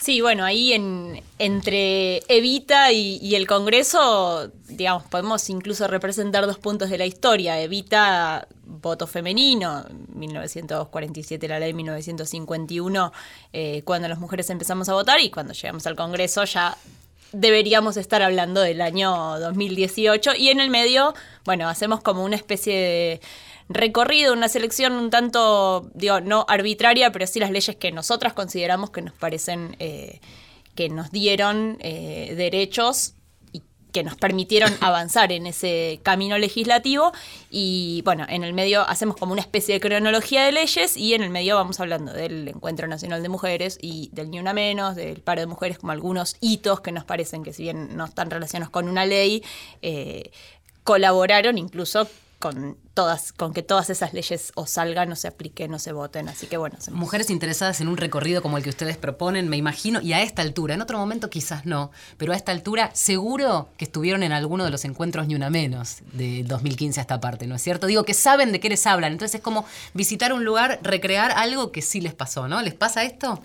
Sí, 0.00 0.22
bueno, 0.22 0.46
ahí 0.46 0.72
en, 0.72 1.22
entre 1.38 2.22
Evita 2.28 2.90
y, 2.90 3.34
el 3.34 3.46
Congreso, 3.46 4.50
digamos, 4.66 5.02
podemos 5.04 5.50
incluso 5.50 5.86
representar 5.88 6.46
dos 6.46 6.56
puntos 6.56 6.88
de 6.88 6.96
la 6.96 7.04
historia. 7.04 7.60
Evita, 7.60 8.48
voto 8.64 9.06
femenino, 9.06 9.84
1947 10.14 11.46
la 11.48 11.60
ley, 11.60 11.74
1951, 11.74 13.12
eh, 13.52 13.82
cuando 13.84 14.08
las 14.08 14.18
mujeres 14.18 14.48
empezamos 14.48 14.88
a 14.88 14.94
votar 14.94 15.20
y 15.20 15.30
cuando 15.30 15.52
llegamos 15.52 15.86
al 15.86 15.96
Congreso 15.96 16.44
ya 16.44 16.78
deberíamos 17.32 17.98
estar 17.98 18.22
hablando 18.22 18.62
del 18.62 18.80
año 18.80 19.38
2018 19.38 20.32
y 20.36 20.48
en 20.48 20.60
el 20.60 20.70
medio, 20.70 21.14
bueno, 21.44 21.68
hacemos 21.68 22.00
como 22.00 22.24
una 22.24 22.36
especie 22.36 22.74
de 22.74 23.20
recorrido, 23.70 24.32
una 24.32 24.48
selección 24.48 24.94
un 24.94 25.10
tanto, 25.10 25.90
digo, 25.94 26.20
no 26.20 26.44
arbitraria, 26.48 27.12
pero 27.12 27.26
sí 27.26 27.38
las 27.38 27.52
leyes 27.52 27.76
que 27.76 27.92
nosotras 27.92 28.32
consideramos 28.32 28.90
que 28.90 29.00
nos 29.00 29.14
parecen 29.14 29.76
eh, 29.78 30.20
que 30.74 30.88
nos 30.88 31.12
dieron 31.12 31.78
eh, 31.80 32.34
derechos 32.36 33.14
y 33.52 33.62
que 33.92 34.02
nos 34.02 34.16
permitieron 34.16 34.72
avanzar 34.80 35.30
en 35.30 35.46
ese 35.46 36.00
camino 36.02 36.36
legislativo. 36.36 37.12
Y 37.48 38.02
bueno, 38.04 38.26
en 38.28 38.42
el 38.42 38.54
medio 38.54 38.82
hacemos 38.82 39.16
como 39.16 39.32
una 39.32 39.40
especie 39.40 39.74
de 39.74 39.80
cronología 39.80 40.44
de 40.44 40.50
leyes 40.50 40.96
y 40.96 41.14
en 41.14 41.22
el 41.22 41.30
medio 41.30 41.54
vamos 41.54 41.78
hablando 41.78 42.12
del 42.12 42.48
Encuentro 42.48 42.88
Nacional 42.88 43.22
de 43.22 43.28
Mujeres 43.28 43.78
y 43.80 44.10
del 44.12 44.30
Ni 44.30 44.40
Una 44.40 44.52
Menos, 44.52 44.96
del 44.96 45.20
paro 45.20 45.42
de 45.42 45.46
mujeres 45.46 45.78
como 45.78 45.92
algunos 45.92 46.36
hitos 46.40 46.80
que 46.80 46.90
nos 46.90 47.04
parecen 47.04 47.44
que 47.44 47.52
si 47.52 47.62
bien 47.62 47.96
no 47.96 48.04
están 48.04 48.30
relacionados 48.30 48.70
con 48.70 48.88
una 48.88 49.06
ley, 49.06 49.44
eh, 49.80 50.32
colaboraron 50.82 51.56
incluso 51.56 52.08
con 52.40 52.76
todas, 52.94 53.32
con 53.32 53.52
que 53.52 53.62
todas 53.62 53.90
esas 53.90 54.12
leyes 54.14 54.50
o 54.56 54.66
salgan, 54.66 55.12
o 55.12 55.14
se 55.16 55.28
apliquen, 55.28 55.72
o 55.74 55.78
se 55.78 55.92
voten. 55.92 56.28
Así 56.28 56.46
que 56.48 56.56
bueno, 56.56 56.76
hacemos- 56.78 56.98
Mujeres 56.98 57.30
interesadas 57.30 57.80
en 57.80 57.86
un 57.88 57.96
recorrido 57.96 58.42
como 58.42 58.56
el 58.56 58.64
que 58.64 58.70
ustedes 58.70 58.96
proponen, 58.96 59.48
me 59.48 59.56
imagino, 59.58 60.00
y 60.00 60.14
a 60.14 60.22
esta 60.22 60.42
altura, 60.42 60.74
en 60.74 60.80
otro 60.82 60.98
momento 60.98 61.30
quizás 61.30 61.66
no, 61.66 61.92
pero 62.16 62.32
a 62.32 62.36
esta 62.36 62.50
altura 62.50 62.90
seguro 62.94 63.68
que 63.76 63.84
estuvieron 63.84 64.22
en 64.24 64.32
alguno 64.32 64.64
de 64.64 64.70
los 64.70 64.84
encuentros 64.84 65.28
ni 65.28 65.34
una 65.36 65.50
menos 65.50 65.98
de 66.14 66.42
2015 66.44 66.98
a 66.98 67.02
esta 67.02 67.20
parte, 67.20 67.46
¿no 67.46 67.54
es 67.54 67.62
cierto? 67.62 67.86
Digo 67.86 68.04
que 68.04 68.14
saben 68.14 68.50
de 68.50 68.58
qué 68.58 68.68
les 68.70 68.86
hablan, 68.86 69.12
entonces 69.12 69.36
es 69.36 69.40
como 69.42 69.64
visitar 69.94 70.32
un 70.32 70.44
lugar, 70.44 70.80
recrear 70.82 71.30
algo 71.32 71.70
que 71.70 71.82
sí 71.82 72.00
les 72.00 72.14
pasó, 72.14 72.48
¿no? 72.48 72.62
¿Les 72.62 72.74
pasa 72.74 73.04
esto? 73.04 73.40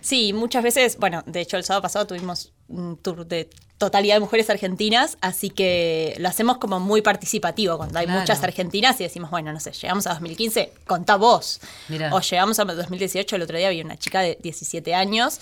Sí, 0.00 0.32
muchas 0.32 0.64
veces, 0.64 0.96
bueno, 0.98 1.22
de 1.26 1.40
hecho 1.40 1.56
el 1.56 1.62
sábado 1.62 1.82
pasado 1.82 2.08
tuvimos 2.08 2.52
un 2.72 2.96
tour 2.96 3.26
de 3.26 3.48
totalidad 3.78 4.14
de 4.16 4.20
mujeres 4.20 4.48
argentinas, 4.48 5.18
así 5.20 5.50
que 5.50 6.14
lo 6.18 6.28
hacemos 6.28 6.58
como 6.58 6.78
muy 6.78 7.02
participativo, 7.02 7.76
cuando 7.78 7.98
hay 7.98 8.06
Claro. 8.06 8.20
muchas 8.20 8.42
argentinas 8.44 9.00
y 9.00 9.04
decimos, 9.04 9.30
bueno, 9.30 9.52
no 9.52 9.58
sé, 9.58 9.72
llegamos 9.72 10.06
a 10.06 10.10
2015, 10.10 10.72
contá 10.86 11.16
vos. 11.16 11.60
Mirá. 11.88 12.14
O 12.14 12.20
llegamos 12.20 12.58
a 12.60 12.64
2018, 12.64 13.34
el 13.36 13.42
otro 13.42 13.58
día 13.58 13.66
había 13.68 13.84
una 13.84 13.96
chica 13.98 14.20
de 14.20 14.38
17 14.40 14.94
años. 14.94 15.40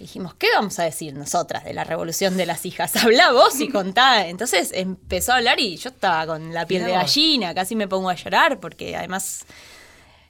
Y 0.00 0.02
dijimos, 0.04 0.34
¿qué 0.34 0.48
vamos 0.54 0.78
a 0.80 0.84
decir 0.84 1.14
nosotras 1.14 1.64
de 1.64 1.72
la 1.74 1.84
revolución 1.84 2.36
de 2.36 2.46
las 2.46 2.66
hijas? 2.66 2.96
Habla 3.04 3.30
vos 3.32 3.60
y 3.60 3.68
contá. 3.68 4.26
Entonces 4.26 4.70
empezó 4.74 5.32
a 5.32 5.36
hablar 5.36 5.60
y 5.60 5.76
yo 5.76 5.90
estaba 5.90 6.26
con 6.26 6.52
la 6.52 6.66
piel 6.66 6.82
Mirá 6.82 6.94
de 6.98 7.02
vos. 7.04 7.14
gallina, 7.14 7.54
casi 7.54 7.76
me 7.76 7.86
pongo 7.86 8.08
a 8.10 8.14
llorar 8.14 8.58
porque 8.58 8.96
además 8.96 9.44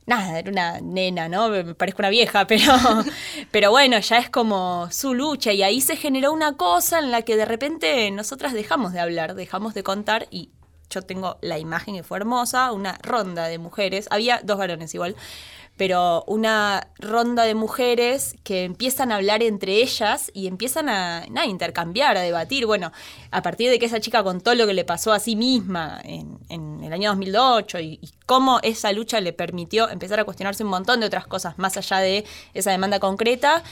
nada, 0.09 0.39
era 0.39 0.51
una 0.51 0.81
nena, 0.81 1.29
¿no? 1.29 1.51
Me 1.51 1.75
parezco 1.75 2.01
una 2.03 2.09
vieja, 2.09 2.47
pero, 2.47 2.73
pero 3.51 3.71
bueno, 3.71 3.99
ya 4.01 4.19
es 4.19 4.31
como 4.31 4.89
su 4.91 5.15
lucha 5.15 5.53
y 5.53 5.63
ahí 5.63 5.81
se 5.81 5.97
generó 5.97 6.33
una 6.33 6.57
cosa 6.57 6.99
en 6.99 7.11
la 7.11 7.23
que 7.23 7.37
de 7.37 7.45
repente 7.45 8.11
nosotras 8.11 8.53
dejamos 8.55 8.93
de 8.93 9.01
hablar, 9.01 9.35
dejamos 9.35 9.75
de 9.75 9.83
contar 9.83 10.27
y 10.31 10.51
yo 10.91 11.03
tengo 11.03 11.37
la 11.43 11.59
imagen 11.59 11.95
que 11.95 12.03
fue 12.03 12.17
hermosa, 12.17 12.73
una 12.73 12.99
ronda 13.03 13.47
de 13.47 13.59
mujeres, 13.59 14.09
había 14.11 14.41
dos 14.43 14.57
varones 14.57 14.95
igual, 14.95 15.15
pero 15.79 16.25
una 16.27 16.89
ronda 16.99 17.45
de 17.45 17.55
mujeres 17.55 18.35
que 18.45 18.65
empiezan 18.65 19.11
a 19.11 19.17
hablar 19.17 19.43
entre 19.43 19.77
ellas 19.77 20.31
y 20.35 20.47
empiezan 20.47 20.91
a 20.91 21.25
intercambiar, 21.47 22.19
a 22.19 22.21
debatir. 22.21 22.67
Bueno, 22.67 22.93
a 23.31 23.43
partir 23.43 23.71
de 23.71 23.79
que 23.79 23.87
esa 23.87 24.01
chica 24.01 24.23
contó 24.23 24.55
lo 24.55 24.67
que 24.67 24.75
le 24.75 24.85
pasó 24.85 25.13
a 25.13 25.21
sí 25.21 25.37
misma 25.37 26.01
en, 26.05 26.39
en 26.49 26.83
el 26.83 26.93
año 26.93 27.11
2008 27.11 27.79
y, 27.81 27.99
y 28.03 28.11
cómo 28.27 28.61
esa 28.63 28.93
lucha 28.93 29.21
le 29.21 29.33
permitió 29.33 29.89
empezar 29.89 30.21
a 30.21 30.25
cuestionarse 30.25 30.65
un 30.65 30.71
montón 30.71 31.01
de 31.01 31.07
otras 31.07 31.27
cosas 31.27 31.59
más 31.59 31.77
allá 31.77 31.99
de 31.99 32.25
esa 32.55 32.71
demanda 32.71 32.99
concreta, 33.01 33.63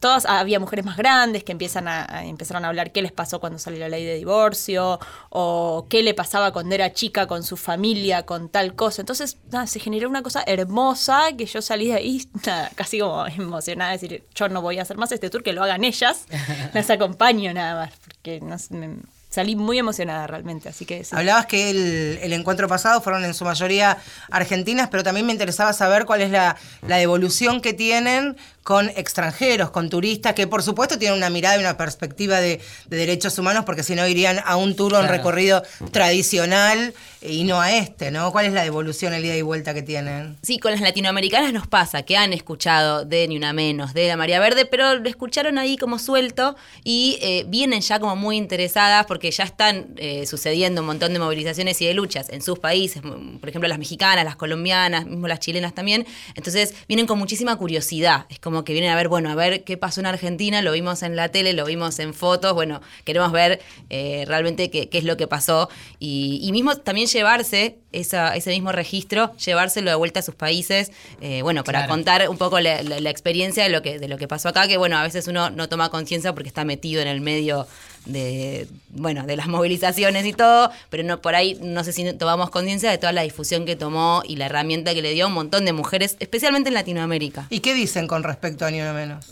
todas 0.00 0.26
había 0.26 0.58
mujeres 0.58 0.84
más 0.84 0.96
grandes 0.96 1.44
que 1.44 1.52
empiezan 1.52 1.86
a, 1.86 2.04
a- 2.08 2.24
empezaron 2.24 2.64
a 2.64 2.68
hablar 2.68 2.90
qué 2.90 3.02
les 3.02 3.12
pasó 3.12 3.38
cuando 3.38 3.58
salió 3.58 3.78
la 3.80 3.88
ley 3.88 4.04
de 4.04 4.16
divorcio 4.16 4.98
o 5.28 5.86
qué 5.88 6.02
le 6.02 6.14
pasaba 6.14 6.52
cuando 6.52 6.74
era 6.74 6.92
chica 6.92 7.26
con 7.26 7.42
su 7.42 7.56
familia, 7.56 8.24
con 8.24 8.48
tal 8.48 8.74
cosa. 8.74 9.02
Entonces, 9.02 9.36
nada, 9.52 9.66
se 9.66 9.78
generó 9.78 10.08
una 10.08 10.22
cosa 10.22 10.42
hermosa 10.46 11.28
que 11.36 11.46
yo 11.46 11.62
salí 11.62 11.88
de 11.88 11.94
ahí 11.94 12.26
nada, 12.46 12.70
casi 12.74 12.98
como 12.98 13.26
emocionada, 13.26 13.92
de 13.92 13.98
decir, 13.98 14.24
yo 14.34 14.48
no 14.48 14.62
voy 14.62 14.78
a 14.78 14.82
hacer 14.82 14.96
más 14.96 15.12
este 15.12 15.30
tour, 15.30 15.42
que 15.42 15.52
lo 15.52 15.62
hagan 15.62 15.84
ellas, 15.84 16.24
las 16.74 16.90
acompaño 16.90 17.52
nada 17.54 17.74
más, 17.86 17.92
porque 18.04 18.40
no 18.40 18.58
sé, 18.58 18.74
me- 18.74 18.96
salí 19.28 19.54
muy 19.54 19.78
emocionada 19.78 20.26
realmente, 20.26 20.68
así 20.68 20.84
que 20.84 21.04
sí. 21.04 21.14
Hablabas 21.14 21.46
que 21.46 21.70
el, 21.70 22.18
el 22.20 22.32
encuentro 22.32 22.66
pasado 22.66 23.00
fueron 23.00 23.24
en 23.24 23.32
su 23.32 23.44
mayoría 23.44 23.96
argentinas, 24.28 24.88
pero 24.90 25.04
también 25.04 25.24
me 25.24 25.30
interesaba 25.32 25.72
saber 25.72 26.04
cuál 26.04 26.20
es 26.22 26.30
la, 26.30 26.56
la 26.88 26.96
devolución 26.96 27.60
que 27.60 27.72
tienen 27.72 28.36
con 28.70 28.88
extranjeros, 28.90 29.72
con 29.72 29.90
turistas, 29.90 30.32
que 30.34 30.46
por 30.46 30.62
supuesto 30.62 30.96
tienen 30.96 31.18
una 31.18 31.28
mirada 31.28 31.56
y 31.56 31.58
una 31.58 31.76
perspectiva 31.76 32.38
de, 32.38 32.60
de 32.86 32.96
derechos 32.96 33.36
humanos, 33.36 33.64
porque 33.64 33.82
si 33.82 33.96
no 33.96 34.06
irían 34.06 34.38
a 34.44 34.54
un 34.54 34.76
tour 34.76 34.94
o 34.94 35.00
un 35.00 35.06
Claro. 35.06 35.16
recorrido 35.16 35.62
tradicional 36.10 36.94
y 37.20 37.42
no 37.44 37.60
a 37.60 37.72
este, 37.72 38.10
¿no? 38.10 38.30
¿Cuál 38.32 38.46
es 38.46 38.52
la 38.52 38.62
devolución, 38.62 39.12
el 39.12 39.24
ida 39.24 39.36
y 39.36 39.42
vuelta 39.42 39.74
que 39.74 39.82
tienen? 39.82 40.36
Sí, 40.42 40.58
con 40.58 40.70
las 40.70 40.80
latinoamericanas 40.80 41.52
nos 41.52 41.66
pasa 41.66 42.02
que 42.04 42.16
han 42.16 42.32
escuchado 42.32 43.04
de 43.04 43.26
Ni 43.28 43.36
Una 43.36 43.52
Menos, 43.52 43.92
de 43.92 44.06
La 44.08 44.16
María 44.16 44.38
Verde, 44.40 44.66
pero 44.66 44.94
lo 44.94 45.08
escucharon 45.08 45.58
ahí 45.58 45.76
como 45.76 45.98
suelto 45.98 46.54
y 46.84 47.18
eh, 47.22 47.44
vienen 47.48 47.80
ya 47.80 47.98
como 47.98 48.14
muy 48.14 48.36
interesadas 48.36 49.04
porque 49.06 49.30
ya 49.32 49.44
están 49.44 49.88
eh, 49.96 50.26
sucediendo 50.26 50.80
un 50.82 50.86
montón 50.86 51.12
de 51.12 51.18
movilizaciones 51.18 51.80
y 51.82 51.86
de 51.86 51.94
luchas 51.94 52.28
en 52.30 52.40
sus 52.40 52.58
países, 52.60 53.02
m- 53.02 53.38
por 53.40 53.48
ejemplo 53.48 53.68
las 53.68 53.78
mexicanas, 53.80 54.24
las 54.24 54.36
colombianas, 54.36 55.06
mismo 55.06 55.26
las 55.28 55.40
chilenas 55.40 55.74
también. 55.74 56.06
Entonces 56.36 56.74
vienen 56.88 57.06
con 57.06 57.18
muchísima 57.18 57.56
curiosidad. 57.56 58.26
Es 58.30 58.38
como 58.38 58.59
que 58.64 58.72
vienen 58.72 58.90
a 58.90 58.96
ver, 58.96 59.08
bueno, 59.08 59.30
a 59.30 59.34
ver 59.34 59.64
qué 59.64 59.76
pasó 59.76 60.00
en 60.00 60.06
Argentina, 60.06 60.62
lo 60.62 60.72
vimos 60.72 61.02
en 61.02 61.16
la 61.16 61.28
tele, 61.30 61.52
lo 61.52 61.64
vimos 61.64 61.98
en 61.98 62.14
fotos, 62.14 62.52
bueno, 62.54 62.80
queremos 63.04 63.32
ver 63.32 63.60
eh, 63.90 64.24
realmente 64.26 64.70
qué, 64.70 64.88
qué 64.88 64.98
es 64.98 65.04
lo 65.04 65.16
que 65.16 65.26
pasó 65.26 65.68
y, 65.98 66.40
y 66.42 66.52
mismo 66.52 66.76
también 66.76 67.06
llevarse 67.08 67.78
esa- 67.92 68.34
ese 68.36 68.50
mismo 68.50 68.72
registro, 68.72 69.34
llevárselo 69.36 69.90
de 69.90 69.96
vuelta 69.96 70.20
a 70.20 70.22
sus 70.22 70.34
países, 70.34 70.92
eh, 71.20 71.42
bueno, 71.42 71.64
para 71.64 71.80
Claro. 71.80 71.92
contar 71.92 72.28
un 72.28 72.38
poco 72.38 72.60
la, 72.60 72.82
la- 72.82 73.00
la 73.00 73.10
experiencia 73.10 73.64
de 73.64 73.70
lo, 73.70 73.82
que, 73.82 73.98
de 73.98 74.08
lo 74.08 74.16
que 74.18 74.28
pasó 74.28 74.48
acá, 74.48 74.68
que 74.68 74.76
bueno, 74.76 74.96
a 74.96 75.02
veces 75.02 75.26
uno 75.28 75.50
no 75.50 75.68
toma 75.68 75.88
conciencia 75.90 76.32
porque 76.34 76.48
está 76.48 76.64
metido 76.64 77.00
en 77.02 77.08
el 77.08 77.20
medio 77.20 77.66
de, 78.06 78.66
bueno, 78.90 79.24
de 79.26 79.36
las 79.36 79.48
movilizaciones 79.48 80.24
y 80.26 80.32
todo, 80.32 80.70
pero 80.88 81.02
no 81.02 81.20
por 81.20 81.34
ahí 81.34 81.58
no 81.62 81.84
sé 81.84 81.92
si 81.92 82.12
tomamos 82.14 82.50
conciencia 82.50 82.90
de 82.90 82.98
toda 82.98 83.12
la 83.12 83.22
difusión 83.22 83.66
que 83.66 83.76
tomó 83.76 84.22
y 84.26 84.36
la 84.36 84.46
herramienta 84.46 84.94
que 84.94 85.02
le 85.02 85.12
dio 85.12 85.24
a 85.24 85.28
un 85.28 85.34
montón 85.34 85.64
de 85.64 85.72
mujeres, 85.72 86.16
especialmente 86.20 86.68
en 86.68 86.74
Latinoamérica. 86.74 87.46
¿Y 87.50 87.60
qué 87.60 87.74
dicen 87.74 88.06
con 88.06 88.22
respecto 88.22 88.64
a 88.64 88.70
Ni 88.70 88.80
Una 88.80 88.92
Menos? 88.92 89.26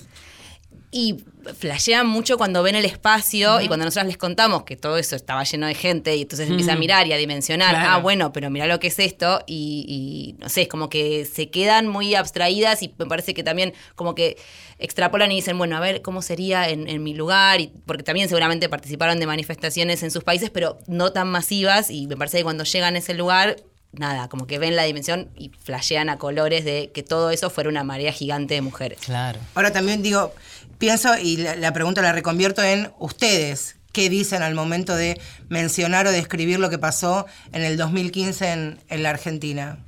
Y 0.91 1.17
flashean 1.59 2.07
mucho 2.07 2.39
cuando 2.39 2.63
ven 2.63 2.75
el 2.75 2.85
espacio 2.87 3.61
y 3.61 3.69
cuando 3.69 3.85
nosotros 3.85 4.07
les 4.07 4.17
contamos 4.17 4.63
que 4.65 4.77
todo 4.77 4.97
eso 4.97 5.17
estaba 5.17 5.45
lleno 5.45 5.67
de 5.67 5.75
gente 5.75 6.17
y 6.17 6.23
entonces 6.23 6.49
empieza 6.49 6.73
a 6.73 6.77
mirar 6.77 7.07
y 7.07 7.13
a 7.13 7.17
dimensionar, 7.19 7.75
Claro. 7.75 7.91
ah, 7.91 7.99
bueno, 7.99 8.33
pero 8.33 8.49
mira 8.49 8.67
lo 8.67 8.81
que 8.81 8.87
es 8.87 8.99
esto 8.99 9.41
y, 9.47 9.85
y, 10.39 10.43
no 10.43 10.49
sé, 10.49 10.63
es 10.63 10.69
como 10.69 10.89
que 10.89 11.27
se 11.27 11.51
quedan 11.51 11.89
muy 11.89 12.15
abstraídas 12.15 12.83
y 12.83 12.95
me 12.99 13.07
parece 13.07 13.35
que 13.35 13.43
también 13.43 13.75
como 13.97 14.15
que 14.15 14.39
extrapolan 14.79 15.31
y 15.33 15.37
dicen, 15.37 15.59
bueno, 15.59 15.77
a 15.77 15.81
ver 15.81 16.01
cómo 16.03 16.23
sería 16.23 16.69
en, 16.69 16.89
en 16.89 17.03
mi 17.03 17.13
lugar, 17.15 17.61
y, 17.61 17.71
porque 17.85 18.03
también 18.03 18.29
seguramente 18.29 18.69
participaron 18.69 19.19
de 19.21 19.27
manifestaciones 19.27 20.03
en 20.03 20.11
sus 20.11 20.25
países, 20.25 20.51
pero 20.51 20.79
no 20.87 21.13
tan 21.13 21.29
masivas 21.29 21.91
y 21.91 22.07
me 22.07 22.17
parece 22.17 22.39
que 22.39 22.45
cuando 22.45 22.65
llegan 22.65 22.95
a 22.95 22.99
ese 22.99 23.15
lugar... 23.15 23.57
Nada, 23.91 24.29
como 24.29 24.47
que 24.47 24.59
ven 24.59 24.77
la 24.77 24.83
dimensión 24.83 25.31
y 25.35 25.49
flashean 25.49 26.11
a 26.11 26.19
colores 26.19 26.63
de 26.63 26.91
que 26.93 27.03
todo 27.03 27.31
eso 27.31 27.49
fuera 27.49 27.71
una 27.71 27.85
marea 27.85 28.13
gigante 28.13 28.53
de 28.53 28.61
mujeres. 28.61 28.99
Claro. 29.01 29.41
Ahora 29.55 29.73
también 29.73 30.03
digo, 30.03 30.35
pienso 30.79 31.17
y 31.19 31.39
la, 31.39 31.57
la 31.57 31.73
pregunta 31.73 32.03
la 32.03 32.13
reconvierto 32.13 32.63
en 32.63 32.91
ustedes. 32.99 33.77
¿Qué 33.93 34.11
dicen 34.11 34.43
al 34.43 34.55
momento 34.55 34.95
de 34.95 35.19
mencionar 35.49 36.07
o 36.07 36.13
describir 36.13 36.59
lo 36.61 36.69
que 36.71 36.79
pasó 36.79 37.27
en 37.53 37.63
el 37.63 37.77
2015 37.77 38.53
en, 38.53 38.79
en 38.89 39.03
la 39.03 39.11
Argentina? 39.11 39.79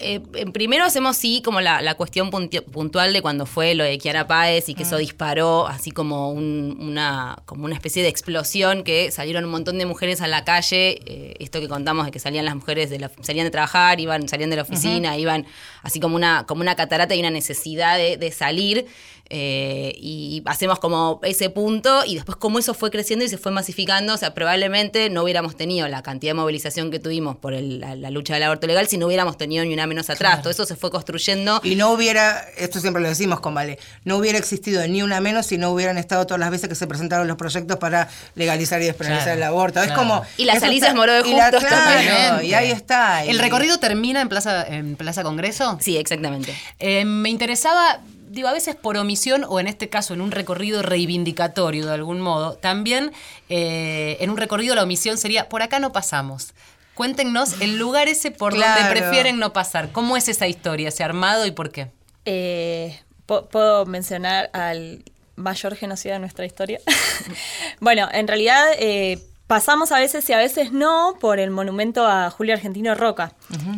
Eh, 0.00 0.20
primero 0.52 0.84
hacemos 0.84 1.16
sí 1.16 1.42
como 1.44 1.60
la, 1.60 1.82
la 1.82 1.96
cuestión 1.96 2.30
puntual 2.30 3.12
de 3.12 3.20
cuando 3.20 3.46
fue 3.46 3.74
lo 3.74 3.82
de 3.82 3.98
Kiara 3.98 4.28
Páez 4.28 4.68
y 4.68 4.74
que 4.76 4.84
eso 4.84 4.96
disparó 4.96 5.66
así 5.66 5.90
como 5.90 6.30
un- 6.30 6.76
una, 6.80 7.36
como 7.46 7.64
una 7.64 7.74
especie 7.74 8.04
de 8.04 8.08
explosión 8.08 8.84
que 8.84 9.10
salieron 9.10 9.44
un 9.44 9.50
montón 9.50 9.76
de 9.76 9.86
mujeres 9.86 10.20
a 10.20 10.28
la 10.28 10.44
calle, 10.44 11.00
eh, 11.04 11.34
esto 11.40 11.58
que 11.60 11.66
contamos 11.66 12.06
de 12.06 12.12
que 12.12 12.20
salían 12.20 12.44
las 12.44 12.54
mujeres 12.54 12.90
de 12.90 13.00
la- 13.00 13.10
salían 13.22 13.44
de 13.46 13.50
trabajar, 13.50 13.98
iban, 13.98 14.28
salían 14.28 14.50
de 14.50 14.56
la 14.56 14.62
oficina, 14.62 15.16
iban 15.16 15.46
así 15.82 15.98
como 15.98 16.14
una, 16.14 16.44
como 16.46 16.60
una 16.60 16.76
catarata 16.76 17.16
y 17.16 17.20
una 17.20 17.30
necesidad 17.30 17.96
de, 17.98 18.16
de 18.18 18.30
salir. 18.30 18.86
Eh, 19.30 19.94
y 19.98 20.42
hacemos 20.46 20.78
como 20.78 21.20
ese 21.22 21.50
punto 21.50 22.04
y 22.06 22.14
después 22.14 22.36
como 22.36 22.58
eso 22.58 22.72
fue 22.74 22.90
creciendo 22.90 23.24
y 23.24 23.28
se 23.28 23.36
fue 23.38 23.52
masificando, 23.52 24.14
o 24.14 24.16
sea, 24.16 24.32
probablemente 24.34 25.10
no 25.10 25.22
hubiéramos 25.22 25.56
tenido 25.56 25.86
la 25.88 26.02
cantidad 26.02 26.30
de 26.30 26.34
movilización 26.34 26.90
que 26.90 26.98
tuvimos 26.98 27.36
por 27.36 27.52
el- 27.54 27.80
la, 27.80 27.94
la 27.94 28.10
lucha 28.10 28.34
del 28.34 28.42
aborto 28.44 28.66
legal 28.66 28.88
si 28.88 28.96
no 28.98 29.06
hubiéramos 29.06 29.36
tenido 29.36 29.64
ni 29.64 29.74
una 29.74 29.86
menos 29.86 30.08
atrás. 30.10 30.40
Todo 30.40 30.50
eso 30.50 30.64
se 30.66 30.76
fue 30.76 30.90
construyendo. 30.90 31.60
Y 31.62 31.74
no 31.74 31.90
hubiera, 31.92 32.40
esto 32.56 32.80
siempre 32.80 33.02
lo 33.02 33.08
decimos 33.08 33.40
con 33.40 33.54
Vale, 33.54 33.78
no 34.04 34.16
hubiera 34.16 34.38
existido 34.38 34.86
ni 34.88 35.02
una 35.02 35.20
menos 35.20 35.46
si 35.46 35.58
no 35.58 35.70
hubieran 35.70 35.98
estado 35.98 36.26
todas 36.26 36.40
las 36.40 36.50
veces 36.50 36.68
que 36.68 36.74
se 36.74 36.86
presentaron 36.86 37.26
los 37.28 37.36
proyectos 37.36 37.76
para 37.78 38.08
legalizar 38.34 38.80
y 38.82 38.86
despenalizar 38.86 39.24
Claro, 39.24 39.38
el 39.38 39.42
aborto. 39.42 39.80
Es 39.80 39.86
claro. 39.86 40.00
como... 40.00 40.22
Y 40.36 40.44
las 40.44 40.62
está- 40.62 40.94
Moró 40.94 41.12
de 41.22 41.28
y 41.28 41.32
la- 41.34 41.44
Justos 41.50 41.64
claro, 41.64 42.00
Totalmente. 42.00 42.46
Y 42.46 42.54
ahí 42.54 42.70
está. 42.70 43.24
¿El 43.24 43.38
recorrido 43.38 43.78
termina 43.78 44.20
en 44.20 44.28
Plaza, 44.28 44.66
en 44.66 44.96
Plaza 44.96 45.22
Congreso? 45.22 45.76
Sí, 45.80 45.96
exactamente. 45.96 46.54
Eh, 46.78 47.04
me 47.04 47.28
interesaba, 47.30 48.00
digo, 48.30 48.48
a 48.48 48.52
veces 48.52 48.76
por 48.76 48.96
omisión 48.96 49.44
o 49.48 49.60
en 49.60 49.66
este 49.68 49.88
caso 49.88 50.14
en 50.14 50.20
un 50.20 50.30
recorrido 50.30 50.82
reivindicatorio 50.82 51.86
de 51.86 51.94
algún 51.94 52.20
modo, 52.20 52.54
también 52.54 53.12
eh, 53.48 54.16
en 54.20 54.30
un 54.30 54.36
recorrido 54.36 54.74
la 54.74 54.82
omisión 54.82 55.18
sería, 55.18 55.48
por 55.48 55.62
acá 55.62 55.78
no 55.78 55.92
pasamos. 55.92 56.52
Cuéntenos 56.94 57.60
el 57.60 57.78
lugar 57.78 58.08
ese 58.08 58.30
por 58.30 58.54
Claro. 58.54 58.80
donde 58.82 58.98
prefieren 59.00 59.38
no 59.38 59.52
pasar. 59.52 59.92
¿Cómo 59.92 60.16
es 60.16 60.28
esa 60.28 60.48
historia, 60.48 60.88
ese 60.88 61.04
armado 61.04 61.46
y 61.46 61.52
por 61.52 61.70
qué? 61.70 61.90
Eh, 62.24 62.98
¿pu- 63.26 63.46
¿Puedo 63.48 63.86
mencionar 63.86 64.50
al 64.52 65.04
mayor 65.36 65.76
genocida 65.76 66.14
de 66.14 66.18
nuestra 66.18 66.44
historia? 66.44 66.80
bueno, 67.80 68.08
en 68.12 68.26
realidad 68.26 68.64
eh, 68.78 69.22
pasamos 69.46 69.92
a 69.92 69.98
veces 69.98 70.28
y 70.28 70.32
a 70.32 70.38
veces 70.38 70.72
no 70.72 71.16
por 71.20 71.38
el 71.38 71.50
monumento 71.50 72.06
a 72.06 72.30
Julio 72.30 72.54
Argentino 72.54 72.94
Roca, 72.94 73.32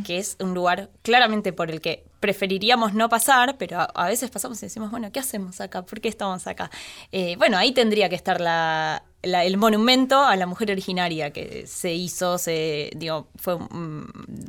que 0.06 0.18
es 0.18 0.36
un 0.40 0.54
lugar 0.54 0.88
claramente 1.02 1.52
por 1.52 1.70
el 1.70 1.80
que 1.80 2.04
preferiríamos 2.20 2.94
no 2.94 3.08
pasar, 3.08 3.56
pero 3.58 3.80
a, 3.80 3.84
a 3.84 4.06
veces 4.08 4.30
pasamos 4.30 4.62
y 4.62 4.66
decimos, 4.66 4.90
bueno, 4.90 5.10
¿qué 5.10 5.20
hacemos 5.20 5.60
acá? 5.60 5.82
¿Por 5.82 6.00
qué 6.00 6.08
estamos 6.08 6.46
acá? 6.46 6.70
Eh, 7.12 7.34
bueno, 7.38 7.56
ahí 7.58 7.72
tendría 7.72 8.08
que 8.08 8.14
estar 8.16 8.40
la, 8.40 9.02
la- 9.22 9.44
el 9.44 9.56
monumento 9.56 10.22
a 10.22 10.36
la 10.36 10.46
mujer 10.46 10.70
originaria 10.70 11.30
que 11.30 11.66
se 11.66 11.92
hizo, 11.94 12.36
se, 12.38 12.90
digo, 12.94 13.28
fue 13.36 13.58
mm, 13.58 14.04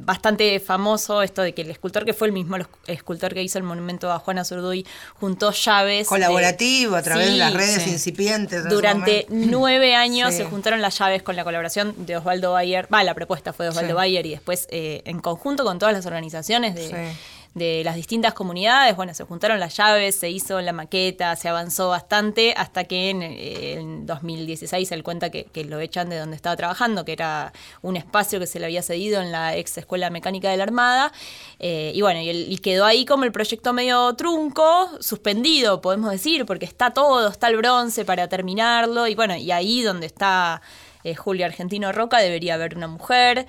bastante 0.05 0.59
famoso 0.59 1.21
esto 1.21 1.41
de 1.41 1.53
que 1.53 1.61
el 1.61 1.71
escultor, 1.71 2.03
que 2.05 2.13
fue 2.13 2.27
el 2.27 2.33
mismo 2.33 2.57
escultor 2.87 3.33
que 3.33 3.41
hizo 3.43 3.57
el 3.57 3.63
monumento 3.63 4.11
a 4.11 4.19
Juana 4.19 4.43
Zurduy, 4.43 4.85
juntó 5.15 5.51
llaves. 5.51 5.99
de- 6.07 6.09
Colaborativo 6.09 6.95
a 6.97 7.01
través 7.01 7.27
Sí, 7.27 7.31
de 7.33 7.39
las 7.39 7.53
redes 7.53 7.83
sí. 7.83 7.89
incipientes. 7.89 8.67
Durante 8.69 9.25
nueve 9.29 9.95
años 9.95 10.31
Sí. 10.31 10.37
se 10.39 10.45
juntaron 10.45 10.81
las 10.81 10.97
llaves 10.99 11.23
con 11.23 11.35
la 11.35 11.43
colaboración 11.45 12.05
de 12.05 12.17
Osvaldo 12.17 12.51
Bayer. 12.53 12.87
Va, 12.93 13.03
la 13.03 13.13
propuesta 13.13 13.53
fue 13.53 13.65
de 13.65 13.69
Osvaldo. 13.69 13.95
Bayer 13.95 14.25
y 14.25 14.31
después 14.31 14.67
eh, 14.71 15.01
en 15.05 15.19
conjunto 15.19 15.63
con 15.63 15.79
todas 15.79 15.93
las 15.93 16.05
organizaciones 16.05 16.75
de. 16.75 17.13
De 17.53 17.83
las 17.83 17.95
distintas 17.95 18.33
comunidades. 18.33 18.95
Bueno, 18.95 19.13
se 19.13 19.23
juntaron 19.23 19.59
las 19.59 19.75
llaves, 19.75 20.15
se 20.15 20.29
hizo 20.29 20.61
la 20.61 20.71
maqueta, 20.71 21.35
se 21.35 21.49
avanzó 21.49 21.89
bastante 21.89 22.53
hasta 22.55 22.85
que 22.85 23.09
en, 23.09 23.21
eh, 23.21 23.73
en 23.73 24.05
2016 24.05 24.91
él 24.91 25.03
cuenta 25.03 25.29
que, 25.29 25.47
lo 25.65 25.79
echan 25.79 26.09
de 26.09 26.17
donde 26.17 26.35
estaba 26.35 26.55
trabajando, 26.55 27.05
que 27.05 27.11
era 27.13 27.53
un 27.81 27.95
espacio 27.95 28.39
que 28.39 28.47
se 28.47 28.59
le 28.59 28.65
había 28.65 28.81
cedido 28.81 29.21
en 29.21 29.31
la 29.31 29.55
ex 29.55 29.77
Escuela 29.77 30.09
Mecánica 30.09 30.49
de 30.49 30.57
la 30.57 30.63
Armada. 30.63 31.11
Eh, 31.59 31.91
y 31.93 32.01
bueno, 32.01 32.19
y, 32.21 32.29
y 32.29 32.57
quedó 32.57 32.85
ahí 32.85 33.05
como 33.05 33.25
el 33.25 33.31
proyecto 33.31 33.73
medio 33.73 34.13
trunco, 34.15 34.89
suspendido, 34.99 35.81
podemos 35.81 36.11
decir, 36.11 36.45
porque 36.45 36.65
está 36.65 36.91
todo, 36.91 37.27
está 37.27 37.47
el 37.47 37.57
bronce 37.57 38.05
para 38.05 38.27
terminarlo. 38.27 39.07
Y 39.07 39.15
bueno, 39.15 39.35
y 39.35 39.51
ahí 39.51 39.81
donde 39.81 40.07
está 40.07 40.61
eh, 41.03 41.15
Julio 41.15 41.45
Argentino 41.45 41.91
Roca 41.91 42.19
debería 42.19 42.55
haber 42.55 42.75
una 42.75 42.87
mujer. 42.87 43.47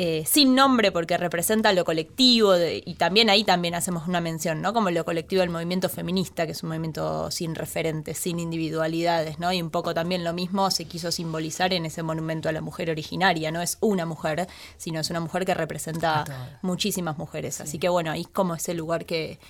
Eh, 0.00 0.22
sin 0.26 0.54
nombre 0.54 0.92
porque 0.92 1.16
representa 1.16 1.72
lo 1.72 1.84
colectivo 1.84 2.52
de- 2.52 2.80
y 2.86 2.94
también 2.94 3.30
ahí 3.30 3.42
también 3.42 3.74
hacemos 3.74 4.06
una 4.06 4.20
mención, 4.20 4.62
¿no? 4.62 4.72
Como 4.72 4.90
lo 4.90 5.04
colectivo 5.04 5.40
del 5.40 5.50
movimiento 5.50 5.88
feminista, 5.88 6.46
que 6.46 6.52
es 6.52 6.62
un 6.62 6.68
movimiento 6.68 7.32
sin 7.32 7.56
referentes, 7.56 8.16
sin 8.16 8.38
individualidades, 8.38 9.40
¿no? 9.40 9.52
Y 9.52 9.60
un 9.60 9.70
poco 9.70 9.94
también 9.94 10.22
lo 10.22 10.32
mismo 10.32 10.70
se 10.70 10.84
quiso 10.84 11.10
simbolizar 11.10 11.72
en 11.72 11.84
ese 11.84 12.04
monumento 12.04 12.48
a 12.48 12.52
la 12.52 12.60
mujer 12.60 12.90
originaria, 12.90 13.50
no 13.50 13.60
es 13.60 13.76
una 13.80 14.06
mujer, 14.06 14.46
sino 14.76 15.00
es 15.00 15.10
una 15.10 15.18
mujer 15.18 15.44
que 15.44 15.54
representa 15.54 16.24
muchísimas 16.62 17.18
mujeres. 17.18 17.60
Así 17.60 17.80
que 17.80 17.88
bueno, 17.88 18.12
ahí 18.12 18.20
es 18.20 18.28
como 18.28 18.54
ese 18.54 18.74
lugar 18.74 19.04
que 19.04 19.40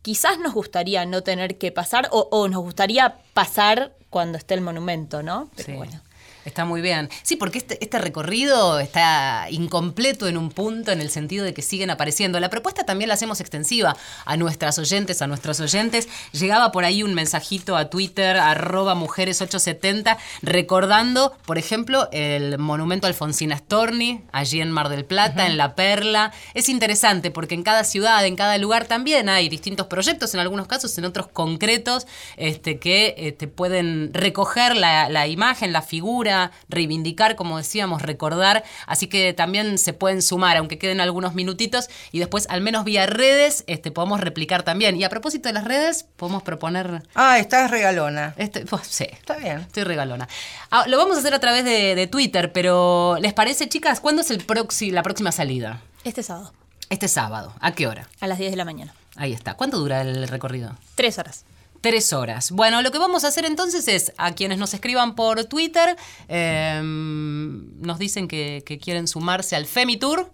quizás 0.00 0.38
nos 0.38 0.54
gustaría 0.54 1.04
no 1.04 1.22
tener 1.22 1.58
que 1.58 1.72
pasar 1.72 2.08
o, 2.10 2.28
o 2.30 2.48
nos 2.48 2.62
gustaría 2.62 3.16
pasar 3.34 3.92
cuando 4.08 4.38
esté 4.38 4.54
el 4.54 4.60
monumento, 4.62 5.22
¿no? 5.22 5.50
Pero 5.56 5.66
Sí. 5.66 5.72
bueno. 5.76 6.00
Está 6.44 6.64
muy 6.64 6.82
bien. 6.82 7.08
Sí, 7.22 7.36
porque 7.36 7.58
este, 7.58 7.82
este 7.82 7.98
recorrido 7.98 8.78
está 8.78 9.46
incompleto 9.50 10.28
en 10.28 10.36
un 10.36 10.50
punto 10.50 10.92
en 10.92 11.00
el 11.00 11.10
sentido 11.10 11.44
de 11.44 11.54
que 11.54 11.62
siguen 11.62 11.90
apareciendo. 11.90 12.38
La 12.38 12.50
propuesta 12.50 12.84
también 12.84 13.08
la 13.08 13.14
hacemos 13.14 13.40
extensiva 13.40 13.96
a 14.26 14.36
nuestras 14.36 14.78
oyentes, 14.78 15.22
a 15.22 15.26
nuestros 15.26 15.60
oyentes. 15.60 16.08
Llegaba 16.32 16.70
por 16.70 16.84
ahí 16.84 17.02
un 17.02 17.14
mensajito 17.14 17.76
a 17.76 17.88
Twitter, 17.88 18.36
arroba 18.36 18.94
mujeres870, 18.94 20.18
recordando, 20.42 21.34
por 21.46 21.56
ejemplo, 21.56 22.08
el 22.12 22.58
monumento 22.58 23.06
Alfonsina 23.06 23.56
Storni, 23.56 24.22
allí 24.32 24.60
en 24.60 24.70
Mar 24.70 24.90
del 24.90 25.04
Plata, 25.04 25.46
en 25.46 25.56
La 25.56 25.74
Perla. 25.74 26.32
Es 26.52 26.68
interesante 26.68 27.30
porque 27.30 27.54
en 27.54 27.62
cada 27.62 27.84
ciudad, 27.84 28.24
en 28.26 28.36
cada 28.36 28.58
lugar 28.58 28.86
también 28.86 29.28
hay 29.28 29.48
distintos 29.48 29.86
proyectos, 29.86 30.34
en 30.34 30.40
algunos 30.40 30.66
casos, 30.66 30.96
en 30.98 31.06
otros 31.06 31.28
concretos, 31.28 32.06
este, 32.36 32.78
que 32.78 33.14
este, 33.16 33.48
pueden 33.48 34.12
recoger 34.12 34.76
la, 34.76 35.08
la 35.08 35.26
imagen, 35.26 35.72
la 35.72 35.82
figura, 35.82 36.33
reivindicar, 36.68 37.36
como 37.36 37.58
decíamos, 37.58 38.02
recordar. 38.02 38.64
Así 38.86 39.06
que 39.06 39.32
también 39.32 39.78
se 39.78 39.92
pueden 39.92 40.22
sumar, 40.22 40.56
aunque 40.56 40.78
queden 40.78 41.00
algunos 41.00 41.34
minutitos, 41.34 41.88
y 42.12 42.18
después, 42.18 42.46
al 42.50 42.60
menos 42.60 42.84
vía 42.84 43.06
redes, 43.06 43.64
este, 43.66 43.90
podemos 43.90 44.20
replicar 44.20 44.62
también. 44.62 44.96
Y 44.96 45.04
a 45.04 45.08
propósito 45.08 45.48
de 45.48 45.52
las 45.54 45.64
redes, 45.64 46.04
podemos 46.16 46.42
proponer. 46.42 47.02
Ah, 47.14 47.38
estás 47.38 47.70
regalona. 47.70 48.34
Este, 48.36 48.64
pues, 48.66 48.86
sí, 48.86 49.04
Está 49.10 49.36
bien. 49.36 49.58
Estoy 49.60 49.84
regalona. 49.84 50.28
Ah, 50.70 50.84
lo 50.86 50.98
vamos 50.98 51.16
a 51.16 51.20
hacer 51.20 51.34
a 51.34 51.38
través 51.40 51.64
de, 51.64 51.94
de 51.94 52.06
Twitter, 52.06 52.52
pero 52.52 53.16
¿les 53.20 53.32
parece, 53.32 53.68
chicas? 53.68 54.00
¿Cuándo 54.00 54.22
es 54.22 54.30
el 54.30 54.46
proxi- 54.46 54.92
la 54.92 55.02
próxima 55.02 55.32
salida? 55.32 55.80
Este 56.04 56.22
sábado, 56.22 56.52
Este 56.90 57.08
sábado. 57.08 57.52
¿A 57.60 57.72
qué 57.72 57.86
hora? 57.86 58.08
a 58.20 58.26
las 58.26 58.38
10 58.38 58.50
de 58.50 58.56
la 58.56 58.64
mañana. 58.64 58.94
Ahí 59.16 59.32
está. 59.32 59.54
¿Cuánto 59.54 59.78
dura 59.78 60.00
el 60.02 60.26
recorrido? 60.28 60.76
Tres 60.96 61.18
horas. 61.18 61.44
Tres 61.84 62.14
horas. 62.14 62.50
Bueno, 62.50 62.80
lo 62.80 62.90
que 62.90 62.96
vamos 62.96 63.24
a 63.24 63.28
hacer 63.28 63.44
entonces 63.44 63.88
es, 63.88 64.14
a 64.16 64.34
quienes 64.34 64.56
nos 64.56 64.72
escriban 64.72 65.14
por 65.14 65.44
Twitter, 65.44 65.96
eh, 66.28 66.80
nos 66.82 67.98
dicen 67.98 68.26
que, 68.26 68.62
que 68.64 68.78
quieren 68.78 69.06
sumarse 69.06 69.54
al 69.54 69.66
Femitour. 69.66 70.32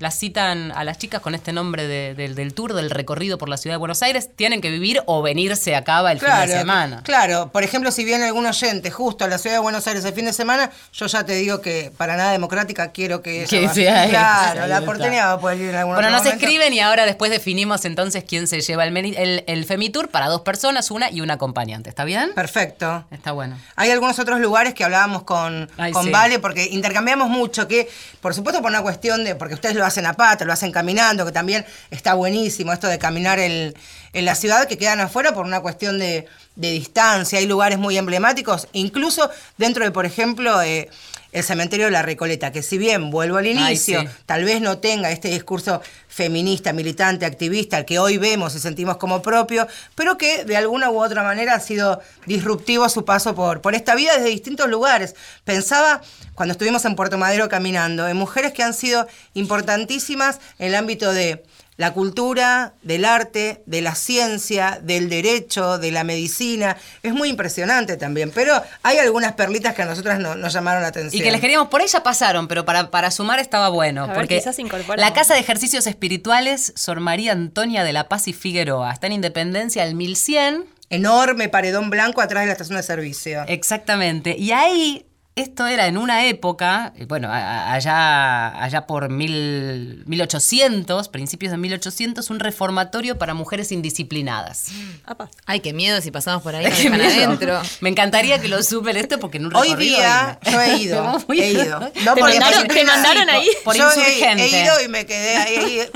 Las 0.00 0.18
citan 0.18 0.72
a 0.72 0.82
las 0.82 0.96
chicas 0.96 1.20
con 1.20 1.34
este 1.34 1.52
nombre 1.52 1.86
de- 1.86 2.14
del- 2.14 2.34
del 2.34 2.54
tour, 2.54 2.72
del 2.72 2.88
recorrido 2.90 3.36
por 3.36 3.50
la 3.50 3.58
ciudad 3.58 3.74
de 3.74 3.78
Buenos 3.78 4.02
Aires. 4.02 4.30
Tienen 4.34 4.62
que 4.62 4.70
vivir 4.70 5.02
o 5.06 5.20
venirse 5.20 5.76
acá 5.76 6.00
el 6.10 6.18
fin 6.18 6.28
de 6.46 6.48
semana. 6.48 7.02
Claro, 7.04 7.50
por 7.52 7.62
ejemplo, 7.64 7.90
si 7.92 8.04
viene 8.06 8.24
algún 8.24 8.46
oyente 8.46 8.90
justo 8.90 9.26
a 9.26 9.28
la 9.28 9.36
ciudad 9.36 9.56
de 9.56 9.60
Buenos 9.60 9.86
Aires 9.86 10.02
el 10.06 10.14
fin 10.14 10.24
de 10.24 10.32
semana, 10.32 10.70
yo 10.94 11.06
ya 11.06 11.24
te 11.24 11.34
digo 11.34 11.60
que 11.60 11.92
para 11.98 12.16
nada 12.16 12.32
democrática 12.32 12.92
quiero 12.92 13.20
que 13.20 13.44
Que 13.48 13.68
sea 13.68 14.08
Claro, 14.08 14.66
la 14.66 14.80
porteña 14.80 15.26
va 15.26 15.32
a 15.34 15.38
poder 15.40 15.58
ir 15.60 15.68
en 15.68 15.76
algún 15.76 15.94
Bueno, 15.96 16.08
otro 16.08 16.16
nos 16.16 16.24
momento. 16.24 16.44
escriben 16.46 16.72
y 16.72 16.80
ahora 16.80 17.04
después 17.04 17.30
definimos 17.30 17.84
entonces 17.84 18.24
quién 18.26 18.46
se 18.48 18.62
lleva 18.62 18.84
el, 18.86 18.96
el, 18.96 19.44
el 19.46 19.64
Femitour 19.66 20.08
para 20.08 20.28
dos 20.28 20.40
personas, 20.40 20.90
una 20.90 21.10
y 21.10 21.20
un 21.20 21.30
acompañante. 21.30 21.90
¿Está 21.90 22.04
bien? 22.04 22.30
Perfecto. 22.34 23.04
Está 23.10 23.32
bueno. 23.32 23.58
Hay 23.76 23.90
algunos 23.90 24.18
otros 24.18 24.40
lugares 24.40 24.72
que 24.72 24.82
hablábamos 24.82 25.24
con, 25.24 25.70
Ay, 25.76 25.92
con 25.92 26.04
sí. 26.06 26.10
Vale, 26.10 26.38
porque 26.38 26.64
intercambiamos 26.70 27.28
mucho, 27.28 27.68
que 27.68 27.86
por 28.22 28.32
supuesto 28.34 28.62
por 28.62 28.70
una 28.70 28.80
cuestión 28.80 29.24
de, 29.24 29.34
porque 29.34 29.52
ustedes 29.52 29.74
lo 29.76 29.89
hacen 29.90 30.06
a 30.06 30.14
pata, 30.14 30.44
lo 30.44 30.52
hacen 30.52 30.72
caminando, 30.72 31.26
que 31.26 31.32
también 31.32 31.64
está 31.90 32.14
buenísimo 32.14 32.72
esto 32.72 32.86
de 32.88 32.98
caminar 32.98 33.38
el- 33.38 33.76
en 34.12 34.24
la 34.24 34.34
ciudad, 34.34 34.66
que 34.66 34.78
quedan 34.78 35.00
afuera 35.00 35.32
por 35.32 35.46
una 35.46 35.60
cuestión 35.60 35.98
de, 35.98 36.26
de 36.56 36.70
distancia, 36.70 37.38
hay 37.38 37.46
lugares 37.46 37.78
muy 37.78 37.96
emblemáticos, 37.96 38.68
incluso 38.72 39.30
dentro 39.56 39.84
de, 39.84 39.90
por 39.90 40.06
ejemplo, 40.06 40.60
eh, 40.62 40.90
el 41.32 41.44
cementerio 41.44 41.86
de 41.86 41.92
la 41.92 42.02
Recoleta, 42.02 42.50
que 42.50 42.62
si 42.62 42.76
bien, 42.76 43.10
vuelvo 43.10 43.38
al 43.38 43.46
inicio, 43.46 44.00
sí. 44.00 44.08
tal 44.26 44.44
vez 44.44 44.60
no 44.60 44.78
tenga 44.78 45.10
este 45.12 45.28
discurso 45.28 45.80
feminista, 46.08 46.72
militante, 46.72 47.24
activista, 47.24 47.78
el 47.78 47.84
que 47.84 47.98
hoy 47.98 48.18
vemos 48.18 48.54
y 48.56 48.58
sentimos 48.58 48.96
como 48.96 49.22
propio, 49.22 49.68
pero 49.94 50.18
que 50.18 50.44
de 50.44 50.56
alguna 50.56 50.90
u 50.90 51.00
otra 51.00 51.22
manera 51.22 51.54
ha 51.54 51.60
sido 51.60 52.00
disruptivo 52.26 52.88
su 52.88 53.04
paso 53.04 53.34
por, 53.34 53.60
por 53.60 53.74
esta 53.74 53.94
vida 53.94 54.14
desde 54.14 54.28
distintos 54.28 54.68
lugares. 54.68 55.14
Pensaba, 55.44 56.00
cuando 56.34 56.52
estuvimos 56.52 56.84
en 56.84 56.96
Puerto 56.96 57.16
Madero 57.16 57.48
caminando, 57.48 58.08
en 58.08 58.16
mujeres 58.16 58.52
que 58.52 58.64
han 58.64 58.74
sido 58.74 59.06
importantísimas 59.34 60.40
en 60.58 60.68
el 60.68 60.74
ámbito 60.74 61.12
de 61.12 61.44
la 61.80 61.92
cultura, 61.94 62.74
del 62.82 63.06
arte, 63.06 63.62
de 63.64 63.80
la 63.80 63.94
ciencia, 63.94 64.78
del 64.82 65.08
derecho, 65.08 65.78
de 65.78 65.90
la 65.90 66.04
medicina. 66.04 66.76
Es 67.02 67.14
muy 67.14 67.30
impresionante 67.30 67.96
también, 67.96 68.30
pero 68.34 68.62
hay 68.82 68.98
algunas 68.98 69.32
perlitas 69.32 69.74
que 69.74 69.80
a 69.80 69.86
nosotras 69.86 70.18
no- 70.18 70.34
nos 70.34 70.52
llamaron 70.52 70.82
la 70.82 70.88
atención. 70.88 71.18
Y 71.18 71.24
que 71.24 71.30
les 71.32 71.40
queríamos, 71.40 71.68
por 71.68 71.80
ella 71.80 72.02
pasaron, 72.02 72.48
pero 72.48 72.66
para, 72.66 72.90
para 72.90 73.10
sumar 73.10 73.40
estaba 73.40 73.70
bueno. 73.70 74.04
A 74.04 74.06
ver, 74.08 74.16
porque 74.16 74.36
quizás 74.38 74.56
se 74.56 74.62
incorpora. 74.62 75.00
la 75.00 75.14
Casa 75.14 75.32
de 75.32 75.40
Ejercicios 75.40 75.86
Espirituales 75.86 76.74
Sor 76.76 77.00
María 77.00 77.32
Antonia 77.32 77.82
de 77.82 77.94
la 77.94 78.08
Paz 78.08 78.28
y 78.28 78.34
Figueroa 78.34 78.92
está 78.92 79.06
en 79.06 79.14
Independencia 79.14 79.82
al 79.82 79.94
1100. 79.94 80.66
Enorme 80.90 81.48
paredón 81.48 81.88
blanco 81.88 82.20
atrás 82.20 82.42
de 82.42 82.46
la 82.48 82.52
estación 82.52 82.76
de 82.76 82.82
servicio. 82.82 83.44
Exactamente. 83.46 84.36
Y 84.36 84.52
ahí, 84.52 85.06
esto 85.36 85.66
era 85.66 85.86
en 85.86 85.96
una 85.96 86.26
época, 86.26 86.92
eh, 86.96 87.06
bueno, 87.06 87.28
allá, 87.32 88.62
allá 88.62 88.86
por 88.86 89.08
mil, 89.08 90.02
1800, 90.06 91.08
principios 91.08 91.52
de 91.52 91.58
1800, 91.58 92.28
un 92.30 92.40
reformatorio 92.40 93.16
para 93.16 93.32
mujeres 93.34 93.72
indisciplinadas. 93.72 94.66
Apa. 95.04 95.30
Ay, 95.46 95.60
qué 95.60 95.72
miedo 95.72 96.00
si 96.02 96.10
pasamos 96.10 96.42
por 96.42 96.54
ahí. 96.54 96.66
Qué 96.82 96.90
miedo. 96.90 97.04
adentro. 97.04 97.62
Me 97.80 97.88
encantaría 97.88 98.40
que 98.40 98.48
lo 98.48 98.62
supen 98.62 98.96
esto 98.96 99.18
porque 99.18 99.38
en 99.38 99.46
un 99.46 99.56
Hoy 99.56 99.74
día 99.76 100.38
vine. 100.42 100.52
yo 100.52 100.60
he 100.60 100.76
ido, 100.78 101.24
he 101.32 101.52
ido. 101.52 101.80
No 101.80 102.14
¿Te 102.14 102.20
porque 102.20 102.38
mandaron- 102.38 102.66
por 102.66 102.74
te 102.76 102.84
mandaron 102.84 103.30
ahí? 103.30 103.48
Por 103.64 103.76
yo 103.76 103.84
he- 103.90 103.94
insurgente. 103.98 104.44
He, 104.44 104.64
ido 104.64 104.82
y 104.84 104.88
me 104.88 105.06
quedé 105.06 105.36
ahí. 105.36 105.56
ahí. 105.80 105.90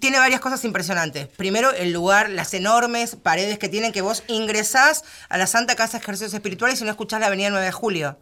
Tiene 0.00 0.18
varias 0.18 0.40
cosas 0.40 0.64
impresionantes. 0.64 1.28
Primero, 1.28 1.70
el 1.72 1.92
lugar, 1.92 2.30
las 2.30 2.54
enormes 2.54 3.14
paredes 3.16 3.58
que 3.58 3.68
tienen 3.68 3.92
que 3.92 4.00
vos 4.02 4.22
ingresás 4.26 5.04
a 5.28 5.36
la 5.38 5.46
Santa 5.46 5.74
Casa 5.76 5.98
de 5.98 6.02
Ejercicios 6.02 6.32
Espirituales 6.34 6.80
y 6.80 6.84
no 6.84 6.90
escuchás 6.90 7.20
la 7.20 7.26
avenida 7.26 7.50
9 7.50 7.66
de 7.66 7.72
Julio. 7.72 8.18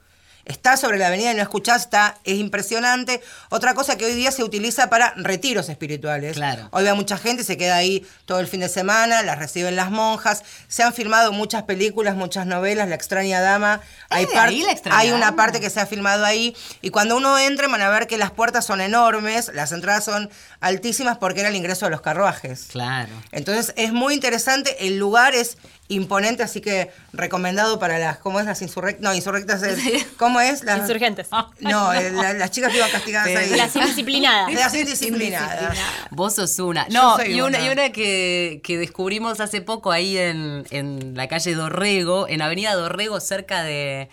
Está 0.51 0.77
sobre 0.77 0.99
la 0.99 1.07
avenida 1.07 1.33
y 1.33 1.35
no 1.37 1.43
escuchás, 1.43 1.83
está, 1.83 2.19
es 2.25 2.35
impresionante. 2.39 3.21
Otra 3.51 3.75
cosa 3.75 3.97
que 3.97 4.05
hoy 4.05 4.15
día 4.15 4.33
se 4.33 4.43
utiliza 4.43 4.91
para 4.91 5.15
retiros 5.17 5.69
espirituales. 5.69 6.35
Claro. 6.35 6.69
Hoy 6.73 6.85
va 6.85 6.95
mucha 6.95 7.17
gente, 7.19 7.45
se 7.45 7.57
queda 7.57 7.77
ahí 7.77 8.05
todo 8.27 8.41
el 8.41 8.49
fin 8.49 8.61
de 8.61 8.69
semana, 8.69 9.23
las 9.23 9.39
reciben 9.39 9.77
las 9.77 9.91
monjas. 9.91 10.43
Se 10.69 10.83
han 10.83 10.93
filmado 10.93 11.33
muchas 11.33 11.63
películas, 11.63 12.17
muchas 12.17 12.47
novelas, 12.47 12.89
La 12.89 12.97
extraña 12.97 13.41
dama. 13.41 13.81
Hay, 14.09 14.27
de 14.27 14.37
ahí 14.39 14.63
La 14.63 14.73
extraña 14.73 14.99
hay 14.99 15.11
una 15.13 15.27
dama? 15.27 15.37
parte 15.37 15.61
que 15.61 15.71
se 15.71 15.79
ha 15.81 15.87
filmado 15.87 16.25
ahí 16.25 16.57
y 16.83 16.91
cuando 16.91 17.17
uno 17.17 17.39
entra 17.39 17.69
van 17.69 17.81
a 17.83 17.89
ver 17.89 18.07
que 18.09 18.19
las 18.19 18.31
puertas 18.33 18.65
son 18.67 18.81
enormes, 18.81 19.51
las 19.55 19.71
entradas 19.73 20.05
son 20.05 20.31
altísimas 20.61 21.19
porque 21.19 21.41
era 21.41 21.49
el 21.49 21.57
ingreso 21.57 21.87
de 21.87 21.91
los 21.93 22.01
carruajes. 22.01 22.67
Claro. 22.73 23.11
Entonces 23.31 23.73
es 23.77 23.93
muy 23.93 24.15
interesante, 24.15 24.87
el 24.87 24.99
lugar 24.99 25.35
es 25.35 25.59
imponente, 25.89 26.43
así 26.45 26.61
que 26.61 26.91
recomendado 27.13 27.79
para 27.81 27.99
las, 27.99 28.19
¿cómo 28.19 28.39
es? 28.41 28.47
Las 28.47 28.63
insurrectas, 28.63 29.03
no, 29.03 29.13
insurrectas, 29.15 29.63
es- 29.63 30.07
¿cómo 30.19 30.40
es? 30.41 30.65
Las, 30.65 30.81
Insurgentes. 30.81 31.29
No, 31.61 31.93
eh, 31.93 32.11
la- 32.11 32.33
las 32.35 32.51
chicas 32.51 32.71
que 32.73 32.79
iban 32.79 32.91
castigadas 32.91 33.29
ahí. 33.35 33.51
Las 33.57 33.75
indisciplinadas. 33.77 34.53
Las 34.53 34.75
indisciplinadas. 34.75 35.77
Vos 36.11 36.35
sos 36.35 36.59
una. 36.59 36.89
Yo 36.89 36.95
No, 37.03 37.17
soy 37.17 37.29
y 37.33 37.41
una, 37.41 37.59
una. 37.59 37.67
y 37.67 37.69
una 37.71 37.93
que, 37.93 38.61
que 38.65 38.79
descubrimos 38.79 39.41
hace 39.41 39.61
poco 39.61 39.93
ahí 39.93 40.17
en, 40.19 40.65
en 40.71 41.15
la 41.17 41.29
calle 41.29 41.55
Dorrego, 41.55 42.29
en 42.29 42.43
Avenida 42.43 42.75
Dorrego, 42.75 43.21
cerca 43.21 43.63
de. 43.63 44.09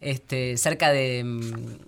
Este, 0.00 0.56
cerca 0.56 0.90
de. 0.90 1.22
mm, 1.24 1.78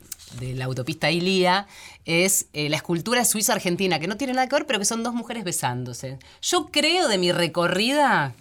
de 0.41 0.55
la 0.55 0.65
autopista 0.65 1.11
Ilía, 1.11 1.67
es 2.07 2.47
eh, 2.55 2.71
la 2.71 2.77
escultura 2.77 3.23
suiza-argentina, 3.27 3.99
que 4.01 4.07
no 4.07 4.17
tiene 4.17 4.33
nada 4.33 4.49
que 4.49 4.55
ver, 4.57 4.65
pero 4.67 4.79
que 4.79 4.87
son 4.87 5.03
dos 5.03 5.13
mujeres 5.13 5.45
besándose. 5.45 6.19
Yo 6.41 6.69
creo 6.73 7.07
de 7.09 7.19
mi 7.19 7.33
recorrida 7.33 8.33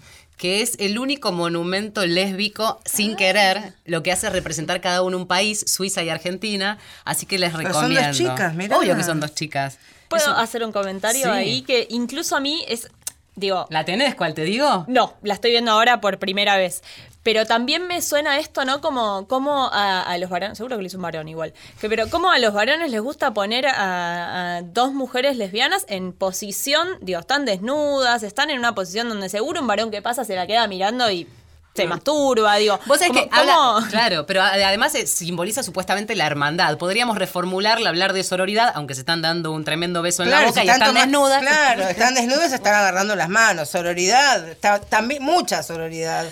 que 0.42 0.64
es 0.64 0.74
el 0.80 0.98
único 0.98 1.32
monumento 1.32 2.04
lésbico 2.04 2.82
sin 2.84 3.16
querer, 3.16 3.74
lo 3.86 4.02
que 4.02 4.12
hace 4.12 4.26
es 4.26 4.34
representar 4.34 4.82
cada 4.82 5.04
uno 5.04 5.16
un 5.18 5.28
país, 5.28 5.64
Suiza 5.68 6.02
y 6.02 6.10
Argentina, 6.10 6.80
así 7.06 7.28
que 7.28 7.38
les 7.38 7.52
Pero 7.56 7.72
son 7.72 7.84
recomiendo. 7.92 8.08
dos 8.08 8.18
chicas, 8.18 8.56
mirá. 8.56 8.76
Obvio 8.80 8.98
que 8.98 9.04
son 9.04 9.20
dos 9.20 9.36
chicas. 9.36 9.78
¿Puedo 10.08 10.24
Eso- 10.24 10.36
hacer 10.36 10.64
un 10.64 10.72
comentario 10.72 11.26
Sí. 11.26 11.30
ahí 11.30 11.62
que 11.62 11.86
incluso 11.92 12.36
a 12.36 12.40
mí 12.40 12.66
es, 12.68 12.90
digo, 13.36 13.68
¿La 13.70 13.86
tenés? 13.86 14.16
¿Cuál 14.16 14.34
te 14.34 14.42
digo? 14.44 14.84
no, 14.88 15.14
la 15.22 15.36
estoy 15.36 15.52
viendo 15.52 15.70
ahora 15.74 16.02
por 16.02 16.18
primera 16.18 16.58
vez. 16.58 16.82
Pero 17.24 17.46
también 17.46 17.86
me 17.88 18.02
suena 18.02 18.40
esto, 18.40 18.66
¿no? 18.66 18.82
Como, 18.82 19.28
como 19.28 19.68
a, 19.72 20.02
a 20.02 20.18
los 20.18 20.30
varones, 20.32 20.58
seguro 20.58 20.76
que 20.78 20.82
lo 20.82 20.88
hizo 20.88 20.98
un 20.98 21.04
varón 21.04 21.28
igual, 21.28 21.54
que, 21.80 21.88
pero 21.88 22.10
como 22.10 22.32
a 22.32 22.40
los 22.40 22.52
varones 22.54 22.90
les 22.90 23.00
gusta 23.02 23.32
poner 23.34 23.68
a, 23.68 24.58
a 24.58 24.62
dos 24.64 24.92
mujeres 24.94 25.38
lesbianas 25.38 25.86
en 25.88 26.14
posición, 26.14 26.88
digo, 27.02 27.20
están 27.20 27.46
desnudas, 27.46 28.24
están 28.24 28.50
en 28.50 28.58
una 28.58 28.74
posición 28.74 29.08
donde 29.10 29.30
seguro 29.30 29.62
un 29.62 29.68
varón 29.68 29.92
que 29.92 30.02
pasa 30.02 30.26
se 30.26 30.36
la 30.36 30.48
queda 30.48 30.66
mirando 30.68 31.12
y 31.12 31.28
se 31.76 31.86
masturba, 31.88 32.56
digo. 32.58 32.80
Vos 32.86 32.98
sabés 33.00 33.14
que 33.14 33.30
habla, 33.32 33.88
claro, 33.90 34.26
pero 34.26 34.42
además 34.42 34.94
eh, 34.96 35.06
simboliza 35.08 35.64
supuestamente 35.64 36.16
la 36.16 36.26
hermandad. 36.26 36.78
Podríamos 36.78 37.18
reformularla, 37.18 37.88
hablar 37.90 38.12
de 38.14 38.24
sororidad, 38.24 38.74
aunque 38.76 38.94
se 38.96 39.02
están 39.02 39.22
dando 39.22 39.52
un 39.52 39.64
tremendo 39.64 40.02
beso 40.02 40.24
en 40.24 40.32
la 40.32 40.40
boca 40.48 40.62
si 40.62 40.68
y 40.68 40.70
están 40.70 40.96
desnudas. 40.96 41.40
Claro, 41.42 41.84
están 41.84 42.14
desnudas, 42.16 42.50
se 42.50 42.56
están 42.56 42.74
agarrando 42.76 43.16
las 43.16 43.30
manos. 43.30 43.70
Sororidad, 43.70 44.50
está- 44.50 44.82
también 44.82 45.24
mucha 45.24 45.64
sororidad. 45.64 46.26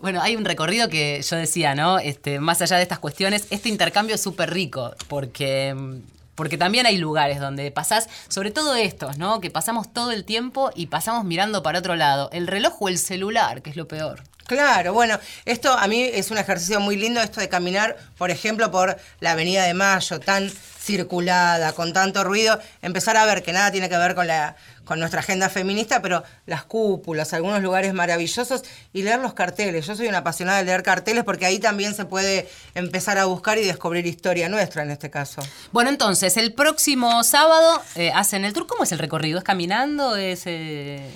Bueno, 0.00 0.20
hay 0.22 0.36
un 0.36 0.44
recorrido 0.44 0.88
que 0.88 1.22
yo 1.22 1.36
decía, 1.36 1.74
¿no? 1.74 1.98
Este, 1.98 2.38
más 2.38 2.62
allá 2.62 2.76
de 2.76 2.82
estas 2.82 3.00
cuestiones, 3.00 3.46
este 3.50 3.68
intercambio 3.68 4.14
es 4.14 4.20
súper 4.20 4.52
rico, 4.52 4.94
porque, 5.08 5.74
porque 6.36 6.56
también 6.56 6.86
hay 6.86 6.98
lugares 6.98 7.40
donde 7.40 7.70
pasás, 7.72 8.08
sobre 8.28 8.52
todo 8.52 8.76
estos, 8.76 9.18
¿no? 9.18 9.40
Que 9.40 9.50
pasamos 9.50 9.92
todo 9.92 10.12
el 10.12 10.24
tiempo 10.24 10.70
y 10.74 10.86
pasamos 10.86 11.24
mirando 11.24 11.64
para 11.64 11.80
otro 11.80 11.96
lado, 11.96 12.30
el 12.32 12.46
reloj 12.46 12.80
o 12.80 12.88
el 12.88 12.98
celular, 12.98 13.60
que 13.62 13.70
es 13.70 13.76
lo 13.76 13.88
peor. 13.88 14.22
Claro, 14.48 14.94
bueno, 14.94 15.20
esto 15.44 15.70
a 15.74 15.86
mí 15.88 16.02
es 16.02 16.30
un 16.30 16.38
ejercicio 16.38 16.80
muy 16.80 16.96
lindo, 16.96 17.20
esto 17.20 17.38
de 17.38 17.50
caminar, 17.50 17.98
por 18.16 18.30
ejemplo, 18.30 18.70
por 18.70 18.96
la 19.20 19.32
Avenida 19.32 19.64
de 19.64 19.74
Mayo, 19.74 20.20
tan 20.20 20.50
circulada, 20.50 21.74
con 21.74 21.92
tanto 21.92 22.24
ruido, 22.24 22.58
empezar 22.80 23.18
a 23.18 23.26
ver 23.26 23.42
que 23.42 23.52
nada 23.52 23.70
tiene 23.70 23.90
que 23.90 23.98
ver 23.98 24.14
con 24.14 24.26
la 24.26 24.56
con 24.86 25.00
nuestra 25.00 25.20
agenda 25.20 25.50
feminista, 25.50 26.00
pero 26.00 26.24
las 26.46 26.64
cúpulas, 26.64 27.34
algunos 27.34 27.62
lugares 27.62 27.92
maravillosos 27.92 28.62
y 28.94 29.02
leer 29.02 29.18
los 29.18 29.34
carteles. 29.34 29.86
Yo 29.86 29.94
soy 29.94 30.08
una 30.08 30.18
apasionada 30.18 30.60
de 30.60 30.64
leer 30.64 30.82
carteles 30.82 31.24
porque 31.24 31.44
ahí 31.44 31.58
también 31.58 31.94
se 31.94 32.06
puede 32.06 32.48
empezar 32.74 33.18
a 33.18 33.26
buscar 33.26 33.58
y 33.58 33.66
descubrir 33.66 34.06
historia 34.06 34.48
nuestra 34.48 34.82
en 34.82 34.90
este 34.90 35.10
caso. 35.10 35.42
Bueno, 35.72 35.90
entonces, 35.90 36.38
el 36.38 36.54
próximo 36.54 37.22
sábado 37.22 37.82
eh, 37.96 38.12
hacen 38.14 38.46
el 38.46 38.54
tour. 38.54 38.66
¿Cómo 38.66 38.84
es 38.84 38.92
el 38.92 38.98
recorrido? 38.98 39.36
¿Es 39.36 39.44
caminando? 39.44 40.16
¿Es...? 40.16 40.44
eh, 40.46 41.06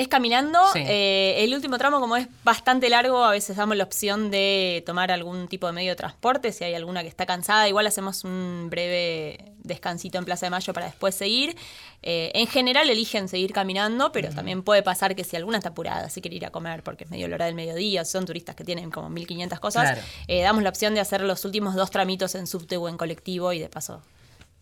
Es 0.00 0.08
caminando. 0.08 0.58
Sí. 0.72 0.82
eh, 0.86 1.44
el 1.44 1.54
último 1.54 1.76
tramo, 1.78 2.00
como 2.00 2.16
es 2.16 2.26
bastante 2.42 2.88
largo, 2.88 3.22
a 3.24 3.32
veces 3.32 3.56
damos 3.56 3.76
la 3.76 3.84
opción 3.84 4.30
de 4.30 4.82
tomar 4.86 5.10
algún 5.12 5.46
tipo 5.46 5.66
de 5.66 5.72
medio 5.74 5.90
de 5.90 5.96
transporte. 5.96 6.52
Si 6.52 6.64
hay 6.64 6.74
alguna 6.74 7.02
que 7.02 7.08
está 7.08 7.26
cansada, 7.26 7.68
igual 7.68 7.86
hacemos 7.86 8.24
un 8.24 8.68
breve 8.70 9.52
descansito 9.62 10.16
en 10.16 10.24
Plaza 10.24 10.46
de 10.46 10.50
Mayo 10.50 10.72
para 10.72 10.86
después 10.86 11.14
seguir. 11.14 11.54
Eh, 12.02 12.30
en 12.34 12.46
general 12.46 12.88
eligen 12.88 13.28
seguir 13.28 13.52
caminando, 13.52 14.10
pero 14.10 14.30
también 14.30 14.62
puede 14.62 14.82
pasar 14.82 15.14
que 15.14 15.22
si 15.22 15.36
alguna 15.36 15.58
está 15.58 15.68
apurada, 15.68 16.08
si 16.08 16.22
quiere 16.22 16.36
ir 16.36 16.46
a 16.46 16.50
comer 16.50 16.82
porque 16.82 17.04
es 17.04 17.10
medio 17.10 17.28
la 17.28 17.34
hora 17.34 17.44
del 17.44 17.54
mediodía, 17.54 18.06
son 18.06 18.24
turistas 18.24 18.56
que 18.56 18.64
tienen 18.64 18.90
como 18.90 19.10
1500 19.10 19.60
cosas, 19.60 19.82
Claro. 19.82 20.00
eh, 20.28 20.40
damos 20.40 20.62
la 20.62 20.70
opción 20.70 20.94
de 20.94 21.00
hacer 21.00 21.20
los 21.20 21.44
últimos 21.44 21.74
dos 21.74 21.90
tramitos 21.90 22.34
en 22.36 22.46
subte 22.46 22.78
o 22.78 22.88
en 22.88 22.96
colectivo 22.96 23.52
y 23.52 23.58
de 23.58 23.68
paso, 23.68 24.00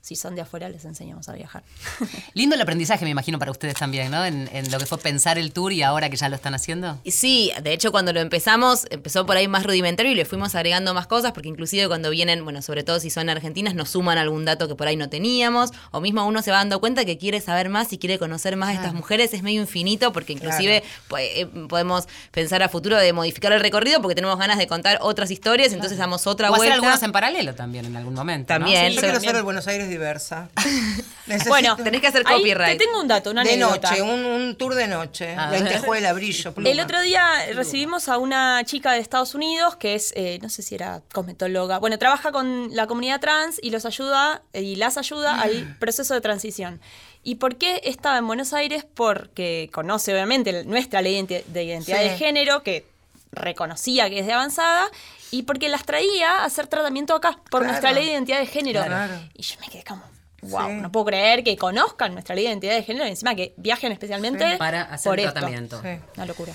si 0.01 0.17
son 0.17 0.35
de 0.35 0.43
afuera, 0.43 0.69
les 0.69 0.85
enseñamos 0.85 1.29
a 1.29 1.33
viajar. 1.35 1.65
Lindo 2.35 2.55
el 2.55 2.61
aprendizaje, 2.61 3.05
me 3.05 3.11
imagino, 3.11 3.39
para 3.39 3.51
ustedes 3.51 3.75
también, 3.75 4.11
¿no? 4.11 4.25
En, 4.25 4.49
en 4.53 4.71
lo 4.71 4.79
que 4.79 4.87
fue 4.87 4.99
pensar 4.99 5.39
el 5.39 5.53
tour 5.53 5.73
y 5.73 5.83
ahora 5.83 6.09
que 6.09 6.17
ya 6.17 6.29
lo 6.29 6.37
están 6.37 6.55
haciendo. 6.55 6.99
Sí, 7.07 7.53
de 7.63 7.73
hecho 7.73 7.91
cuando 7.91 8.13
lo 8.13 8.21
empezamos 8.21 8.87
empezó 8.91 9.27
por 9.27 9.37
ahí 9.37 9.49
más 9.49 9.65
rudimentario 9.65 10.13
y 10.13 10.15
le 10.15 10.25
fuimos 10.25 10.55
agregando 10.55 10.95
más 10.95 11.07
cosas 11.07 11.33
porque 11.33 11.49
inclusive 11.49 11.89
cuando 11.89 12.11
vienen, 12.11 12.45
bueno, 12.45 12.63
sobre 12.63 12.85
todo 12.85 13.01
si 13.01 13.11
son 13.11 13.29
argentinas, 13.29 13.75
nos 13.75 13.91
suman 13.91 14.19
algún 14.19 14.45
dato 14.45 14.69
que 14.69 14.75
por 14.75 14.87
ahí 14.89 14.97
no 14.97 15.09
teníamos 15.09 15.71
o 15.91 16.01
mismo 16.01 16.27
uno 16.27 16.43
se 16.43 16.51
va 16.51 16.59
dando 16.59 16.81
cuenta 16.81 17.05
que 17.05 17.19
quiere 17.19 17.41
saber 17.41 17.69
más 17.69 17.93
y 17.93 17.99
quiere 17.99 18.19
conocer 18.19 18.57
más 18.57 18.71
a 18.71 18.73
estas 18.75 18.95
mujeres, 18.95 19.35
es 19.35 19.43
medio 19.43 19.61
infinito 19.61 20.13
porque 20.13 20.33
inclusive 20.33 20.83
pues, 21.09 21.25
eh, 21.35 21.47
podemos 21.69 22.09
pensar 22.31 22.63
a 22.63 22.69
futuro 22.69 22.97
de 22.97 23.13
modificar 23.13 23.53
el 23.53 23.61
recorrido 23.61 24.01
porque 24.01 24.15
tenemos 24.15 24.39
ganas 24.39 24.59
de 24.59 24.67
contar 24.67 24.99
otras 25.01 25.31
historias, 25.31 25.73
entonces 25.73 25.99
damos 25.99 26.27
otra 26.27 26.51
o 26.51 26.55
hacer 26.55 26.59
vuelta. 26.59 26.75
algunos 26.77 27.03
en 27.03 27.13
paralelo 27.13 27.55
también 27.55 27.87
en 27.87 27.97
algún 27.97 28.15
momento. 28.15 28.53
¿no? 28.55 28.61
También. 28.61 28.91
Sí, 28.91 28.97
Yo 28.97 29.01
quiero 29.01 29.15
también. 29.15 29.37
el 29.37 29.43
Buenos 29.43 29.67
Aires 29.67 29.88
diversa. 29.89 30.49
Necesito- 31.27 31.49
Bueno, 31.51 31.77
tenés 31.77 32.01
que 32.01 32.07
hacer 32.07 32.23
ahí 32.27 32.37
copyright. 32.39 32.79
Te 32.79 32.85
tengo 32.87 33.01
un 33.01 33.09
dato, 33.09 33.31
una 33.31 33.45
de 33.45 33.53
anécdota. 33.53 33.91
noche, 33.91 34.03
un, 34.03 34.25
un 34.25 34.57
tour 34.57 34.75
de 34.75 34.87
noche. 34.89 35.35
A 35.37 35.51
ver. 35.51 35.61
Lentejuela, 35.63 36.13
brillo, 36.15 36.55
pluma. 36.55 36.71
El 36.71 36.81
otro 36.81 37.03
día 37.03 37.23
recibimos 37.55 38.09
a 38.09 38.17
una 38.19 38.63
chica 38.65 38.93
de 38.93 39.01
Estados 39.01 39.35
Unidos 39.35 39.77
que 39.77 39.95
es, 39.95 40.13
eh, 40.17 40.39
no 40.41 40.49
sé 40.49 40.63
si 40.63 40.75
era 40.75 41.03
cosmetóloga, 41.13 41.79
bueno, 41.79 41.99
trabaja 41.99 42.33
con 42.33 42.75
la 42.75 42.87
comunidad 42.87 43.21
trans 43.21 43.59
y 43.63 43.71
los 43.71 43.85
ayuda 43.85 44.43
eh, 44.55 44.63
y 44.63 44.77
las 44.77 44.97
ayuda 44.97 45.41
al 45.41 45.77
proceso 45.79 46.15
de 46.15 46.21
transición. 46.23 46.81
¿Y 47.23 47.35
por 47.35 47.57
qué 47.57 47.83
estaba 47.85 48.17
en 48.17 48.27
Buenos 48.27 48.53
Aires? 48.55 48.87
Porque 48.95 49.69
conoce 49.73 50.13
obviamente 50.15 50.65
nuestra 50.65 51.03
ley 51.03 51.21
de 51.23 51.43
identi- 51.43 51.45
de 51.47 51.65
identidad 51.65 51.99
Sí. 52.03 52.09
de 52.09 52.17
género, 52.17 52.63
que 52.63 52.87
reconocía 53.33 54.09
que 54.11 54.21
es 54.21 54.27
de 54.27 54.33
avanzada, 54.33 54.87
y 55.31 55.43
porque 55.43 55.69
las 55.69 55.85
traía 55.85 56.39
a 56.41 56.45
hacer 56.45 56.67
tratamiento 56.67 57.15
acá 57.15 57.33
por 57.51 57.61
Claro. 57.61 57.67
nuestra 57.67 57.93
ley 57.93 58.07
de 58.07 58.13
identidad 58.13 58.39
de 58.41 58.47
género. 58.47 58.85
Claro. 58.85 59.15
Y 59.35 59.43
yo 59.43 59.57
me 59.61 59.69
quedé 59.69 59.85
como, 59.85 60.03
wow, 60.43 60.69
Sí. 60.69 60.75
no 60.77 60.91
puedo 60.93 61.07
creer 61.07 61.45
que 61.45 61.57
conozcan 61.57 62.13
nuestra 62.15 62.35
ley 62.35 62.45
de 62.45 62.51
identidad 62.51 62.75
de 62.75 62.83
género 62.83 63.05
y 63.07 63.11
encima 63.11 63.35
que 63.35 63.53
viajen 63.59 63.93
especialmente 63.93 64.57
Para 64.57 64.83
hacer 64.83 65.11
por 65.11 65.19
el 65.19 65.27
esto. 65.27 65.33
tratamiento. 65.41 65.83
Sí. 65.83 65.89
Una 66.17 66.27
locura. 66.27 66.53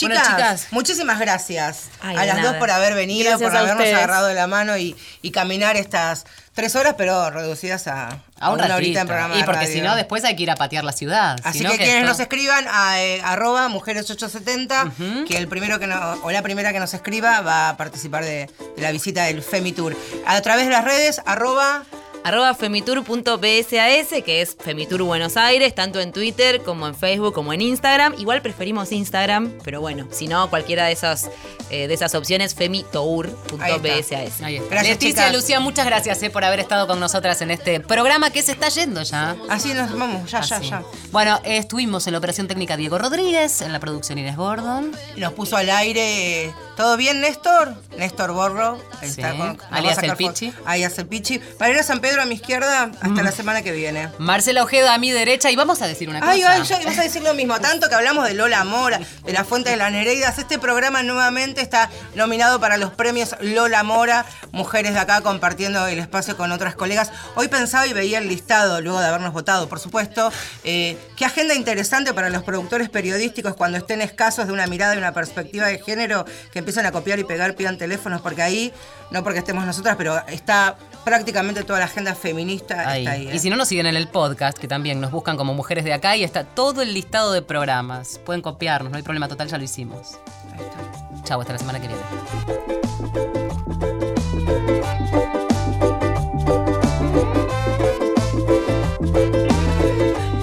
Chicas, 0.00 0.18
Bueno, 0.28 0.36
chicas. 0.36 0.66
muchísimas 0.70 1.18
gracias 1.20 1.84
Ay, 2.00 2.16
a 2.16 2.24
las 2.26 2.36
nada. 2.38 2.48
dos 2.50 2.56
por 2.58 2.70
haber 2.70 2.94
venido, 2.94 3.28
Gracias 3.30 3.48
por 3.50 3.56
habernos 3.56 3.78
ustedes. 3.78 3.96
agarrado 3.96 4.26
de 4.26 4.34
la 4.34 4.46
mano 4.46 4.76
y, 4.76 4.96
y 5.22 5.30
caminar 5.30 5.76
estas 5.76 6.24
tres 6.54 6.74
horas, 6.76 6.94
pero 6.98 7.30
reducidas 7.30 7.86
a, 7.86 8.18
A 8.38 8.48
un 8.48 8.54
una 8.54 8.62
ratito. 8.64 8.74
horita 8.76 9.00
en 9.02 9.06
programa 9.06 9.36
y 9.38 9.44
porque 9.44 9.66
si 9.66 9.80
no, 9.80 9.94
después 9.96 10.24
hay 10.24 10.36
que 10.36 10.42
ir 10.42 10.50
a 10.50 10.56
patear 10.56 10.84
la 10.84 10.92
ciudad. 10.92 11.38
Así 11.44 11.58
Si 11.58 11.64
no, 11.64 11.70
que, 11.70 11.76
quienes 11.78 11.94
esto- 11.96 12.06
nos 12.08 12.20
escriban 12.20 12.66
a 12.68 13.00
eh, 13.00 13.20
arroba 13.24 13.68
mujeres870, 13.68 15.26
que 15.26 15.36
el 15.36 15.48
primero 15.48 15.78
que 15.78 15.86
no- 15.86 16.18
o 16.22 16.30
la 16.30 16.42
primera 16.42 16.72
que 16.72 16.80
nos 16.80 16.92
escriba 16.94 17.40
va 17.42 17.70
a 17.70 17.76
participar 17.76 18.24
de, 18.24 18.50
de 18.76 18.82
la 18.82 18.90
visita 18.92 19.24
del 19.24 19.42
Femitour. 19.42 19.96
A 20.26 20.40
través 20.40 20.66
de 20.66 20.72
las 20.72 20.84
redes, 20.84 21.20
arroba 21.24 21.84
arroba 22.24 22.54
femitur.bsas, 22.54 24.22
que 24.24 24.40
es 24.42 24.56
Femitur 24.58 25.02
Buenos 25.02 25.36
Aires, 25.36 25.74
tanto 25.74 26.00
en 26.00 26.12
Twitter 26.12 26.62
como 26.62 26.86
en 26.86 26.94
Facebook 26.94 27.32
como 27.34 27.52
en 27.52 27.60
Instagram. 27.60 28.14
Igual 28.18 28.42
preferimos 28.42 28.92
Instagram, 28.92 29.52
pero 29.64 29.80
bueno, 29.80 30.06
si 30.10 30.26
no, 30.28 30.48
cualquiera 30.50 30.86
de 30.86 30.92
esas, 30.92 31.30
eh, 31.70 31.88
de 31.88 31.94
esas 31.94 32.14
opciones, 32.14 32.54
femitour.bsas. 32.54 34.12
Está. 34.12 34.48
Leticia, 34.50 34.96
chicas. 34.98 35.32
Lucía, 35.32 35.60
muchas 35.60 35.86
gracias 35.86 36.22
eh, 36.22 36.30
por 36.30 36.44
haber 36.44 36.60
estado 36.60 36.86
con 36.86 37.00
nosotras 37.00 37.40
en 37.42 37.50
este 37.50 37.80
programa 37.80 38.30
que 38.30 38.42
se 38.42 38.52
está 38.52 38.68
yendo 38.68 39.02
ya. 39.02 39.36
Así 39.48 39.72
nos 39.74 39.96
vamos, 39.96 40.30
ya, 40.30 40.40
ya, 40.42 40.56
Así. 40.56 40.68
ya. 40.70 40.82
Bueno, 41.12 41.40
eh, 41.44 41.56
estuvimos 41.58 42.06
en 42.06 42.12
la 42.12 42.18
operación 42.18 42.48
técnica 42.48 42.76
Diego 42.76 42.98
Rodríguez, 42.98 43.62
en 43.62 43.72
la 43.72 43.80
producción 43.80 44.18
Inés 44.18 44.36
Gordon. 44.36 44.92
Nos 45.16 45.32
puso 45.32 45.56
al 45.56 45.70
aire. 45.70 46.52
¿Todo 46.76 46.96
bien, 46.96 47.20
Néstor? 47.20 47.74
Néstor 47.98 48.32
Borro. 48.32 48.78
Ahí 49.00 49.08
Sí, 49.10 49.20
está, 49.20 49.30
con- 49.36 49.38
nos 49.48 49.56
va 49.58 49.66
a 49.70 49.76
alias 49.76 49.94
sacar 49.96 50.10
el. 50.10 50.16
Pichi. 50.16 50.52
Alias 50.64 50.98
el 50.98 51.06
Pichi. 51.06 51.40
San 51.84 52.00
Pedro 52.00 52.09
a 52.18 52.26
mi 52.26 52.34
izquierda, 52.34 52.90
hasta 53.00 53.22
la 53.22 53.30
semana 53.30 53.62
que 53.62 53.72
viene. 53.72 54.08
Marcela 54.18 54.62
Ojeda 54.62 54.94
a 54.94 54.98
mi 54.98 55.10
derecha 55.10 55.50
y 55.50 55.56
vamos 55.56 55.82
a 55.82 55.86
decir 55.86 56.08
una 56.08 56.20
cosa. 56.20 56.32
Ay, 56.32 56.42
ay, 56.42 56.62
yo 56.64 56.80
ibas 56.80 56.98
a 56.98 57.02
decir 57.02 57.22
lo 57.22 57.34
mismo. 57.34 57.60
Tanto 57.60 57.88
que 57.88 57.94
hablamos 57.94 58.26
de 58.26 58.34
Lola 58.34 58.64
Mora, 58.64 59.00
de 59.24 59.32
la 59.32 59.44
Fuente 59.44 59.70
de 59.70 59.76
las 59.76 59.92
Nereidas. 59.92 60.38
Este 60.38 60.58
programa 60.58 61.02
nuevamente 61.02 61.60
está 61.60 61.90
nominado 62.14 62.58
para 62.58 62.78
los 62.78 62.90
premios 62.90 63.36
Lola 63.40 63.82
Mora. 63.82 64.24
Mujeres 64.50 64.94
de 64.94 64.98
acá 65.00 65.20
compartiendo 65.20 65.86
el 65.86 65.98
espacio 65.98 66.36
con 66.36 66.50
otras 66.52 66.74
colegas. 66.74 67.12
Hoy 67.36 67.48
pensaba 67.48 67.86
y 67.86 67.92
veía 67.92 68.18
el 68.18 68.28
listado, 68.28 68.80
luego 68.80 68.98
de 69.00 69.06
habernos 69.06 69.32
votado, 69.32 69.68
por 69.68 69.78
supuesto. 69.78 70.32
eh, 70.64 70.96
qué 71.16 71.24
agenda 71.24 71.54
interesante 71.54 72.14
para 72.14 72.30
los 72.30 72.42
productores 72.42 72.88
periodísticos 72.88 73.54
cuando 73.54 73.78
estén 73.78 74.00
escasos 74.00 74.46
de 74.46 74.52
una 74.52 74.66
mirada 74.66 74.94
y 74.94 74.98
una 74.98 75.12
perspectiva 75.12 75.66
de 75.66 75.78
género 75.78 76.24
que 76.52 76.58
empiezan 76.60 76.86
a 76.86 76.92
copiar 76.92 77.18
y 77.18 77.24
pegar, 77.24 77.54
pidan 77.54 77.76
teléfonos, 77.76 78.20
porque 78.22 78.42
ahí, 78.42 78.72
no 79.10 79.22
porque 79.22 79.40
estemos 79.40 79.64
nosotras, 79.66 79.96
pero 79.96 80.18
está 80.28 80.76
prácticamente 81.04 81.62
toda 81.64 81.78
la 81.80 81.88
agenda 82.00 82.14
feminista. 82.14 82.88
Ahí. 82.88 83.00
Está 83.00 83.12
ahí, 83.12 83.28
¿eh? 83.28 83.34
Y 83.34 83.38
si 83.38 83.50
no 83.50 83.56
nos 83.56 83.68
siguen 83.68 83.86
en 83.86 83.96
el 83.96 84.08
podcast, 84.08 84.58
que 84.58 84.68
también 84.68 85.00
nos 85.00 85.10
buscan 85.10 85.36
como 85.36 85.54
mujeres 85.54 85.84
de 85.84 85.92
acá 85.92 86.16
y 86.16 86.24
está 86.24 86.44
todo 86.44 86.82
el 86.82 86.94
listado 86.94 87.32
de 87.32 87.42
programas. 87.42 88.18
Pueden 88.24 88.42
copiarnos, 88.42 88.90
no 88.90 88.96
hay 88.96 89.02
problema 89.02 89.28
total, 89.28 89.48
ya 89.48 89.58
lo 89.58 89.64
hicimos. 89.64 90.18
Ahí 90.52 90.60
está. 90.60 91.24
Chau, 91.24 91.40
hasta 91.40 91.52
la 91.52 91.58
semana 91.58 91.80
que 91.80 91.88
viene. 91.88 92.02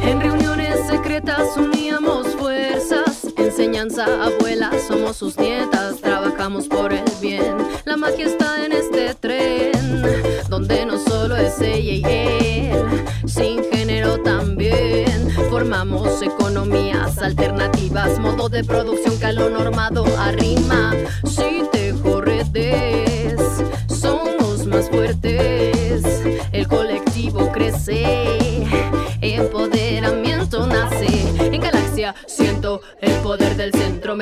En 0.03 0.21
reuniones 0.21 0.87
secretas 0.87 1.57
uníamos 1.57 2.27
fuerzas, 2.35 3.27
enseñanza, 3.37 4.05
abuela, 4.23 4.71
somos 4.87 5.17
sus 5.17 5.37
nietas, 5.37 5.99
trabajamos 6.01 6.67
por 6.67 6.93
el 6.93 7.03
bien. 7.19 7.57
La 7.85 7.97
magia 7.97 8.27
está 8.27 8.63
en 8.65 8.73
este 8.73 9.15
tren, 9.15 9.56
donde 10.57 10.87
no 10.87 10.97
solo 10.97 11.35
es 11.37 11.61
ella 11.61 11.93
y 11.93 12.03
él, 12.03 13.05
sin 13.27 13.63
género 13.71 14.17
también. 14.23 15.29
Formamos 15.51 16.19
economías 16.23 17.19
alternativas, 17.19 18.17
modo 18.17 18.49
de 18.49 18.63
producción 18.63 19.19
que 19.19 19.27
a 19.27 19.33
lo 19.33 19.51
normado 19.51 20.03
arrima. 20.17 20.95
Si 21.25 21.61
te 21.71 21.93
corredes, 22.01 23.39
somos 23.87 24.65
más 24.65 24.89
fuertes, 24.89 26.03
el 26.51 26.67
colectivo 26.67 27.51
crece, 27.51 28.65
empoderamiento 29.21 30.65
nace. 30.65 31.05
En 31.53 31.61
galaxia 31.61 32.15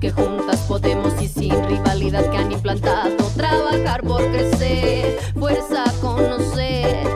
Que 0.00 0.10
juntas 0.10 0.60
podemos 0.68 1.20
y 1.20 1.28
sin 1.28 1.52
rivalidad 1.68 2.30
que 2.30 2.36
han 2.36 2.52
implantado 2.52 3.16
trabajar 3.36 4.02
por 4.02 4.22
crecer, 4.30 5.18
fuerza 5.38 5.84
conocer, 6.00 7.06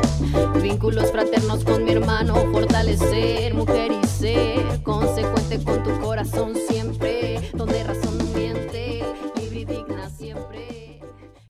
vínculos 0.62 1.10
fraternos 1.10 1.64
con 1.64 1.84
mi 1.84 1.92
hermano, 1.92 2.34
fortalecer 2.52 3.54
mujer 3.54 3.92
y 3.92 4.06
ser 4.06 4.82
consecuente 4.82 5.62
con 5.62 5.82
tu 5.82 5.98
corazón 6.00 6.54
siempre. 6.68 7.50
Donde 7.54 7.84
razón 7.84 7.99